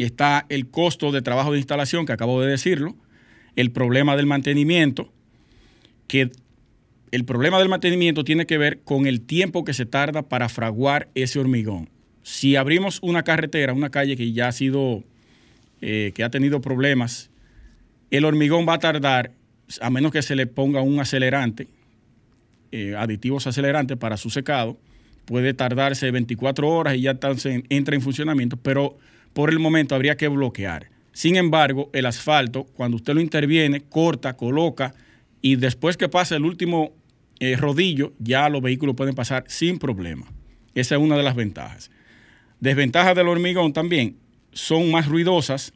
y 0.00 0.04
está 0.04 0.46
el 0.48 0.70
costo 0.70 1.12
de 1.12 1.20
trabajo 1.20 1.52
de 1.52 1.58
instalación, 1.58 2.06
que 2.06 2.14
acabo 2.14 2.40
de 2.40 2.50
decirlo, 2.50 2.96
el 3.54 3.70
problema 3.70 4.16
del 4.16 4.24
mantenimiento, 4.24 5.12
que 6.08 6.30
el 7.10 7.24
problema 7.26 7.58
del 7.58 7.68
mantenimiento 7.68 8.24
tiene 8.24 8.46
que 8.46 8.56
ver 8.56 8.80
con 8.80 9.06
el 9.06 9.20
tiempo 9.20 9.62
que 9.62 9.74
se 9.74 9.84
tarda 9.84 10.22
para 10.22 10.48
fraguar 10.48 11.10
ese 11.14 11.38
hormigón. 11.38 11.90
Si 12.22 12.56
abrimos 12.56 12.98
una 13.02 13.24
carretera, 13.24 13.74
una 13.74 13.90
calle 13.90 14.16
que 14.16 14.32
ya 14.32 14.48
ha 14.48 14.52
sido, 14.52 15.04
eh, 15.82 16.12
que 16.14 16.24
ha 16.24 16.30
tenido 16.30 16.62
problemas, 16.62 17.28
el 18.10 18.24
hormigón 18.24 18.66
va 18.66 18.76
a 18.76 18.78
tardar, 18.78 19.32
a 19.82 19.90
menos 19.90 20.12
que 20.12 20.22
se 20.22 20.34
le 20.34 20.46
ponga 20.46 20.80
un 20.80 20.98
acelerante, 20.98 21.68
eh, 22.72 22.94
aditivos 22.96 23.46
acelerantes 23.46 23.98
para 23.98 24.16
su 24.16 24.30
secado, 24.30 24.78
puede 25.26 25.52
tardarse 25.52 26.10
24 26.10 26.66
horas 26.66 26.94
y 26.94 27.02
ya 27.02 27.18
entra 27.68 27.94
en 27.94 28.00
funcionamiento, 28.00 28.56
pero 28.56 28.96
por 29.32 29.50
el 29.50 29.58
momento 29.58 29.94
habría 29.94 30.16
que 30.16 30.28
bloquear. 30.28 30.90
Sin 31.12 31.36
embargo, 31.36 31.90
el 31.92 32.06
asfalto, 32.06 32.64
cuando 32.64 32.96
usted 32.96 33.14
lo 33.14 33.20
interviene, 33.20 33.82
corta, 33.82 34.36
coloca 34.36 34.94
y 35.42 35.56
después 35.56 35.96
que 35.96 36.08
pasa 36.08 36.36
el 36.36 36.44
último 36.44 36.92
eh, 37.40 37.56
rodillo, 37.56 38.12
ya 38.18 38.48
los 38.48 38.62
vehículos 38.62 38.96
pueden 38.96 39.14
pasar 39.14 39.44
sin 39.48 39.78
problema. 39.78 40.26
Esa 40.74 40.96
es 40.96 41.00
una 41.00 41.16
de 41.16 41.22
las 41.22 41.34
ventajas. 41.34 41.90
Desventajas 42.60 43.16
del 43.16 43.28
hormigón 43.28 43.72
también 43.72 44.16
son 44.52 44.90
más 44.90 45.06
ruidosas 45.06 45.72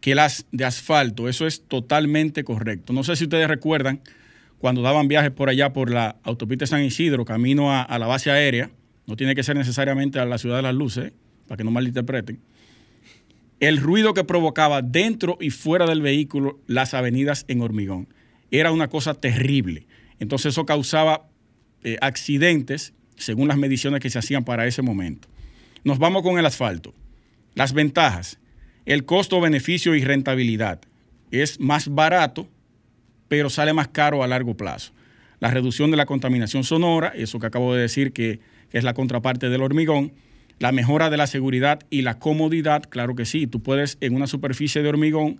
que 0.00 0.14
las 0.14 0.46
de 0.50 0.64
asfalto. 0.64 1.28
Eso 1.28 1.46
es 1.46 1.62
totalmente 1.66 2.44
correcto. 2.44 2.92
No 2.92 3.04
sé 3.04 3.16
si 3.16 3.24
ustedes 3.24 3.48
recuerdan 3.48 4.00
cuando 4.58 4.82
daban 4.82 5.08
viajes 5.08 5.30
por 5.32 5.48
allá 5.48 5.72
por 5.72 5.90
la 5.90 6.16
autopista 6.22 6.66
San 6.66 6.84
Isidro, 6.84 7.24
camino 7.24 7.72
a, 7.72 7.82
a 7.82 7.98
la 7.98 8.06
base 8.06 8.30
aérea. 8.30 8.70
No 9.06 9.16
tiene 9.16 9.34
que 9.34 9.42
ser 9.42 9.56
necesariamente 9.56 10.20
a 10.20 10.24
la 10.24 10.38
ciudad 10.38 10.56
de 10.56 10.62
las 10.62 10.74
luces, 10.74 11.12
para 11.52 11.58
que 11.58 11.64
no 11.64 11.70
malinterpreten, 11.70 12.40
el 13.60 13.76
ruido 13.76 14.14
que 14.14 14.24
provocaba 14.24 14.80
dentro 14.80 15.36
y 15.38 15.50
fuera 15.50 15.84
del 15.84 16.00
vehículo 16.00 16.58
las 16.66 16.94
avenidas 16.94 17.44
en 17.46 17.60
hormigón. 17.60 18.08
Era 18.50 18.72
una 18.72 18.88
cosa 18.88 19.12
terrible. 19.12 19.86
Entonces 20.18 20.54
eso 20.54 20.64
causaba 20.64 21.28
eh, 21.84 21.98
accidentes 22.00 22.94
según 23.16 23.48
las 23.48 23.58
mediciones 23.58 24.00
que 24.00 24.08
se 24.08 24.18
hacían 24.18 24.44
para 24.44 24.66
ese 24.66 24.80
momento. 24.80 25.28
Nos 25.84 25.98
vamos 25.98 26.22
con 26.22 26.38
el 26.38 26.46
asfalto. 26.46 26.94
Las 27.54 27.74
ventajas. 27.74 28.38
El 28.86 29.04
costo, 29.04 29.38
beneficio 29.38 29.94
y 29.94 30.02
rentabilidad. 30.02 30.80
Es 31.30 31.60
más 31.60 31.88
barato, 31.88 32.48
pero 33.28 33.50
sale 33.50 33.74
más 33.74 33.88
caro 33.88 34.22
a 34.22 34.26
largo 34.26 34.56
plazo. 34.56 34.94
La 35.38 35.50
reducción 35.50 35.90
de 35.90 35.98
la 35.98 36.06
contaminación 36.06 36.64
sonora, 36.64 37.12
eso 37.14 37.38
que 37.38 37.46
acabo 37.46 37.74
de 37.74 37.82
decir 37.82 38.14
que, 38.14 38.40
que 38.70 38.78
es 38.78 38.84
la 38.84 38.94
contraparte 38.94 39.50
del 39.50 39.60
hormigón 39.60 40.12
la 40.58 40.72
mejora 40.72 41.10
de 41.10 41.16
la 41.16 41.26
seguridad 41.26 41.80
y 41.90 42.02
la 42.02 42.18
comodidad, 42.18 42.82
claro 42.84 43.14
que 43.14 43.24
sí. 43.24 43.46
Tú 43.46 43.62
puedes 43.62 43.98
en 44.00 44.14
una 44.14 44.26
superficie 44.26 44.82
de 44.82 44.88
hormigón 44.88 45.38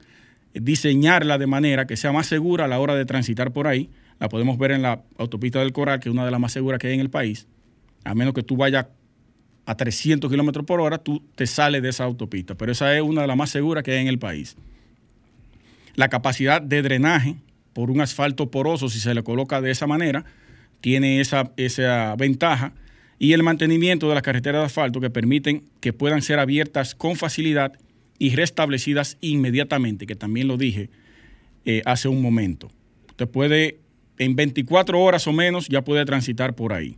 diseñarla 0.55 1.39
de 1.39 1.47
manera 1.47 1.87
que 1.87 1.97
sea 1.97 2.13
más 2.13 2.27
segura 2.27 2.65
a 2.65 2.69
la 2.69 2.79
hora 2.79 2.95
de 2.95 3.05
transitar 3.05 3.53
por 3.53 3.67
ahí. 3.67 3.91
La 4.19 4.29
podemos 4.29 4.59
ver 4.59 4.73
en 4.73 4.83
la 4.83 5.03
autopista 5.19 5.61
del 5.61 5.73
Coral, 5.73 6.01
que 6.01 6.09
es 6.09 6.13
una 6.13 6.25
de 6.25 6.31
las 6.31 6.41
más 6.41 6.53
seguras 6.53 6.79
que 6.79 6.89
hay 6.89 6.95
en 6.95 7.01
el 7.01 7.11
país. 7.11 7.47
A 8.05 8.15
menos 8.15 8.35
que 8.35 8.43
tú 8.43 8.57
vayas 8.57 8.87
a 9.65 9.77
300 9.77 10.31
kilómetros 10.31 10.67
por 10.67 10.81
hora, 10.81 10.99
tú 10.99 11.23
te 11.35 11.47
sales 11.47 11.83
de 11.83 11.89
esa 11.89 12.05
autopista. 12.05 12.55
Pero 12.55 12.73
esa 12.73 12.95
es 12.97 13.03
una 13.03 13.23
de 13.23 13.27
las 13.27 13.37
más 13.37 13.51
seguras 13.51 13.85
que 13.85 13.93
hay 13.93 14.01
en 14.01 14.09
el 14.09 14.19
país. 14.19 14.57
La 15.95 16.09
capacidad 16.09 16.61
de 16.61 16.83
drenaje 16.83 17.37
por 17.73 17.91
un 17.91 18.01
asfalto 18.01 18.51
poroso, 18.51 18.89
si 18.89 19.01
se 19.01 19.15
le 19.15 19.23
coloca 19.23 19.61
de 19.61 19.71
esa 19.71 19.87
manera, 19.87 20.25
tiene 20.81 21.21
esa, 21.21 21.53
esa 21.57 22.15
ventaja 22.17 22.73
y 23.23 23.35
el 23.35 23.45
mantenimiento 23.45 24.09
de 24.09 24.15
las 24.15 24.25
carreteras 24.25 24.63
de 24.63 24.67
asfalto 24.67 25.01
que 25.01 25.09
permiten 25.09 25.63
que 25.79 25.93
puedan 25.93 26.23
ser 26.23 26.41
abiertas 26.41 26.97
con 26.97 27.15
facilidad 27.15 27.79
y 28.19 28.35
restablecidas 28.35 29.17
inmediatamente, 29.21 30.07
que 30.07 30.17
también 30.17 30.49
lo 30.49 30.57
dije 30.57 30.91
eh, 31.65 31.83
hace 31.85 32.09
un 32.09 32.21
momento. 32.21 32.73
Usted 33.11 33.29
puede, 33.29 33.79
en 34.19 34.35
24 34.35 35.01
horas 35.01 35.29
o 35.29 35.33
menos, 35.33 35.69
ya 35.69 35.83
puede 35.83 36.05
transitar 36.05 36.57
por 36.57 36.73
ahí. 36.73 36.97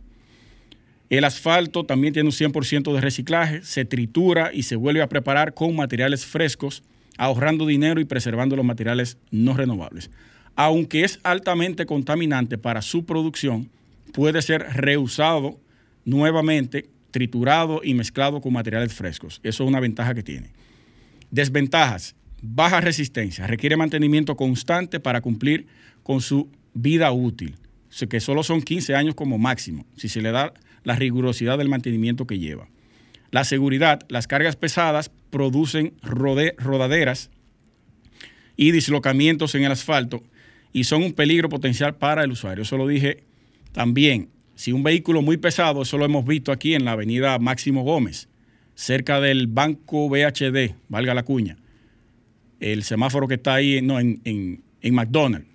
El 1.11 1.25
asfalto 1.25 1.83
también 1.83 2.11
tiene 2.11 2.29
un 2.29 2.33
100% 2.33 2.91
de 2.91 3.01
reciclaje, 3.01 3.61
se 3.61 3.85
tritura 3.85 4.49
y 4.51 4.63
se 4.63 4.77
vuelve 4.77 5.03
a 5.03 5.09
preparar 5.09 5.53
con 5.53 5.75
materiales 5.75 6.25
frescos, 6.25 6.81
ahorrando 7.19 7.67
dinero 7.67 8.01
y 8.01 8.05
preservando 8.05 8.55
los 8.55 8.65
materiales 8.65 9.19
no 9.29 9.55
renovables. 9.55 10.09
Aunque 10.55 11.03
es 11.03 11.19
altamente 11.21 11.85
contaminante 11.85 12.57
para 12.57 12.81
su 12.81 13.05
producción, 13.05 13.69
puede 14.11 14.41
ser 14.41 14.63
reusado 14.73 15.59
nuevamente 16.05 16.89
triturado 17.11 17.81
y 17.83 17.93
mezclado 17.93 18.41
con 18.41 18.53
materiales 18.53 18.93
frescos. 18.93 19.39
Eso 19.43 19.63
es 19.63 19.67
una 19.67 19.79
ventaja 19.79 20.13
que 20.13 20.23
tiene. 20.23 20.51
Desventajas, 21.31 22.15
baja 22.41 22.81
resistencia, 22.81 23.47
requiere 23.47 23.77
mantenimiento 23.77 24.35
constante 24.35 24.99
para 24.99 25.21
cumplir 25.21 25.67
con 26.03 26.21
su 26.21 26.49
vida 26.73 27.11
útil, 27.11 27.55
que 28.09 28.19
solo 28.19 28.43
son 28.43 28.61
15 28.61 28.95
años 28.95 29.15
como 29.15 29.37
máximo, 29.37 29.85
si 29.95 30.09
se 30.09 30.21
le 30.21 30.31
da 30.31 30.53
la 30.83 30.95
rigurosidad 30.95 31.57
del 31.57 31.69
mantenimiento 31.69 32.27
que 32.27 32.37
lleva. 32.37 32.67
La 33.31 33.43
seguridad, 33.43 34.01
las 34.07 34.27
cargas 34.27 34.55
pesadas 34.55 35.11
producen 35.29 35.93
rodaderas 36.01 37.31
y 38.55 38.71
dislocamientos 38.71 39.55
en 39.55 39.63
el 39.63 39.71
asfalto 39.71 40.23
y 40.71 40.83
son 40.83 41.03
un 41.03 41.13
peligro 41.13 41.49
potencial 41.49 41.95
para 41.95 42.23
el 42.23 42.31
usuario. 42.31 42.63
Eso 42.63 42.77
lo 42.77 42.87
dije 42.87 43.23
también 43.71 44.29
si 44.55 44.71
un 44.71 44.83
vehículo 44.83 45.21
muy 45.21 45.37
pesado, 45.37 45.81
eso 45.81 45.97
lo 45.97 46.05
hemos 46.05 46.25
visto 46.25 46.51
aquí 46.51 46.73
en 46.75 46.85
la 46.85 46.93
avenida 46.93 47.37
Máximo 47.39 47.83
Gómez, 47.83 48.29
cerca 48.73 49.19
del 49.19 49.47
Banco 49.47 50.09
BHD, 50.09 50.75
valga 50.87 51.13
la 51.13 51.23
cuña, 51.23 51.57
el 52.59 52.83
semáforo 52.83 53.27
que 53.27 53.35
está 53.35 53.55
ahí 53.55 53.81
no, 53.81 53.99
en, 53.99 54.21
en 54.23 54.95
McDonald's. 54.95 55.47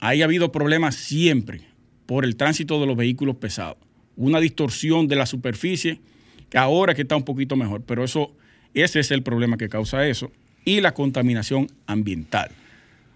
Ahí 0.00 0.22
ha 0.22 0.24
habido 0.24 0.52
problemas 0.52 0.94
siempre 0.94 1.62
por 2.06 2.24
el 2.24 2.36
tránsito 2.36 2.80
de 2.80 2.86
los 2.86 2.96
vehículos 2.96 3.36
pesados. 3.36 3.78
Una 4.16 4.40
distorsión 4.40 5.08
de 5.08 5.16
la 5.16 5.26
superficie, 5.26 6.00
que 6.48 6.58
ahora 6.58 6.94
que 6.94 7.02
está 7.02 7.16
un 7.16 7.24
poquito 7.24 7.56
mejor, 7.56 7.82
pero 7.82 8.04
eso, 8.04 8.34
ese 8.72 9.00
es 9.00 9.10
el 9.10 9.22
problema 9.22 9.56
que 9.56 9.68
causa 9.68 10.06
eso, 10.06 10.30
y 10.64 10.80
la 10.80 10.94
contaminación 10.94 11.68
ambiental. 11.86 12.50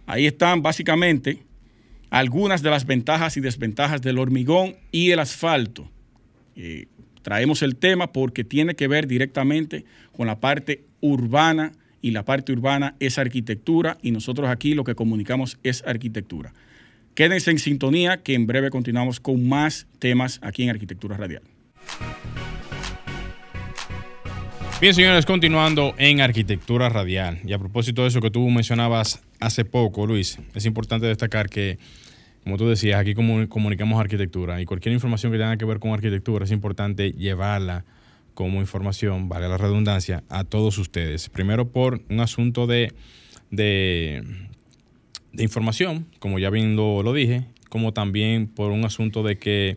Ahí 0.06 0.26
están 0.26 0.62
básicamente 0.62 1.38
algunas 2.10 2.62
de 2.62 2.70
las 2.70 2.86
ventajas 2.86 3.36
y 3.36 3.40
desventajas 3.40 4.02
del 4.02 4.18
hormigón 4.18 4.76
y 4.92 5.12
el 5.12 5.20
asfalto. 5.20 5.88
Eh, 6.56 6.86
traemos 7.22 7.62
el 7.62 7.76
tema 7.76 8.12
porque 8.12 8.44
tiene 8.44 8.74
que 8.74 8.88
ver 8.88 9.06
directamente 9.06 9.84
con 10.12 10.26
la 10.26 10.40
parte 10.40 10.84
urbana 11.00 11.72
y 12.02 12.10
la 12.10 12.24
parte 12.24 12.52
urbana 12.52 12.96
es 12.98 13.18
arquitectura 13.18 13.98
y 14.02 14.10
nosotros 14.10 14.48
aquí 14.48 14.74
lo 14.74 14.84
que 14.84 14.94
comunicamos 14.94 15.58
es 15.62 15.84
arquitectura. 15.86 16.52
Quédense 17.14 17.50
en 17.50 17.58
sintonía 17.58 18.22
que 18.22 18.34
en 18.34 18.46
breve 18.46 18.70
continuamos 18.70 19.20
con 19.20 19.48
más 19.48 19.86
temas 19.98 20.38
aquí 20.42 20.62
en 20.62 20.70
Arquitectura 20.70 21.16
Radial. 21.16 21.42
Bien, 24.80 24.94
señores, 24.94 25.26
continuando 25.26 25.94
en 25.98 26.22
Arquitectura 26.22 26.88
Radial. 26.88 27.40
Y 27.44 27.52
a 27.52 27.58
propósito 27.58 28.02
de 28.02 28.08
eso 28.08 28.20
que 28.20 28.30
tú 28.30 28.48
mencionabas 28.48 29.20
hace 29.40 29.64
poco, 29.64 30.06
Luis, 30.06 30.38
es 30.54 30.66
importante 30.66 31.06
destacar 31.06 31.48
que 31.48 31.78
como 32.44 32.56
tú 32.56 32.68
decías, 32.68 32.98
aquí 32.98 33.14
comunicamos 33.14 34.00
arquitectura 34.00 34.60
y 34.60 34.64
cualquier 34.64 34.94
información 34.94 35.30
que 35.30 35.38
tenga 35.38 35.56
que 35.56 35.64
ver 35.64 35.78
con 35.78 35.92
arquitectura 35.92 36.44
es 36.44 36.50
importante 36.50 37.12
llevarla 37.12 37.84
como 38.34 38.60
información, 38.60 39.28
vale 39.28 39.48
la 39.48 39.58
redundancia, 39.58 40.24
a 40.30 40.44
todos 40.44 40.78
ustedes. 40.78 41.28
Primero 41.28 41.68
por 41.68 42.00
un 42.08 42.20
asunto 42.20 42.66
de, 42.66 42.94
de, 43.50 44.24
información, 45.36 46.06
como 46.18 46.38
ya 46.38 46.48
bien 46.48 46.76
lo, 46.76 47.12
dije, 47.12 47.44
como 47.68 47.92
también 47.92 48.46
por 48.46 48.70
un 48.70 48.84
asunto 48.86 49.22
de 49.22 49.36
que 49.36 49.76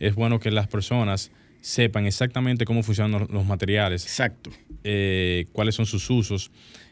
es 0.00 0.14
bueno 0.16 0.40
que 0.40 0.50
las 0.50 0.66
personas 0.66 1.30
sepan 1.60 2.06
exactamente 2.06 2.64
cómo 2.64 2.82
funcionan 2.82 3.28
los 3.30 3.46
materiales. 3.46 4.04
Exacto. 4.04 4.50
Eh, 4.82 5.46
cuáles 5.52 5.76
son 5.76 5.86
sus 5.86 6.10
usos, 6.10 6.50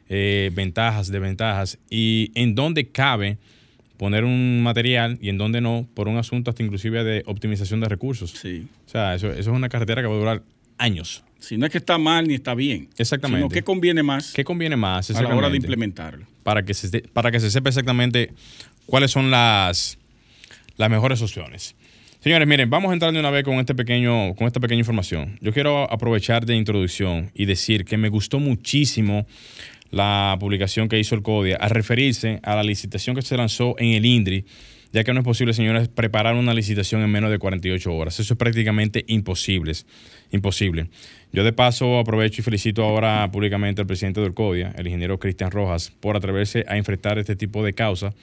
eh, 0.09 0.51
ventajas, 0.55 1.11
desventajas 1.11 1.79
y 1.91 2.33
en 2.35 2.55
dónde 2.55 2.89
cabe 2.89 3.39
poner 3.99 4.25
un 4.25 4.63
material 4.63 5.19
y 5.21 5.29
en 5.29 5.39
donde 5.39 5.61
no, 5.61 5.87
por 5.95 6.09
un 6.09 6.17
asunto 6.17 6.51
hasta 6.51 6.63
inclusive 6.63 7.05
de 7.05 7.23
optimización 7.27 7.81
de 7.81 7.89
recursos. 7.89 8.31
Sí. 8.31 8.67
O 8.87 8.89
sea, 8.89 9.15
eso, 9.15 9.31
es 9.31 9.47
una 9.49 9.69
carretera 9.69 10.01
que 10.01 10.09
va 10.09 10.15
a 10.15 10.19
durar 10.19 10.43
años. 10.79 11.25
Si 11.41 11.57
no 11.57 11.67
es 11.67 11.73
que 11.73 11.79
está 11.79 11.99
mal 11.99 12.27
ni 12.27 12.35
está 12.35 12.55
bien. 12.55 12.89
Exactamente. 12.97 13.41
Sino 13.41 13.51
que 13.51 13.63
conviene 13.63 14.03
más. 14.03 14.33
¿Qué 14.33 14.45
conviene 14.45 14.77
más? 14.77 15.11
A 15.11 15.23
la 15.23 15.35
hora 15.35 15.51
de 15.51 15.57
implementarlo. 15.57 16.27
Para 16.43 16.65
que 16.65 16.75
se, 16.75 17.01
para 17.01 17.31
que 17.31 17.41
se 17.41 17.51
sepa 17.51 17.69
exactamente 17.69 18.33
cuáles 18.87 19.11
son 19.11 19.31
las, 19.31 19.99
las 20.77 20.91
mejores 20.91 21.21
opciones. 21.21 21.75
Señores, 22.21 22.49
miren, 22.49 22.69
vamos 22.69 22.91
a 22.91 22.95
entrar 22.95 23.13
de 23.13 23.21
una 23.21 23.31
vez 23.31 23.45
con, 23.45 23.55
este 23.55 23.77
pequeño, 23.77 24.35
con 24.35 24.49
esta 24.49 24.59
pequeña 24.59 24.81
información. 24.81 25.39
Yo 25.41 25.53
quiero 25.53 25.91
aprovechar 25.93 26.47
de 26.47 26.57
introducción 26.57 27.31
y 27.33 27.45
decir 27.45 27.85
que 27.85 27.97
me 27.97 28.09
gustó 28.09 28.41
muchísimo 28.41 29.27
la 29.91 30.37
publicación 30.39 30.89
que 30.89 30.99
hizo 30.99 31.15
el 31.15 31.23
CODIA 31.23 31.57
al 31.57 31.71
referirse 31.71 32.41
a 32.43 32.55
la 32.57 32.63
licitación 32.63 33.17
que 33.17 33.23
se 33.23 33.37
lanzó 33.37 33.75
en 33.79 33.93
el 33.93 34.05
INDRI, 34.05 34.45
ya 34.93 35.05
que 35.05 35.13
no 35.13 35.21
es 35.21 35.25
posible, 35.25 35.53
señores, 35.53 35.89
preparar 35.89 36.35
una 36.35 36.55
licitación 36.55 37.03
en 37.03 37.11
menos 37.11 37.31
de 37.31 37.39
48 37.39 37.95
horas. 37.95 38.19
Eso 38.21 38.35
es 38.35 38.39
prácticamente 38.39 39.05
imposible. 39.09 39.73
imposible. 40.31 40.89
Yo 41.33 41.45
de 41.45 41.53
paso 41.53 41.99
aprovecho 41.99 42.41
y 42.41 42.45
felicito 42.45 42.83
ahora 42.83 43.31
públicamente 43.31 43.83
al 43.83 43.87
presidente 43.87 44.21
del 44.21 44.33
CODIA, 44.33 44.73
el 44.79 44.87
ingeniero 44.87 45.19
Cristian 45.19 45.51
Rojas, 45.51 45.93
por 46.01 46.17
atreverse 46.17 46.65
a 46.69 46.79
enfrentar 46.79 47.19
este 47.19 47.37
tipo 47.37 47.63
de 47.63 47.75
causas, 47.75 48.15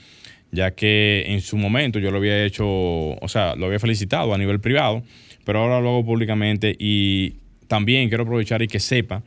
ya 0.51 0.72
que 0.72 1.26
en 1.28 1.41
su 1.41 1.57
momento 1.57 1.99
yo 1.99 2.09
lo 2.09 2.18
había 2.18 2.43
hecho, 2.43 2.66
o 2.66 3.28
sea, 3.28 3.55
lo 3.55 3.68
había 3.68 3.80
felicitado 3.80 4.34
a 4.34 4.38
nivel 4.38 4.59
privado, 4.59 5.03
pero 5.43 5.59
ahora 5.59 5.80
lo 5.82 5.89
hago 5.89 6.05
públicamente 6.05 6.76
y 6.80 7.36
también 7.68 8.09
quiero 8.09 8.24
aprovechar 8.24 8.63
y 8.63 8.68
que 8.68 8.80
sepa 8.80 9.22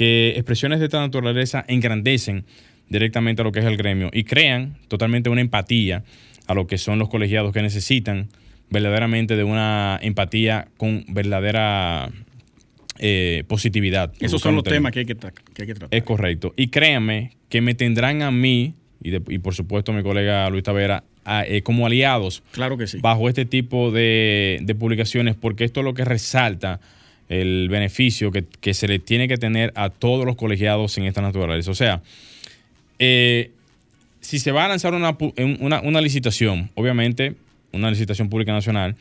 que 0.00 0.30
expresiones 0.30 0.78
de 0.78 0.86
esta 0.86 0.98
naturaleza 0.98 1.62
engrandecen 1.68 2.46
directamente 2.88 3.42
a 3.42 3.44
lo 3.44 3.52
que 3.52 3.58
es 3.58 3.66
el 3.66 3.76
gremio 3.76 4.08
y 4.14 4.24
crean 4.24 4.78
totalmente 4.88 5.28
una 5.28 5.42
empatía 5.42 6.04
a 6.46 6.54
lo 6.54 6.66
que 6.66 6.78
son 6.78 6.98
los 6.98 7.10
colegiados 7.10 7.52
que 7.52 7.60
necesitan 7.60 8.30
verdaderamente 8.70 9.36
de 9.36 9.44
una 9.44 9.98
empatía 10.00 10.68
con 10.78 11.04
verdadera 11.08 12.08
eh, 12.98 13.44
positividad. 13.46 14.14
Esos 14.20 14.40
son 14.40 14.54
los 14.54 14.64
temas 14.64 14.90
que 14.92 15.00
hay 15.00 15.04
que, 15.04 15.16
tratar. 15.16 15.34
Es 15.90 16.02
correcto. 16.02 16.54
Y 16.56 16.68
créanme 16.68 17.36
que 17.50 17.60
me 17.60 17.74
tendrán 17.74 18.22
a 18.22 18.30
mí 18.30 18.76
y, 19.02 19.14
y 19.14 19.38
por 19.40 19.54
supuesto 19.54 19.92
a 19.92 19.94
mi 19.94 20.02
colega 20.02 20.48
Luis 20.48 20.64
Tavera 20.64 21.04
eh, 21.46 21.60
como 21.60 21.84
aliados 21.84 22.42
claro 22.52 22.78
que 22.78 22.86
sí. 22.86 23.00
bajo 23.02 23.28
este 23.28 23.44
tipo 23.44 23.90
de, 23.90 24.60
de 24.62 24.74
publicaciones 24.74 25.34
porque 25.34 25.64
esto 25.64 25.80
es 25.80 25.84
lo 25.84 25.92
que 25.92 26.06
resalta 26.06 26.80
el 27.30 27.68
beneficio 27.70 28.32
que, 28.32 28.74
se 28.74 28.88
le 28.88 28.98
tiene 28.98 29.28
que 29.28 29.36
tener 29.36 29.72
a 29.76 29.88
todos 29.88 30.26
los 30.26 30.34
colegiados 30.34 30.98
en 30.98 31.04
esta 31.04 31.22
naturaleza. 31.22 31.70
O 31.70 31.74
sea, 31.74 32.02
eh, 32.98 33.52
si 34.20 34.40
se 34.40 34.50
va 34.50 34.64
a 34.64 34.68
lanzar 34.68 34.94
una, 34.94 35.16
una, 35.60 36.00
licitación, 36.00 36.70
obviamente 36.74 37.36
una 37.72 37.88
licitación 37.88 38.28
pública 38.28 38.52
nacional, 38.52 38.96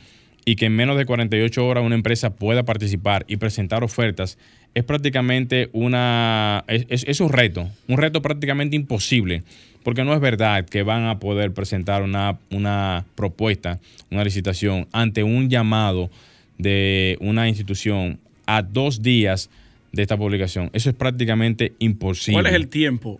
y 0.45 0.55
que 0.55 0.67
en 0.67 0.75
menos 0.75 0.95
de 0.97 1.05
48 1.05 1.67
horas 1.67 1.83
una 1.83 1.95
empresa 1.95 2.29
pueda 2.29 2.63
participar 2.63 3.25
y 3.27 3.37
presentar 3.37 3.83
ofertas, 3.83 4.37
es 4.75 4.83
prácticamente 4.83 5.69
una, 5.73 6.63
es, 6.67 7.03
es, 7.07 7.19
un 7.21 7.29
reto, 7.29 7.67
un 7.87 7.97
reto 7.97 8.21
prácticamente 8.21 8.75
imposible, 8.75 9.41
porque 9.83 10.03
no 10.03 10.13
es 10.13 10.19
verdad 10.19 10.65
que 10.65 10.83
van 10.83 11.07
a 11.07 11.17
poder 11.17 11.51
presentar 11.51 12.03
una, 12.03 12.37
una 12.51 13.05
propuesta, 13.15 13.79
una 14.11 14.23
licitación 14.23 14.87
ante 14.91 15.23
un 15.23 15.49
llamado 15.49 16.11
de 16.59 17.17
una 17.21 17.47
institución 17.47 18.19
a 18.45 18.61
dos 18.61 19.01
días 19.01 19.49
de 19.91 20.03
esta 20.03 20.17
publicación. 20.17 20.69
Eso 20.73 20.91
es 20.91 20.95
prácticamente 20.95 21.73
imposible. 21.79 22.35
¿Cuál 22.35 22.45
es 22.47 22.53
el 22.53 22.67
tiempo 22.67 23.19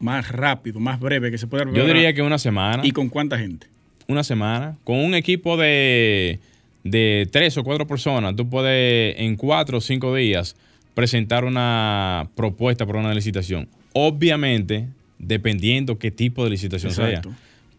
más 0.00 0.30
rápido, 0.30 0.80
más 0.80 0.98
breve 0.98 1.30
que 1.30 1.38
se 1.38 1.46
puede 1.46 1.64
Yo 1.72 1.86
diría 1.86 2.12
que 2.12 2.22
una 2.22 2.38
semana. 2.38 2.84
¿Y 2.84 2.90
con 2.90 3.08
cuánta 3.08 3.38
gente? 3.38 3.68
Una 4.08 4.24
semana. 4.24 4.76
Con 4.84 4.98
un 4.98 5.14
equipo 5.14 5.56
de, 5.56 6.40
de 6.84 7.28
tres 7.30 7.56
o 7.58 7.64
cuatro 7.64 7.86
personas, 7.86 8.34
tú 8.36 8.48
puedes 8.48 9.18
en 9.18 9.36
cuatro 9.36 9.78
o 9.78 9.80
cinco 9.80 10.14
días 10.14 10.56
presentar 10.94 11.44
una 11.44 12.28
propuesta 12.34 12.86
para 12.86 13.00
una 13.00 13.14
licitación. 13.14 13.68
Obviamente, 13.92 14.88
dependiendo 15.18 15.98
qué 15.98 16.10
tipo 16.10 16.44
de 16.44 16.50
licitación 16.50 16.92
sea. 16.92 17.22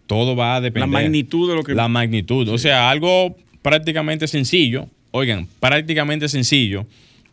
Todo 0.05 0.35
va 0.35 0.55
a 0.55 0.61
depender. 0.61 0.89
La 0.89 1.01
magnitud 1.01 1.49
de 1.49 1.55
lo 1.55 1.63
que... 1.63 1.75
La 1.75 1.87
magnitud. 1.89 2.47
O 2.47 2.57
sea, 2.57 2.89
algo 2.89 3.35
prácticamente 3.67 4.29
sencillo, 4.29 4.87
oigan, 5.11 5.45
prácticamente 5.59 6.29
sencillo, 6.29 6.85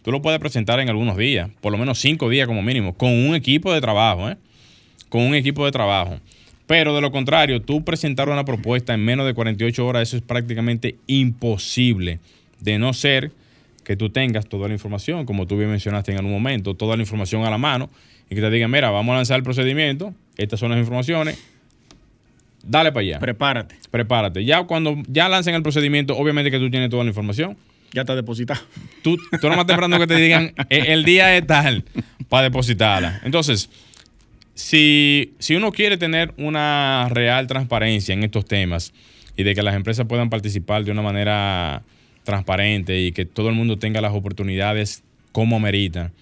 tú 0.02 0.10
lo 0.10 0.20
puedes 0.20 0.40
presentar 0.40 0.80
en 0.80 0.88
algunos 0.88 1.16
días, 1.16 1.48
por 1.60 1.70
lo 1.70 1.78
menos 1.78 2.00
cinco 2.00 2.28
días 2.28 2.48
como 2.48 2.60
mínimo, 2.60 2.94
con 2.94 3.12
un 3.12 3.36
equipo 3.36 3.72
de 3.72 3.80
trabajo, 3.80 4.28
¿eh? 4.28 4.36
Con 5.08 5.22
un 5.22 5.36
equipo 5.36 5.64
de 5.64 5.70
trabajo. 5.70 6.18
Pero 6.66 6.92
de 6.92 7.00
lo 7.00 7.12
contrario, 7.12 7.62
tú 7.62 7.84
presentar 7.84 8.28
una 8.28 8.44
propuesta 8.44 8.94
en 8.94 9.04
menos 9.04 9.26
de 9.26 9.34
48 9.34 9.86
horas, 9.86 10.08
eso 10.08 10.16
es 10.16 10.24
prácticamente 10.24 10.96
imposible, 11.06 12.18
de 12.58 12.80
no 12.80 12.92
ser 12.94 13.30
que 13.84 13.94
tú 13.94 14.10
tengas 14.10 14.48
toda 14.48 14.66
la 14.66 14.74
información, 14.74 15.26
como 15.26 15.46
tú 15.46 15.56
bien 15.56 15.70
mencionaste 15.70 16.10
en 16.10 16.18
algún 16.18 16.32
momento, 16.32 16.74
toda 16.74 16.96
la 16.96 17.04
información 17.04 17.44
a 17.44 17.50
la 17.50 17.58
mano 17.58 17.90
y 18.28 18.34
que 18.34 18.40
te 18.40 18.50
digan, 18.50 18.72
mira, 18.72 18.90
vamos 18.90 19.12
a 19.12 19.16
lanzar 19.18 19.36
el 19.36 19.44
procedimiento, 19.44 20.12
estas 20.36 20.58
son 20.58 20.70
las 20.70 20.80
informaciones, 20.80 21.38
dale 22.66 22.92
para 22.92 23.00
allá. 23.02 23.18
Prepárate. 23.18 23.76
Prepárate. 23.90 24.44
Ya 24.44 24.64
cuando 24.64 24.96
ya 25.06 25.28
lancen 25.28 25.54
el 25.54 25.62
procedimiento, 25.62 26.16
obviamente 26.16 26.50
que 26.50 26.58
tú 26.58 26.70
tienes 26.70 26.90
toda 26.90 27.04
la 27.04 27.10
información. 27.10 27.56
Ya 27.92 28.00
está 28.02 28.16
depositada. 28.16 28.60
Tú, 29.02 29.16
tú 29.40 29.48
no 29.48 29.56
más 29.56 29.66
temprano 29.66 29.98
que 29.98 30.06
te 30.06 30.16
digan, 30.16 30.52
eh, 30.70 30.86
el 30.88 31.04
día 31.04 31.36
es 31.36 31.46
tal 31.46 31.84
para 32.28 32.44
depositarla. 32.44 33.20
Entonces, 33.24 33.70
si, 34.54 35.34
si 35.38 35.54
uno 35.54 35.70
quiere 35.72 35.96
tener 35.96 36.34
una 36.36 37.08
real 37.10 37.46
transparencia 37.46 38.12
en 38.12 38.24
estos 38.24 38.46
temas 38.46 38.92
y 39.36 39.42
de 39.44 39.54
que 39.54 39.62
las 39.62 39.74
empresas 39.74 40.06
puedan 40.06 40.30
participar 40.30 40.84
de 40.84 40.90
una 40.90 41.02
manera 41.02 41.82
transparente 42.24 43.00
y 43.00 43.12
que 43.12 43.24
todo 43.24 43.48
el 43.48 43.54
mundo 43.54 43.78
tenga 43.78 44.00
las 44.00 44.12
oportunidades 44.12 45.04
como 45.32 45.60
merita, 45.60 46.12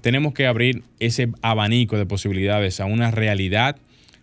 tenemos 0.00 0.32
que 0.32 0.46
abrir 0.46 0.82
ese 0.98 1.28
abanico 1.42 1.98
de 1.98 2.06
posibilidades 2.06 2.80
a 2.80 2.86
una 2.86 3.10
realidad 3.10 3.76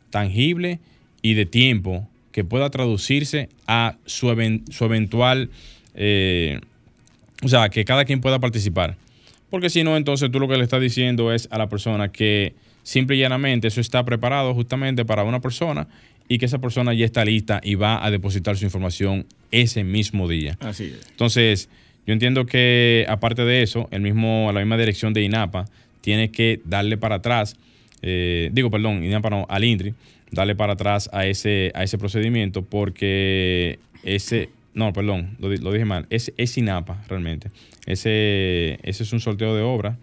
tangible 0.10 0.80
y 1.22 1.34
de 1.34 1.46
tiempo 1.46 2.08
que 2.32 2.44
pueda 2.44 2.70
traducirse 2.70 3.50
a 3.66 3.96
su, 4.06 4.28
su 4.70 4.86
eventual, 4.86 5.50
eh, 5.96 6.60
o 7.44 7.48
sea, 7.48 7.70
que 7.70 7.86
cada 7.86 8.06
quien 8.06 8.22
pueda 8.22 8.40
participar. 8.40 8.96
Porque 9.50 9.70
si 9.70 9.84
no, 9.84 9.98
entonces 9.98 10.30
tú 10.32 10.40
lo 10.40 10.48
que 10.48 10.58
le 10.58 10.64
estás 10.64 10.82
diciendo 10.82 11.34
es 11.34 11.48
a 11.52 11.58
la 11.58 11.70
persona 11.70 12.12
que 12.12 12.54
simple 12.84 13.16
y 13.16 13.20
llanamente 13.20 13.68
eso 13.68 13.82
está 13.82 14.04
preparado 14.06 14.54
justamente 14.54 15.06
para 15.06 15.24
una 15.24 15.40
persona 15.40 15.88
y 16.28 16.38
que 16.38 16.46
esa 16.46 16.60
persona 16.60 16.94
ya 16.94 17.06
está 17.06 17.24
lista 17.24 17.62
y 17.64 17.76
va 17.76 18.06
a 18.06 18.12
depositar 18.12 18.58
su 18.58 18.66
información 18.66 19.26
ese 19.52 19.84
mismo 19.84 20.28
día. 20.28 20.58
Así 20.60 20.86
es. 20.86 21.08
Entonces, 21.10 21.70
yo 22.06 22.14
entiendo 22.14 22.46
que 22.46 23.06
aparte 23.08 23.46
de 23.46 23.64
eso, 23.64 23.88
el 23.92 24.02
mismo, 24.02 24.52
la 24.54 24.60
misma 24.60 24.78
dirección 24.78 25.14
de 25.14 25.24
INAPA 25.24 25.66
tiene 26.02 26.32
que 26.32 26.62
darle 26.66 26.98
para 26.98 27.16
atrás, 27.16 27.56
eh, 28.02 28.50
digo, 28.54 28.70
perdón, 28.70 29.04
INAPA 29.04 29.30
no, 29.30 29.46
al 29.50 29.64
INDRI, 29.64 29.94
darle 30.32 30.56
para 30.56 30.74
atrás 30.74 31.10
a 31.14 31.26
ese, 31.26 31.72
a 31.76 31.84
ese 31.84 31.98
procedimiento 31.98 32.64
porque 32.64 33.80
ese, 34.04 34.50
no, 34.74 34.94
perdón, 34.94 35.36
lo, 35.40 35.50
dije 35.50 35.86
mal, 35.86 36.06
es, 36.10 36.34
es 36.38 36.58
INAPA 36.58 37.04
realmente. 37.08 37.50
Ese, 37.86 38.80
ese 38.84 39.04
es 39.04 39.14
un 39.14 39.20
sorteo 39.20 39.56
de 39.56 39.62
obra, 39.62 39.98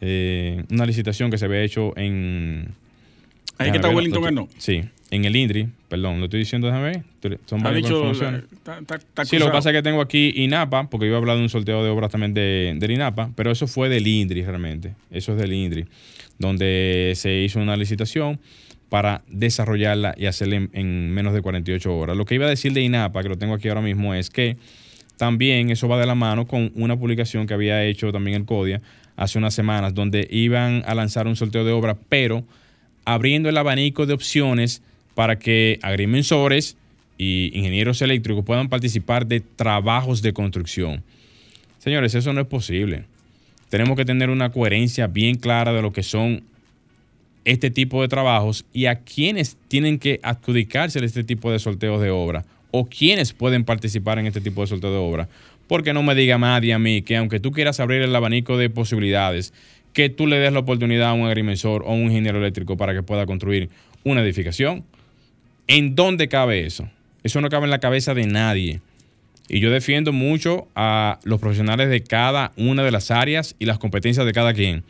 eh, 0.00 0.64
una 0.70 0.86
licitación 0.86 1.30
que 1.30 1.38
se 1.38 1.44
había 1.44 1.62
hecho 1.62 1.96
en... 1.96 2.68
Ahí 3.58 3.70
que 3.70 3.76
está 3.76 3.90
Wellington 3.90 4.22
ganó. 4.22 4.48
Sí, 4.56 4.82
en 5.10 5.24
el 5.24 5.36
INDRI, 5.36 5.68
perdón, 5.88 6.18
lo 6.18 6.26
estoy 6.26 6.40
diciendo, 6.40 6.68
déjame 6.68 7.02
ver. 7.20 7.38
Son 7.46 7.62
varias 7.62 7.82
informaciones. 7.90 8.44
sí, 9.24 9.38
lo 9.38 9.46
que 9.46 9.52
pasa 9.52 9.70
es 9.70 9.76
que 9.76 9.82
tengo 9.82 10.00
aquí 10.00 10.32
INAPA, 10.36 10.88
porque 10.88 11.06
yo 11.06 11.14
he 11.14 11.16
hablado 11.16 11.38
de 11.38 11.44
un 11.44 11.50
sorteo 11.50 11.84
de 11.84 11.90
obras 11.90 12.10
también 12.10 12.32
de, 12.32 12.74
del 12.78 12.90
INAPA, 12.92 13.30
pero 13.34 13.50
eso 13.50 13.66
fue 13.66 13.88
del 13.88 14.06
INDRI 14.06 14.44
realmente. 14.44 14.94
Eso 15.10 15.32
es 15.32 15.38
del 15.38 15.52
INDRI, 15.52 15.86
donde 16.40 17.12
se 17.14 17.42
hizo 17.42 17.60
una 17.60 17.76
licitación 17.76 18.40
para 18.88 19.22
desarrollarla 19.28 20.14
y 20.18 20.26
hacerla 20.26 20.68
en, 20.72 21.10
menos 21.10 21.32
de 21.32 21.42
48 21.42 21.96
horas. 21.96 22.16
Lo 22.16 22.24
que 22.24 22.34
iba 22.34 22.46
a 22.46 22.48
decir 22.48 22.72
de 22.72 22.80
INAPA, 22.80 23.22
que 23.22 23.28
lo 23.28 23.38
tengo 23.38 23.54
aquí 23.54 23.68
ahora 23.68 23.82
mismo, 23.82 24.14
es 24.14 24.30
que 24.30 24.56
también 25.16 25.70
eso 25.70 25.86
va 25.86 26.00
de 26.00 26.06
la 26.06 26.16
mano 26.16 26.48
con 26.48 26.72
una 26.74 26.98
publicación 26.98 27.46
que 27.46 27.54
había 27.54 27.84
hecho 27.84 28.10
también 28.10 28.36
el 28.36 28.46
CODIA 28.46 28.80
hace 29.16 29.38
unas 29.38 29.54
semanas, 29.54 29.94
donde 29.94 30.26
iban 30.30 30.82
a 30.86 30.94
lanzar 30.94 31.28
un 31.28 31.36
sorteo 31.36 31.64
de 31.64 31.72
obra, 31.72 31.96
pero 32.08 32.42
abriendo 33.04 33.48
el 33.50 33.56
abanico 33.58 34.06
de 34.06 34.14
opciones 34.14 34.82
para 35.14 35.38
que 35.38 35.78
agrimensores 35.82 36.78
y 37.18 37.50
ingenieros 37.52 38.00
eléctricos 38.00 38.44
puedan 38.46 38.70
participar 38.70 39.26
de 39.26 39.40
trabajos 39.40 40.22
de 40.22 40.32
construcción. 40.32 41.02
Señores, 41.78 42.14
eso 42.14 42.32
no 42.32 42.40
es 42.40 42.46
posible. 42.46 43.04
Tenemos 43.70 43.96
que 43.96 44.04
tener 44.04 44.28
una 44.28 44.52
coherencia 44.52 45.06
bien 45.06 45.36
clara 45.36 45.72
de 45.72 45.80
lo 45.80 45.92
que 45.92 46.02
son 46.02 46.42
este 47.44 47.70
tipo 47.70 48.02
de 48.02 48.08
trabajos 48.08 48.66
y 48.72 48.86
a 48.86 48.96
quienes 48.96 49.56
tienen 49.68 49.98
que 49.98 50.20
adjudicarse 50.22 51.02
este 51.04 51.24
tipo 51.24 51.50
de 51.50 51.58
sorteos 51.58 52.02
de 52.02 52.10
obra 52.10 52.44
o 52.70 52.86
quienes 52.86 53.32
pueden 53.32 53.64
participar 53.64 54.18
en 54.18 54.26
este 54.26 54.40
tipo 54.40 54.60
de 54.60 54.66
sorteo 54.66 54.92
de 54.92 54.98
obra. 54.98 55.28
Porque 55.66 55.92
no 55.92 56.02
me 56.02 56.14
diga 56.14 56.36
nadie 56.36 56.74
a 56.74 56.78
mí 56.78 57.02
que 57.02 57.16
aunque 57.16 57.40
tú 57.40 57.52
quieras 57.52 57.80
abrir 57.80 58.02
el 58.02 58.14
abanico 58.14 58.56
de 58.56 58.70
posibilidades, 58.70 59.54
que 59.92 60.08
tú 60.08 60.26
le 60.26 60.38
des 60.38 60.52
la 60.52 60.60
oportunidad 60.60 61.10
a 61.10 61.12
un 61.14 61.26
agrimensor 61.26 61.82
o 61.86 61.92
un 61.92 62.04
ingeniero 62.04 62.38
eléctrico 62.38 62.76
para 62.76 62.92
que 62.94 63.02
pueda 63.02 63.26
construir 63.26 63.70
una 64.04 64.22
edificación. 64.22 64.84
¿En 65.66 65.94
dónde 65.94 66.28
cabe 66.28 66.66
eso? 66.66 66.88
Eso 67.22 67.40
no 67.40 67.48
cabe 67.48 67.64
en 67.64 67.70
la 67.70 67.80
cabeza 67.80 68.14
de 68.14 68.26
nadie. 68.26 68.80
Y 69.50 69.60
yo 69.60 69.70
defiendo 69.70 70.12
mucho 70.12 70.68
a 70.76 71.18
los 71.24 71.40
profesionales 71.40 71.90
de 71.90 72.02
cada 72.02 72.52
una 72.56 72.82
de 72.84 72.90
las 72.92 73.10
áreas 73.10 73.56
y 73.58 73.66
las 73.66 73.78
competencias 73.78 74.24
de 74.24 74.32
cada 74.32 74.54
quien. 74.54 74.84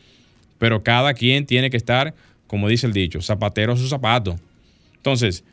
Pero 0.59 0.83
cada 0.83 1.15
quien 1.15 1.47
tiene 1.47 1.71
que 1.71 1.77
estar 1.79 2.15
como 2.47 2.69
dice 2.69 2.89
el 2.89 2.93
dicho, 2.93 3.23
zapatero 3.23 3.75
a 3.75 3.77
su 3.77 3.87
zapato. 3.87 4.37
Entonces, 4.97 5.45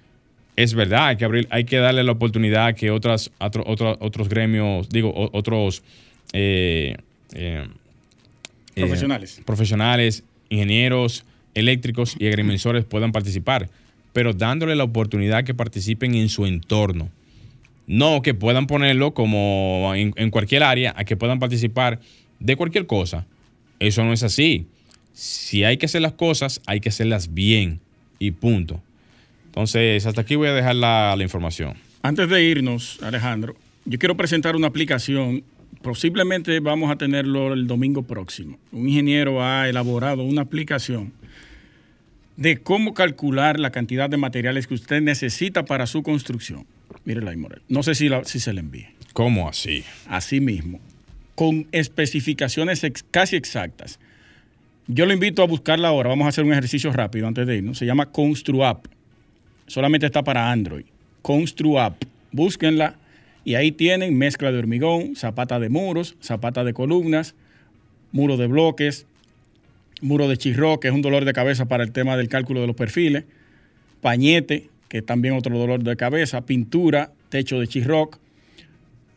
es 0.55 0.73
verdad, 0.73 1.09
hay 1.09 1.17
que 1.17 1.25
abrir, 1.25 1.47
hay 1.51 1.63
que 1.63 1.77
darle 1.77 2.03
la 2.03 2.11
oportunidad 2.11 2.73
que 2.73 2.89
otras, 2.89 3.29
otro, 3.37 3.63
otro- 3.67 3.97
otros 4.01 4.27
gremios, 4.29 4.89
digo, 4.89 5.13
otros 5.31 5.83
eh, 6.33 6.95
eh, 7.33 7.67
eh, 8.75 8.81
Profesionales. 8.81 9.41
profesionales, 9.45 10.23
ingenieros, 10.49 11.23
eléctricos 11.53 12.15
y 12.17 12.25
agrimensores 12.27 12.83
puedan 12.83 13.11
participar, 13.11 13.69
pero 14.11 14.33
dándole 14.33 14.75
la 14.75 14.83
oportunidad 14.83 15.43
que 15.43 15.53
participen 15.53 16.15
en 16.15 16.29
su 16.29 16.47
entorno. 16.47 17.09
No 17.87 18.21
que 18.21 18.33
puedan 18.33 18.67
ponerlo 18.67 19.13
como 19.13 19.93
en, 19.95 20.29
cualquier 20.29 20.63
área, 20.63 20.93
a 20.95 21.05
que 21.05 21.17
puedan 21.17 21.39
participar 21.39 21.99
de 22.39 22.55
cualquier 22.55 22.85
cosa. 22.85 23.25
Eso 23.79 24.03
no 24.03 24.13
es 24.13 24.23
así. 24.23 24.67
Si 25.13 25.63
hay 25.63 25.77
que 25.77 25.87
hacer 25.87 26.01
las 26.01 26.13
cosas, 26.13 26.61
hay 26.67 26.79
que 26.79 26.89
hacerlas 26.89 27.33
bien 27.33 27.79
y 28.19 28.31
punto. 28.31 28.81
Entonces, 29.45 30.05
hasta 30.05 30.21
aquí 30.21 30.35
voy 30.35 30.49
a 30.49 30.53
dejar 30.53 30.75
la 30.75 31.17
información. 31.21 31.75
Antes 32.03 32.29
de 32.29 32.43
irnos, 32.43 33.01
Alejandro, 33.01 33.55
yo 33.85 33.97
quiero 33.99 34.15
presentar 34.15 34.55
una 34.55 34.67
aplicación. 34.67 35.43
Posiblemente 35.81 36.59
vamos 36.59 36.91
a 36.91 36.97
tenerlo 36.97 37.53
el 37.53 37.67
domingo 37.67 38.03
próximo. 38.03 38.57
Un 38.71 38.89
ingeniero 38.89 39.41
ha 39.41 39.69
elaborado 39.69 40.23
una 40.23 40.41
aplicación 40.41 41.13
de 42.35 42.57
cómo 42.57 42.93
calcular 42.93 43.59
la 43.59 43.71
cantidad 43.71 44.09
de 44.09 44.17
materiales 44.17 44.67
que 44.67 44.73
usted 44.73 45.01
necesita 45.01 45.65
para 45.65 45.87
su 45.87 46.03
construcción. 46.03 46.65
Mírela 47.07 47.31
ahí, 47.31 47.37
Morel. 47.37 47.61
No 47.69 47.83
sé 47.83 47.95
si, 47.95 48.09
la- 48.09 48.25
si 48.25 48.41
se 48.41 48.51
le 48.51 48.59
envíe. 48.59 48.87
¿Cómo 49.13 49.47
así? 49.47 49.85
Así 50.09 50.41
mismo, 50.41 50.81
con 51.35 51.65
especificaciones 51.71 52.83
ex- 52.83 53.05
casi 53.09 53.37
exactas. 53.37 53.97
Yo 54.87 55.05
lo 55.05 55.13
invito 55.13 55.41
a 55.41 55.47
buscarla 55.47 55.87
ahora. 55.87 56.09
Vamos 56.09 56.25
a 56.25 56.29
hacer 56.29 56.43
un 56.43 56.51
ejercicio 56.51 56.91
rápido 56.91 57.25
antes 57.25 57.47
de 57.47 57.55
irnos. 57.57 57.77
Se 57.77 57.85
llama 57.85 58.07
ConstruApp. 58.07 58.87
Solamente 59.67 60.05
está 60.05 60.21
para 60.25 60.51
Android. 60.51 60.83
ConstruApp. 61.21 62.03
Búsquenla 62.33 62.95
y 63.45 63.55
ahí 63.55 63.71
tienen 63.71 64.17
mezcla 64.17 64.51
de 64.51 64.57
hormigón, 64.59 65.15
zapata 65.15 65.59
de 65.61 65.69
muros, 65.69 66.17
zapata 66.21 66.65
de 66.65 66.73
columnas, 66.73 67.35
muro 68.11 68.35
de 68.35 68.47
bloques, 68.47 69.05
muro 70.01 70.27
de 70.27 70.35
chirro, 70.35 70.81
que 70.81 70.89
es 70.89 70.93
un 70.93 71.01
dolor 71.01 71.23
de 71.23 71.31
cabeza 71.31 71.65
para 71.69 71.83
el 71.85 71.93
tema 71.93 72.17
del 72.17 72.27
cálculo 72.27 72.59
de 72.59 72.67
los 72.67 72.75
perfiles, 72.75 73.23
pañete, 74.01 74.69
que 74.89 75.01
también 75.01 75.35
otro 75.35 75.57
dolor 75.57 75.83
de 75.83 75.95
cabeza, 75.95 76.45
pintura, 76.45 77.11
techo 77.29 77.59
de 77.59 77.67
chirroc, 77.67 78.19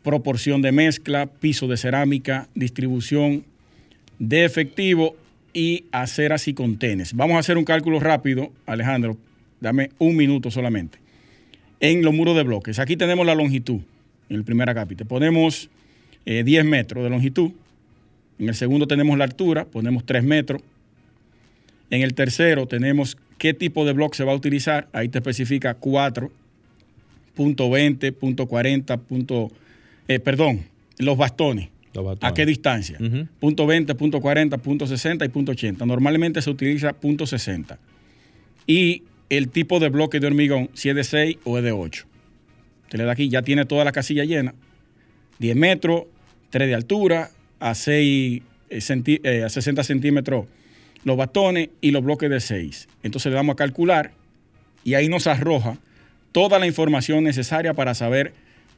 proporción 0.03 0.61
de 0.61 0.71
mezcla, 0.71 1.27
piso 1.27 1.67
de 1.67 1.77
cerámica, 1.77 2.49
distribución 2.55 3.45
de 4.19 4.45
efectivo 4.45 5.15
y 5.53 5.85
aceras 5.91 6.47
y 6.47 6.53
contenes. 6.53 7.13
Vamos 7.13 7.35
a 7.35 7.39
hacer 7.39 7.57
un 7.57 7.65
cálculo 7.65 7.99
rápido, 7.99 8.51
Alejandro, 8.65 9.17
dame 9.59 9.91
un 9.99 10.15
minuto 10.15 10.51
solamente. 10.51 10.99
En 11.79 12.03
los 12.03 12.13
muros 12.13 12.35
de 12.35 12.43
bloques, 12.43 12.79
aquí 12.79 12.95
tenemos 12.95 13.25
la 13.25 13.35
longitud, 13.35 13.79
en 14.29 14.35
el 14.35 14.43
primer 14.43 14.69
acápite. 14.69 15.05
Ponemos 15.05 15.69
eh, 16.25 16.43
10 16.43 16.65
metros 16.65 17.03
de 17.03 17.09
longitud. 17.09 17.51
En 18.39 18.49
el 18.49 18.55
segundo 18.55 18.87
tenemos 18.87 19.17
la 19.17 19.23
altura, 19.23 19.65
ponemos 19.65 20.05
3 20.05 20.23
metros. 20.23 20.61
En 21.89 22.01
el 22.01 22.13
tercero 22.13 22.67
tenemos 22.67 23.17
qué 23.41 23.55
tipo 23.55 23.85
de 23.85 23.93
bloque 23.93 24.15
se 24.15 24.23
va 24.23 24.33
a 24.33 24.35
utilizar. 24.35 24.87
Ahí 24.93 25.09
te 25.09 25.17
especifica 25.17 25.73
4, 25.73 26.31
punto 27.33 27.71
20, 27.71 28.11
punto 28.11 28.45
40, 28.45 28.97
punto, 28.97 29.51
eh, 30.07 30.19
perdón, 30.19 30.61
los 30.99 31.17
bastones. 31.17 31.69
Los 31.95 32.05
bastones. 32.05 32.31
¿A 32.31 32.35
qué 32.35 32.45
distancia? 32.45 32.99
Ujú. 32.99 33.27
Punto 33.39 33.65
20, 33.65 33.95
punto 33.95 34.21
40, 34.21 34.59
punto 34.59 34.85
60 34.85 35.25
y 35.25 35.29
punto 35.29 35.53
80. 35.53 35.87
Normalmente 35.87 36.39
se 36.43 36.51
utiliza 36.51 36.93
punto 36.93 37.25
60. 37.25 37.79
Y 38.67 39.05
el 39.29 39.49
tipo 39.49 39.79
de 39.79 39.89
bloque 39.89 40.19
de 40.19 40.27
hormigón, 40.27 40.69
si 40.75 40.89
es 40.89 40.95
de 40.95 41.03
6 41.03 41.37
o 41.43 41.57
es 41.57 41.63
de 41.63 41.71
8. 41.71 42.05
Usted 42.83 42.99
le 42.99 43.05
da 43.05 43.13
aquí, 43.13 43.27
ya 43.27 43.41
tiene 43.41 43.65
toda 43.65 43.83
la 43.83 43.91
casilla 43.91 44.23
llena. 44.23 44.53
10 45.39 45.55
metros, 45.55 46.03
3 46.51 46.67
de 46.67 46.75
altura, 46.75 47.31
a, 47.59 47.73
6, 47.73 48.43
eh, 48.69 49.19
eh, 49.23 49.43
a 49.43 49.49
60 49.49 49.83
centímetros 49.83 50.45
los 51.03 51.17
bastones 51.17 51.69
y 51.81 51.91
los 51.91 52.03
bloques 52.03 52.29
de 52.29 52.39
6. 52.39 52.87
Entonces 53.03 53.29
le 53.31 53.35
damos 53.35 53.53
a 53.53 53.57
calcular 53.57 54.11
y 54.83 54.93
ahí 54.93 55.07
nos 55.09 55.27
arroja 55.27 55.77
toda 56.31 56.59
la 56.59 56.67
información 56.67 57.23
necesaria 57.23 57.73
para 57.73 57.93
saber 57.93 58.33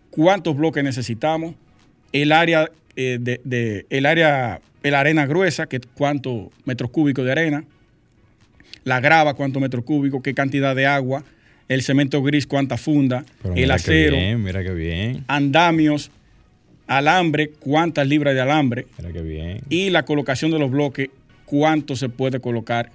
cuántos 0.10 0.56
bloques 0.56 0.84
necesitamos, 0.84 1.56
el 2.12 2.32
área 2.32 2.70
eh, 2.96 3.18
de, 3.20 3.42
de- 3.44 3.86
el 3.90 4.06
área, 4.06 4.62
la 4.84 5.00
arena 5.00 5.26
gruesa, 5.26 5.68
que 5.68 5.80
cuántos 5.80 6.48
metros 6.66 6.92
cúbicos 6.92 7.26
de 7.26 7.32
arena, 7.32 7.64
la 8.84 9.00
grava, 9.00 9.34
cuántos 9.34 9.62
metros 9.62 9.84
cúbicos, 9.86 10.22
qué 10.24 10.34
cantidad 10.34 10.76
de 10.76 10.86
agua, 10.86 11.24
el 11.70 11.82
cemento 11.82 12.22
gris, 12.22 12.46
cuánta 12.46 12.78
funda, 12.78 13.24
Pero 13.42 13.56
el 13.56 13.72
acero, 13.72 14.16
bien, 14.18 14.44
mira 14.44 14.62
qué 14.64 14.74
bien. 14.74 15.24
andamios, 15.28 16.12
alambre, 16.88 17.50
cuántas 17.60 18.06
libras 18.08 18.34
de 18.36 18.42
alambre 18.42 18.86
Mira 19.00 19.12
qué 19.14 19.22
bien. 19.22 19.62
y 19.70 19.90
la 19.90 20.04
colocación 20.04 20.52
de 20.52 20.60
los 20.60 20.70
bloques, 20.70 21.10
cuánto 21.46 21.96
se 21.96 22.10
puede 22.10 22.40
colocar 22.40 22.92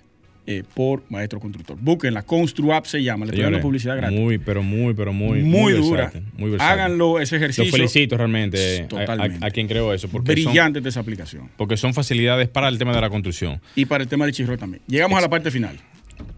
eh, 0.50 0.62
por 0.74 1.02
maestro 1.10 1.40
constructor. 1.40 1.76
Búsquenla, 1.78 2.22
ConstruApp 2.22 2.86
se 2.86 3.02
llama, 3.02 3.26
le 3.26 3.32
estoy 3.32 3.44
dando 3.44 3.60
publicidad 3.60 3.96
gratis. 3.98 4.18
Muy, 4.18 4.38
pero 4.38 4.62
muy, 4.62 4.94
pero 4.94 5.12
muy, 5.12 5.42
Muy 5.42 5.74
dura. 5.74 6.04
versátil, 6.04 6.22
muy 6.38 6.50
versátil. 6.52 6.72
Háganlo 6.72 7.20
ese 7.20 7.36
ejercicio. 7.36 7.64
Lo 7.66 7.70
felicito 7.70 8.16
realmente 8.16 8.80
a- 8.80 8.84
a, 8.84 8.88
Totalmente. 8.88 9.46
a 9.46 9.50
quien 9.50 9.68
creó 9.68 9.92
eso. 9.92 10.08
Porque 10.08 10.32
son, 10.36 10.44
Brillante 10.52 10.80
de 10.80 10.88
esa 10.88 11.00
aplicación. 11.00 11.50
porque 11.58 11.76
son 11.76 11.92
facilidades 11.92 12.48
para 12.48 12.68
el 12.68 12.78
tema 12.78 12.94
de 12.94 13.00
la 13.02 13.10
construcción. 13.10 13.60
Y 13.76 13.84
para 13.84 14.02
el 14.04 14.08
tema 14.08 14.24
de 14.24 14.32
chirro 14.32 14.56
también. 14.56 14.82
Llegamos 14.86 15.18
a 15.18 15.20
la 15.20 15.28
parte 15.28 15.50
final. 15.50 15.76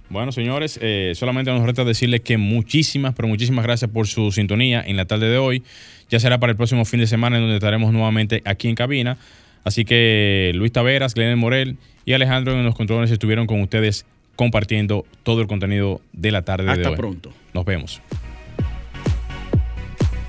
Bueno, 0.08 0.32
señores, 0.32 0.76
eh, 0.82 1.12
solamente 1.14 1.52
nos 1.52 1.64
resta 1.64 1.84
decirles 1.84 2.20
que 2.22 2.36
muchísimas, 2.36 3.14
pero 3.14 3.28
muchísimas 3.28 3.64
gracias 3.64 3.92
por 3.92 4.08
su 4.08 4.32
sintonía 4.32 4.82
en 4.84 4.96
la 4.96 5.04
tarde 5.04 5.28
de 5.30 5.38
hoy. 5.38 5.62
Ya 6.08 6.18
será 6.18 6.40
para 6.40 6.50
el 6.50 6.56
próximo 6.56 6.84
fin 6.84 6.98
de 6.98 7.06
semana 7.06 7.36
en 7.36 7.42
donde 7.42 7.54
estaremos 7.58 7.92
nuevamente 7.92 8.42
aquí 8.44 8.66
en 8.68 8.74
cabina. 8.74 9.18
Así 9.62 9.84
que 9.84 10.50
Luis 10.54 10.72
Taveras, 10.72 11.14
Glenn 11.14 11.38
Morel 11.38 11.76
y 12.10 12.12
Alejandro 12.12 12.54
en 12.54 12.64
los 12.64 12.74
controles 12.74 13.08
estuvieron 13.12 13.46
con 13.46 13.60
ustedes 13.60 14.04
compartiendo 14.34 15.06
todo 15.22 15.42
el 15.42 15.46
contenido 15.46 16.00
de 16.12 16.32
la 16.32 16.42
tarde 16.42 16.64
de 16.64 16.72
Hasta 16.72 16.90
hoy. 16.90 16.96
pronto. 16.96 17.30
Nos 17.54 17.64
vemos. 17.64 18.02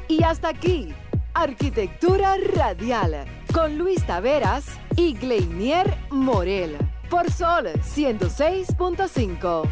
Y 0.07 0.21
hasta 0.21 0.49
aquí, 0.49 0.89
Arquitectura 1.33 2.35
Radial, 2.55 3.25
con 3.51 3.79
Luis 3.79 4.05
Taveras 4.05 4.77
y 4.95 5.15
Gleinier 5.15 5.91
Morel, 6.11 6.77
por 7.09 7.31
Sol 7.31 7.69
106.5. 7.83 9.67